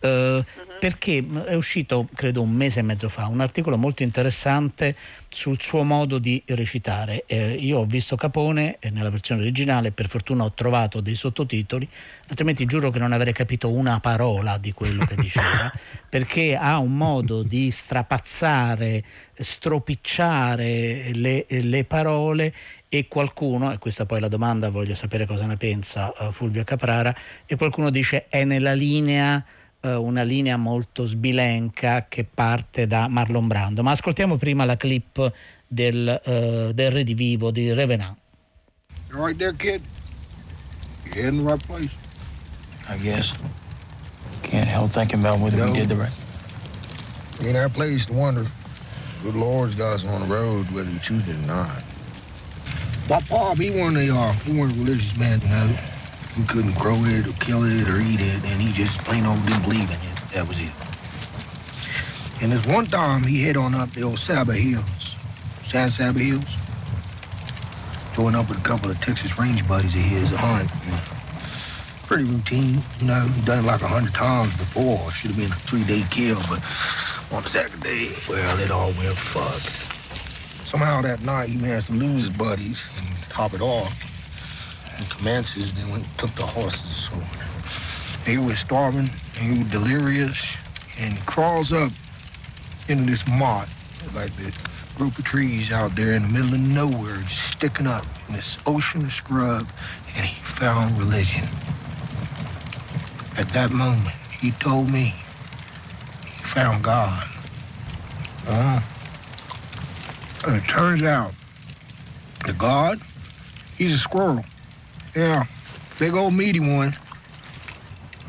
Uh-huh. 0.07 0.43
Perché 0.79 1.23
è 1.45 1.53
uscito, 1.53 2.07
credo, 2.15 2.41
un 2.41 2.51
mese 2.51 2.79
e 2.79 2.83
mezzo 2.83 3.07
fa, 3.07 3.27
un 3.27 3.39
articolo 3.39 3.77
molto 3.77 4.01
interessante 4.01 4.95
sul 5.29 5.61
suo 5.61 5.83
modo 5.83 6.17
di 6.17 6.41
recitare. 6.47 7.23
Eh, 7.27 7.53
io 7.53 7.79
ho 7.79 7.85
visto 7.85 8.15
Capone 8.15 8.77
eh, 8.79 8.89
nella 8.89 9.11
versione 9.11 9.41
originale, 9.41 9.91
per 9.91 10.07
fortuna 10.07 10.43
ho 10.43 10.53
trovato 10.53 10.99
dei 10.99 11.15
sottotitoli, 11.15 11.87
altrimenti 12.27 12.65
giuro 12.65 12.89
che 12.89 12.99
non 12.99 13.11
avrei 13.11 13.31
capito 13.31 13.69
una 13.69 13.99
parola 13.99 14.57
di 14.57 14.73
quello 14.73 15.05
che 15.05 15.15
diceva, 15.15 15.71
perché 16.09 16.55
ha 16.55 16.79
un 16.79 16.97
modo 16.97 17.43
di 17.43 17.69
strapazzare, 17.69 19.03
stropicciare 19.33 21.11
le, 21.13 21.45
le 21.47 21.83
parole 21.85 22.53
e 22.89 23.07
qualcuno, 23.07 23.71
e 23.71 23.77
questa 23.77 24.05
poi 24.05 24.17
è 24.17 24.21
la 24.21 24.27
domanda, 24.27 24.69
voglio 24.69 24.95
sapere 24.95 25.25
cosa 25.25 25.45
ne 25.45 25.55
pensa 25.55 26.11
uh, 26.17 26.31
Fulvio 26.33 26.65
Caprara, 26.65 27.15
e 27.45 27.55
qualcuno 27.55 27.89
dice 27.89 28.27
è 28.27 28.43
nella 28.43 28.73
linea, 28.73 29.41
uh, 29.81 29.89
una 29.89 30.23
linea 30.23 30.57
molto 30.57 31.05
sbilenca 31.05 32.05
che 32.07 32.23
parte 32.23 32.87
da 32.87 33.07
Marlon 33.07 33.47
Brando. 33.47 33.83
Ma 33.83 33.91
ascoltiamo 33.91 34.37
prima 34.37 34.65
la 34.65 34.77
clip 34.77 35.31
del, 35.67 36.21
uh, 36.25 36.71
del 36.71 36.91
redivivo 36.91 37.51
di 37.51 37.71
Revenant. 37.73 38.17
You 39.09 39.23
right 39.23 39.37
there, 39.37 39.53
kid? 39.53 39.81
You 41.13 41.27
in 41.27 41.37
the 41.37 41.43
right 41.43 41.65
place? 41.65 41.91
I 42.87 42.97
guess. 42.97 43.33
Can't 44.41 44.67
help 44.67 44.91
thinking 44.91 45.19
about 45.19 45.39
whether 45.39 45.57
no. 45.57 45.71
we 45.71 45.77
did 45.77 45.87
the 45.87 45.95
right. 45.95 46.11
Ain't 47.45 47.57
our 47.57 47.69
place 47.69 48.05
to 48.05 48.13
wonder. 48.13 48.45
Good 49.23 49.35
Lord's 49.35 49.75
got 49.75 49.93
us 49.93 50.05
on 50.05 50.21
the 50.21 50.33
road, 50.33 50.69
whether 50.71 50.89
we 50.89 50.99
choose 50.99 51.27
it 51.27 51.35
or 51.35 51.47
not. 51.47 51.83
My 53.09 53.19
pop, 53.27 53.57
he 53.57 53.69
wasn't 53.69 53.97
a, 53.97 54.15
uh, 54.15 54.31
he 54.45 54.57
wasn't 54.57 54.77
a 54.77 54.83
religious 54.83 55.17
man, 55.17 55.41
you 55.41 55.47
know. 55.49 55.75
Couldn't 56.47 56.75
grow 56.75 56.97
it 57.05 57.27
or 57.27 57.33
kill 57.39 57.63
it 57.63 57.87
or 57.87 57.95
eat 58.01 58.19
it, 58.19 58.43
and 58.51 58.61
he 58.61 58.73
just 58.73 58.99
plain 59.05 59.25
old 59.25 59.39
didn't 59.45 59.61
believe 59.61 59.87
in 59.87 59.95
it. 59.95 60.17
That 60.33 60.45
was 60.47 60.59
it. 60.59 60.73
And 62.43 62.51
this 62.51 62.65
one 62.67 62.87
time, 62.87 63.23
he 63.23 63.41
hit 63.41 63.55
on 63.55 63.73
up 63.73 63.91
the 63.91 64.03
old 64.03 64.19
Saba 64.19 64.53
Hills, 64.53 65.15
San 65.61 65.89
Saba 65.89 66.19
Hills. 66.19 66.57
Joined 68.13 68.35
up 68.35 68.49
with 68.49 68.59
a 68.59 68.63
couple 68.63 68.91
of 68.91 68.99
Texas 68.99 69.39
Range 69.39 69.65
buddies 69.65 69.95
of 69.95 70.01
his, 70.01 70.33
a 70.33 70.37
hunt. 70.37 70.69
Pretty 72.07 72.25
routine, 72.25 72.83
you 72.99 73.07
know, 73.07 73.29
done 73.45 73.59
it 73.59 73.67
like 73.67 73.81
a 73.81 73.87
hundred 73.87 74.13
times 74.13 74.51
before. 74.57 75.09
Should 75.11 75.31
have 75.31 75.39
been 75.39 75.51
a 75.51 75.55
three-day 75.55 76.03
kill, 76.09 76.39
but 76.49 76.59
on 77.31 77.43
the 77.43 77.49
second 77.49 77.81
day, 77.81 78.11
well, 78.27 78.59
it 78.59 78.71
all 78.71 78.91
went 78.99 79.15
fuck. 79.15 79.61
Somehow 80.67 81.01
that 81.03 81.23
night 81.23 81.47
he 81.47 81.57
managed 81.57 81.87
to 81.87 81.93
lose 81.93 82.27
his 82.27 82.37
buddies 82.37 82.85
and 82.99 83.07
top 83.29 83.53
it 83.53 83.61
off. 83.61 84.10
And 85.01 85.09
Comanches, 85.09 85.73
they 85.73 85.91
went 85.91 86.05
took 86.19 86.29
the 86.31 86.45
horses. 86.45 87.09
So 87.09 87.15
he 88.29 88.37
was 88.37 88.59
starving, 88.59 89.09
he 89.39 89.57
was 89.57 89.71
delirious, 89.71 90.57
and 90.99 91.17
he 91.17 91.25
crawls 91.25 91.73
up 91.73 91.91
into 92.87 93.09
this 93.09 93.27
mott, 93.27 93.67
like 94.13 94.31
the 94.33 94.55
group 94.95 95.17
of 95.17 95.25
trees 95.25 95.73
out 95.73 95.95
there 95.95 96.13
in 96.13 96.21
the 96.21 96.27
middle 96.27 96.53
of 96.53 96.59
nowhere, 96.59 97.17
just 97.21 97.53
sticking 97.53 97.87
up 97.87 98.05
in 98.27 98.35
this 98.35 98.59
ocean 98.67 99.01
of 99.01 99.11
scrub, 99.11 99.67
and 100.15 100.23
he 100.23 100.35
found 100.43 100.95
religion. 100.99 101.45
At 103.39 103.49
that 103.53 103.71
moment, 103.71 104.15
he 104.39 104.51
told 104.51 104.87
me 104.91 105.15
he 106.25 106.43
found 106.45 106.83
God. 106.83 107.23
Uh-huh. 108.47 108.81
And 110.47 110.61
it 110.61 110.69
turns 110.69 111.01
out 111.01 111.33
the 112.45 112.53
God, 112.53 112.99
he's 113.75 113.93
a 113.93 113.97
squirrel. 113.97 114.45
Yeah, 115.15 115.43
big 115.99 116.13
old 116.13 116.33
meaty 116.33 116.59
one. 116.59 116.95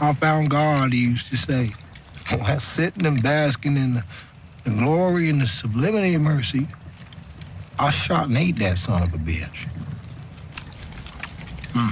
I 0.01 0.13
found 0.15 0.51
God, 0.51 0.93
he 0.93 0.99
used 0.99 1.29
to 1.31 1.37
say. 1.37 1.73
While 2.37 2.59
sitting 2.59 3.07
and 3.07 3.23
basking 3.23 3.77
in 3.77 3.95
the, 3.95 4.05
the 4.65 4.71
glory 4.71 5.29
and 5.29 5.41
the 5.41 5.47
sublimity 5.47 6.15
of 6.15 6.23
mercy, 6.23 6.67
I 7.79 7.91
shot 7.91 8.29
and 8.29 8.37
ate 8.37 8.59
that 8.59 8.79
son 8.79 9.03
of 9.03 9.15
a 9.15 9.19
bitch. 9.19 9.69
Hmm. 11.73 11.91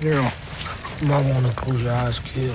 Yeah, 0.00 0.30
you 1.00 1.08
might 1.08 1.32
want 1.32 1.46
to 1.46 1.52
close 1.52 1.82
your 1.82 1.92
eyes, 1.92 2.18
kid. 2.18 2.52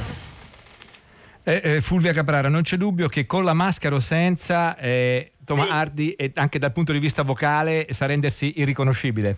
Eh, 1.47 1.61
eh, 1.63 1.81
Fulvia 1.81 2.11
Caprara, 2.11 2.49
non 2.49 2.63
c'è 2.63 2.75
dubbio 2.75 3.07
che 3.07 3.25
con 3.25 3.43
la 3.43 3.53
maschera 3.53 3.95
o 3.95 3.99
senza 3.99 4.75
eh, 4.77 5.33
Tom 5.45 5.61
sì. 5.61 5.69
Hardy, 5.69 6.15
anche 6.33 6.57
dal 6.57 6.71
punto 6.71 6.91
di 6.91 6.99
vista 6.99 7.21
vocale, 7.21 7.87
sa 7.91 8.07
rendersi 8.07 8.59
irriconoscibile. 8.59 9.37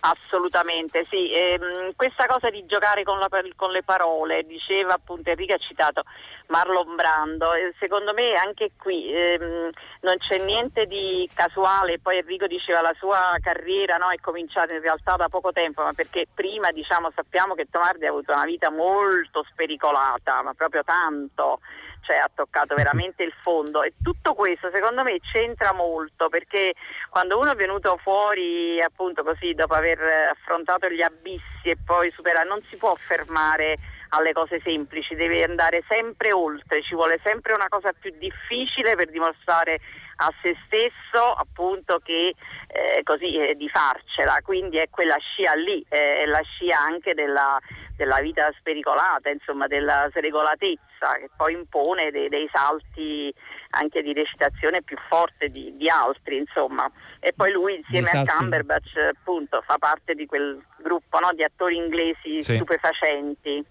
Assolutamente 0.00 1.04
sì, 1.04 1.32
ehm, 1.32 1.92
questa 1.96 2.26
cosa 2.26 2.50
di 2.50 2.64
giocare 2.66 3.02
con, 3.02 3.18
la, 3.18 3.28
con, 3.56 3.70
le 3.70 3.82
parole, 3.82 4.44
diceva 4.44 4.94
appunto 4.94 5.30
Enrico 5.30 5.54
ha 5.54 5.58
citato 5.58 6.02
Marlon 6.48 6.94
Brando, 6.94 7.54
e 7.54 7.74
secondo 7.78 8.12
me 8.12 8.34
anche 8.34 8.72
qui 8.78 9.10
ehm, 9.12 9.70
non 10.02 10.16
c'è 10.18 10.38
niente 10.44 10.86
di 10.86 11.28
casuale, 11.34 11.98
poi 11.98 12.18
Enrico 12.18 12.46
diceva 12.46 12.82
la 12.82 12.94
sua 12.98 13.36
carriera 13.40 13.96
no, 13.96 14.10
è 14.10 14.20
cominciata 14.20 14.74
in 14.74 14.82
realtà 14.82 15.16
da 15.16 15.28
poco 15.28 15.50
tempo, 15.50 15.82
ma 15.82 15.92
perché 15.92 16.26
prima 16.32 16.70
diciamo, 16.70 17.10
sappiamo 17.14 17.54
che 17.54 17.66
Tomardi 17.70 18.06
ha 18.06 18.10
avuto 18.10 18.32
una 18.32 18.44
vita 18.44 18.70
molto 18.70 19.44
spericolata, 19.50 20.42
ma 20.42 20.52
proprio 20.52 20.84
tanto 20.84 21.60
cioè 22.06 22.16
ha 22.16 22.30
toccato 22.32 22.74
veramente 22.74 23.24
il 23.24 23.32
fondo. 23.42 23.82
E 23.82 23.94
tutto 24.02 24.34
questo 24.34 24.70
secondo 24.72 25.02
me 25.02 25.18
c'entra 25.20 25.72
molto 25.72 26.28
perché 26.28 26.74
quando 27.10 27.38
uno 27.38 27.50
è 27.50 27.54
venuto 27.56 27.98
fuori 28.02 28.80
appunto 28.80 29.22
così 29.24 29.52
dopo 29.54 29.74
aver 29.74 29.98
affrontato 30.30 30.88
gli 30.88 31.02
abissi 31.02 31.68
e 31.68 31.76
poi 31.84 32.10
superato 32.10 32.48
non 32.48 32.62
si 32.62 32.76
può 32.76 32.94
fermare 32.94 33.76
alle 34.10 34.32
cose 34.32 34.60
semplici, 34.62 35.16
deve 35.16 35.42
andare 35.42 35.82
sempre 35.88 36.32
oltre, 36.32 36.80
ci 36.80 36.94
vuole 36.94 37.18
sempre 37.24 37.54
una 37.54 37.68
cosa 37.68 37.92
più 37.92 38.14
difficile 38.16 38.94
per 38.94 39.10
dimostrare 39.10 39.80
a 40.16 40.32
se 40.42 40.56
stesso 40.66 41.32
appunto 41.32 42.00
che 42.02 42.34
eh, 42.68 43.02
così 43.02 43.36
eh, 43.36 43.54
di 43.54 43.68
farcela, 43.68 44.38
quindi 44.42 44.78
è 44.78 44.88
quella 44.88 45.16
scia 45.18 45.54
lì, 45.54 45.84
eh, 45.88 46.18
è 46.22 46.26
la 46.26 46.40
scia 46.42 46.78
anche 46.78 47.14
della, 47.14 47.58
della, 47.96 48.18
vita 48.20 48.50
spericolata, 48.58 49.28
insomma 49.30 49.66
della 49.66 50.08
sregolatezza 50.10 51.18
che 51.20 51.28
poi 51.36 51.52
impone 51.52 52.10
dei, 52.10 52.28
dei 52.28 52.48
salti 52.50 53.32
anche 53.70 54.02
di 54.02 54.12
recitazione 54.12 54.82
più 54.82 54.96
forte 55.08 55.48
di, 55.48 55.76
di 55.76 55.88
altri, 55.88 56.38
insomma. 56.38 56.90
E 57.20 57.32
poi 57.36 57.52
lui 57.52 57.74
insieme 57.74 58.10
a 58.10 58.22
Cumberbatch 58.24 58.96
appunto 58.96 59.62
fa 59.62 59.76
parte 59.78 60.14
di 60.14 60.26
quel 60.26 60.62
gruppo 60.78 61.18
no, 61.18 61.30
di 61.34 61.42
attori 61.42 61.76
inglesi 61.76 62.42
sì. 62.42 62.54
stupefacenti. 62.54 63.64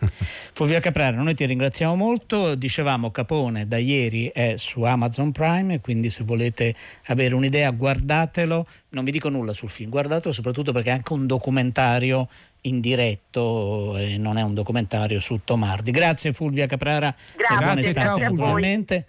Fulvia 0.52 0.80
Caprara, 0.80 1.20
noi 1.22 1.34
ti 1.34 1.44
ringraziamo 1.44 1.94
molto. 1.94 2.54
Dicevamo 2.54 3.10
Capone 3.10 3.66
da 3.66 3.78
ieri 3.78 4.30
è 4.32 4.54
su 4.56 4.82
Amazon 4.82 5.32
Prime, 5.32 5.80
quindi 5.80 6.10
se 6.10 6.24
volete 6.24 6.74
avere 7.06 7.34
un'idea 7.34 7.70
guardatelo. 7.70 8.66
Non 8.90 9.04
vi 9.04 9.10
dico 9.10 9.28
nulla 9.28 9.52
sul 9.52 9.70
film, 9.70 9.90
guardatelo 9.90 10.32
soprattutto 10.32 10.72
perché 10.72 10.90
è 10.90 10.92
anche 10.92 11.12
un 11.12 11.26
documentario 11.26 12.28
in 12.62 12.80
diretto 12.80 13.96
e 13.96 14.18
non 14.18 14.36
è 14.36 14.42
un 14.42 14.54
documentario 14.54 15.20
su 15.20 15.40
Tomardi. 15.44 15.90
Grazie 15.90 16.32
Fulvia 16.32 16.66
Caprara. 16.66 17.14
Grazie, 17.36 17.92
grazie 17.92 18.28
naturalmente. 18.28 19.06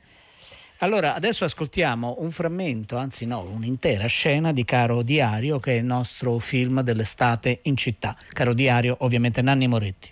Allora, 0.84 1.14
adesso 1.14 1.46
ascoltiamo 1.46 2.16
un 2.20 2.32
frammento, 2.32 2.98
anzi 2.98 3.28
no, 3.28 3.42
un'intera 3.42 4.08
scena 4.08 4.52
di 4.52 4.66
Caro 4.66 5.04
Diario, 5.04 5.60
che 5.60 5.74
è 5.74 5.78
il 5.78 5.86
nostro 5.86 6.40
film 6.40 6.82
dell'estate 6.82 7.60
in 7.64 7.78
città. 7.78 8.16
Caro 8.30 8.54
Diario, 8.54 8.96
ovviamente 9.02 9.44
Nanni 9.44 9.68
Moretti. 9.68 10.10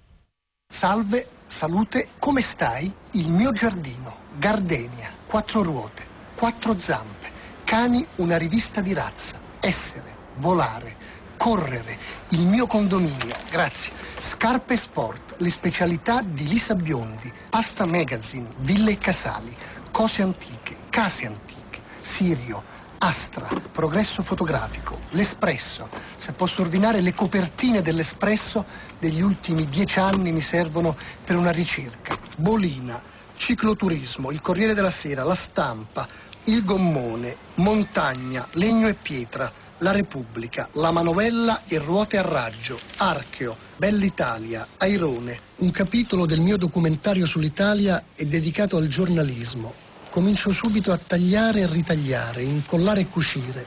Salve, 0.72 1.28
salute, 1.48 2.10
come 2.20 2.42
stai? 2.42 2.90
Il 3.14 3.28
mio 3.30 3.52
giardino, 3.52 4.18
gardenia, 4.38 5.12
quattro 5.26 5.64
ruote, 5.64 6.06
quattro 6.38 6.80
zampe, 6.80 7.32
cani, 7.64 8.06
una 8.18 8.38
rivista 8.38 8.80
di 8.80 8.94
razza, 8.94 9.40
essere, 9.60 10.14
volare, 10.36 10.96
correre, 11.38 11.98
il 12.30 12.44
mio 12.44 12.68
condominio, 12.68 13.36
grazie, 13.50 13.94
scarpe 14.16 14.78
sport, 14.78 15.34
le 15.38 15.50
specialità 15.50 16.22
di 16.22 16.48
Lisa 16.48 16.76
Biondi, 16.76 17.34
pasta 17.50 17.88
magazine, 17.88 18.50
ville 18.60 18.92
e 18.92 18.98
casali, 19.00 19.54
cose 19.92 20.22
antiche, 20.22 20.78
case 20.90 21.26
antiche, 21.26 21.82
Sirio, 22.00 22.64
Astra, 23.02 23.48
Progresso 23.72 24.22
Fotografico, 24.22 25.00
L'Espresso. 25.12 25.88
Se 26.18 26.34
posso 26.34 26.62
ordinare 26.62 27.00
le 27.00 27.14
copertine 27.14 27.82
dell'Espresso 27.82 28.66
degli 29.00 29.22
ultimi 29.22 29.66
dieci 29.70 30.00
anni 30.00 30.34
mi 30.34 30.42
servono 30.42 30.98
per 31.24 31.38
una 31.38 31.52
ricerca. 31.52 32.18
Bolina, 32.36 33.02
Cicloturismo, 33.38 34.32
Il 34.32 34.42
Corriere 34.42 34.74
della 34.74 34.92
Sera, 34.92 35.24
La 35.24 35.36
Stampa, 35.36 36.06
Il 36.46 36.66
Gommone, 36.66 37.36
Montagna, 37.56 38.46
Legno 38.54 38.90
e 38.90 38.96
Pietra, 38.96 39.50
La 39.78 39.94
Repubblica, 39.94 40.68
La 40.74 40.92
Manovella 40.92 41.62
e 41.68 41.80
Ruote 41.80 42.18
a 42.18 42.22
Raggio, 42.22 42.78
Archeo, 42.98 43.56
Bell'Italia, 43.78 44.68
Airone. 44.78 45.40
Un 45.60 45.72
capitolo 45.72 46.26
del 46.26 46.42
mio 46.42 46.58
documentario 46.58 47.26
sull'Italia 47.26 48.04
è 48.14 48.26
dedicato 48.26 48.76
al 48.76 48.88
giornalismo. 48.88 49.88
Comincio 50.10 50.50
subito 50.50 50.92
a 50.92 50.98
tagliare 50.98 51.62
e 51.62 51.68
ritagliare, 51.68 52.42
incollare 52.42 53.02
e 53.02 53.08
cucire 53.08 53.64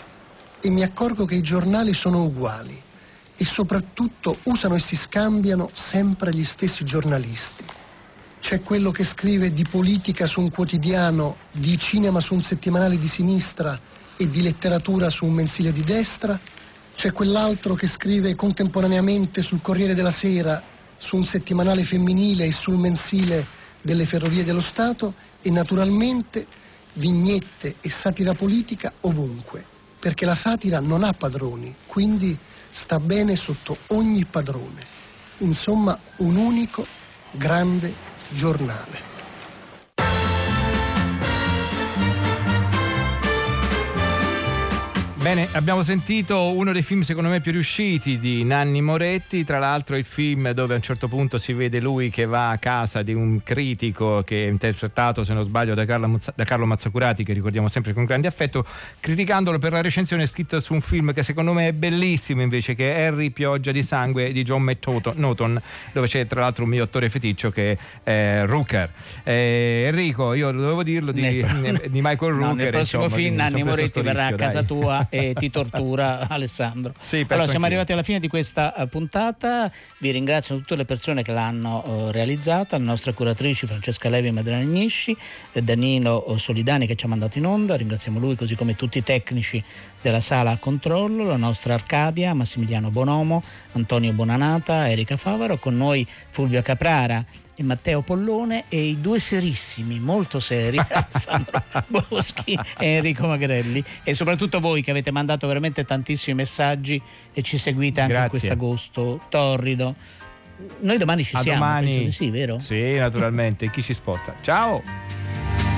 e 0.61 0.71
mi 0.71 0.83
accorgo 0.83 1.25
che 1.25 1.37
i 1.37 1.41
giornali 1.41 1.95
sono 1.95 2.25
uguali 2.25 2.81
e 3.37 3.45
soprattutto 3.45 4.39
usano 4.45 4.75
e 4.75 4.81
si 4.81 4.97
scambiano 4.97 5.71
sempre 5.73 6.35
gli 6.35 6.45
stessi 6.45 6.83
giornalisti. 6.83 7.65
C'è 8.41 8.61
quello 8.61 8.91
che 8.91 9.05
scrive 9.05 9.53
di 9.53 9.65
politica 9.69 10.27
su 10.27 10.41
un 10.41 10.51
quotidiano, 10.51 11.37
di 11.53 11.79
cinema 11.79 12.19
su 12.19 12.35
un 12.35 12.43
settimanale 12.43 12.99
di 12.99 13.07
sinistra 13.07 13.79
e 14.17 14.29
di 14.29 14.43
letteratura 14.43 15.11
su 15.11 15.25
un 15.25 15.35
mensile 15.35 15.73
di 15.73 15.85
destra. 15.85 16.37
C'è 16.97 17.13
quell'altro 17.13 17.75
che 17.75 17.87
scrive 17.87 18.35
contemporaneamente 18.35 19.43
sul 19.43 19.63
Corriere 19.63 19.95
della 19.95 20.11
Sera, 20.11 20.61
su 20.99 21.17
un 21.17 21.25
settimanale 21.25 21.85
femminile 21.85 22.47
e 22.47 22.53
sul 22.53 22.79
mensile 22.79 23.61
delle 23.81 24.07
Ferrovie 24.07 24.45
dello 24.45 24.61
Stato 24.61 25.31
e 25.43 25.51
naturalmente 25.51 26.47
vignette 26.95 27.77
e 27.81 27.91
satira 27.91 28.35
politica 28.35 28.93
ovunque, 29.01 29.65
perché 29.99 30.25
la 30.25 30.35
satira 30.35 30.81
non 30.81 31.05
ha 31.05 31.13
padroni, 31.13 31.75
quindi 31.87 32.37
sta 32.71 32.99
bene 32.99 33.37
sotto 33.37 33.77
ogni 33.89 34.25
padrone. 34.25 34.85
Insomma, 35.39 35.99
un 36.19 36.37
unico 36.37 36.87
grande 37.33 37.93
giornale. 38.31 39.11
Bene, 45.23 45.47
abbiamo 45.53 45.85
sentito 45.85 46.51
uno 46.51 46.73
dei 46.73 46.83
film 46.83 47.03
secondo 47.03 47.29
me 47.29 47.41
più 47.41 47.53
riusciti 47.53 48.19
di 48.19 48.43
Nanni 48.43 48.83
Moretti, 48.83 49.45
tra 49.45 49.61
l'altro 49.61 49.95
il 49.95 50.05
film 50.05 50.51
dove 50.51 50.73
a 50.73 50.77
un 50.79 50.83
certo 50.83 51.07
punto 51.07 51.39
si 51.39 51.53
vede 51.53 51.81
lui 51.81 52.11
che 52.11 52.25
va 52.25 52.51
a 52.51 52.59
casa 52.59 53.03
di 53.03 53.15
un 53.15 53.41
critico 53.45 54.25
che 54.25 54.47
è 54.47 54.49
interpretato 54.49 55.23
se 55.23 55.33
non 55.33 55.45
sbaglio 55.45 55.75
da 55.75 55.85
Carlo, 55.85 56.19
da 56.35 56.43
Carlo 56.43 56.67
Mazzacurati 56.67 57.23
che 57.23 57.33
ricordiamo 57.35 57.69
sempre 57.69 57.93
con 57.93 58.05
grande 58.05 58.27
affetto, 58.27 58.67
criticandolo 58.99 59.59
per 59.59 59.71
la 59.71 59.81
recensione 59.81 60.27
scritta 60.27 60.59
su 60.59 60.73
un 60.73 60.81
film 60.81 61.13
che 61.13 61.23
secondo 61.23 61.53
me 61.53 61.69
è 61.69 61.73
bellissimo 61.73 62.43
invece 62.43 62.75
che 62.75 62.97
è 62.97 63.05
Harry 63.05 63.31
Pioggia 63.31 63.71
di 63.71 63.85
sangue 63.85 64.33
di 64.33 64.43
John 64.43 64.63
McNaughton 64.63 65.63
dove 65.93 66.09
c'è 66.09 66.27
tra 66.27 66.41
l'altro 66.41 66.65
un 66.65 66.71
mio 66.71 66.83
attore 66.83 67.09
feticcio 67.09 67.51
che 67.51 67.79
è 68.03 68.11
eh, 68.11 68.47
Rooker. 68.47 68.91
Eh, 69.23 69.85
Enrico, 69.87 70.35
io 70.35 70.51
dovevo 70.51 70.83
dirlo 70.83 71.13
di, 71.13 71.23
di 71.23 72.01
Michael 72.03 72.33
Rooker. 72.33 72.41
No, 72.53 72.55
nel 72.55 72.71
prossimo 72.71 73.05
insomma, 73.05 73.23
film 73.23 73.37
Nanni 73.37 73.63
Moretti 73.63 74.01
verrà 74.01 74.27
a 74.27 74.35
casa 74.35 74.65
tua 74.65 75.07
e 75.13 75.35
ti 75.35 75.51
tortura 75.51 76.27
Alessandro. 76.31 76.95
Sì, 77.03 77.27
allora 77.29 77.47
siamo 77.47 77.67
arrivati 77.67 77.93
alla 77.93 78.03
fine 78.03 78.19
di 78.19 78.29
questa 78.29 78.75
eh, 78.75 78.87
puntata, 78.87 79.71
vi 79.99 80.11
ringrazio 80.11 80.57
tutte 80.57 80.75
le 80.75 80.87
persone 80.87 81.23
che 81.23 81.33
l'hanno 81.33 81.83
uh, 81.85 82.11
realizzata, 82.11 82.79
le 82.79 82.85
nostre 82.85 83.13
curatrici 83.13 83.67
Francesca 83.67 84.09
Levi 84.09 84.29
e 84.29 84.31
Madrena 84.31 84.63
Agnisci, 84.63 85.15
eh, 85.53 85.61
Danilo 85.61 86.35
Solidani 86.39 86.87
che 86.87 86.97
ci 86.97 87.05
ha 87.05 87.09
mandato 87.09 87.37
in 87.37 87.45
onda, 87.45 87.77
ringraziamo 87.77 88.19
lui 88.19 88.37
così 88.37 88.55
come 88.55 88.75
tutti 88.75 88.97
i 88.97 89.03
tecnici 89.03 89.63
della 90.03 90.21
sala 90.21 90.57
controllo, 90.59 91.25
la 91.25 91.37
nostra 91.37 91.75
Arcadia, 91.75 92.35
Massimiliano 92.35 92.91
Bonomo, 92.91 93.43
Antonio 93.73 94.13
Bonanata, 94.13 94.91
Erika 94.91 95.17
Favaro, 95.17 95.57
con 95.59 95.77
noi 95.77 96.07
Fulvio 96.29 96.61
Caprara 96.61 97.25
e 97.55 97.63
Matteo 97.63 98.01
Pollone 98.01 98.65
e 98.69 98.81
i 98.83 99.01
due 99.01 99.19
serissimi, 99.21 99.99
molto 100.01 100.41
seri, 100.41 100.79
Alessandro 100.91 101.63
Boschi 101.87 102.59
e 102.79 102.87
Enrico 102.87 103.27
Magrelli 103.27 103.83
e 104.03 104.15
soprattutto 104.15 104.59
voi 104.59 104.83
che 104.83 104.91
avete 104.91 105.11
mandato 105.11 105.47
veramente 105.47 105.85
tantissimi 105.85 106.35
messaggi 106.35 107.01
e 107.33 107.43
ci 107.43 107.57
seguite 107.59 108.01
anche 108.01 108.13
Grazie. 108.13 108.25
in 108.27 108.31
questo 108.31 108.53
agosto 108.53 109.21
torrido. 109.29 109.95
Noi 110.81 110.97
domani 110.99 111.25
ci 111.25 111.37
A 111.37 111.41
siamo, 111.41 111.59
domani. 111.59 111.85
penso 111.91 112.01
di 112.01 112.11
sì, 112.13 112.31
vero? 112.31 112.59
Sì, 112.59 112.95
naturalmente. 112.95 113.71
Chi 113.71 113.83
ci 113.83 113.95
sposta? 113.95 114.35
Ciao! 114.43 115.72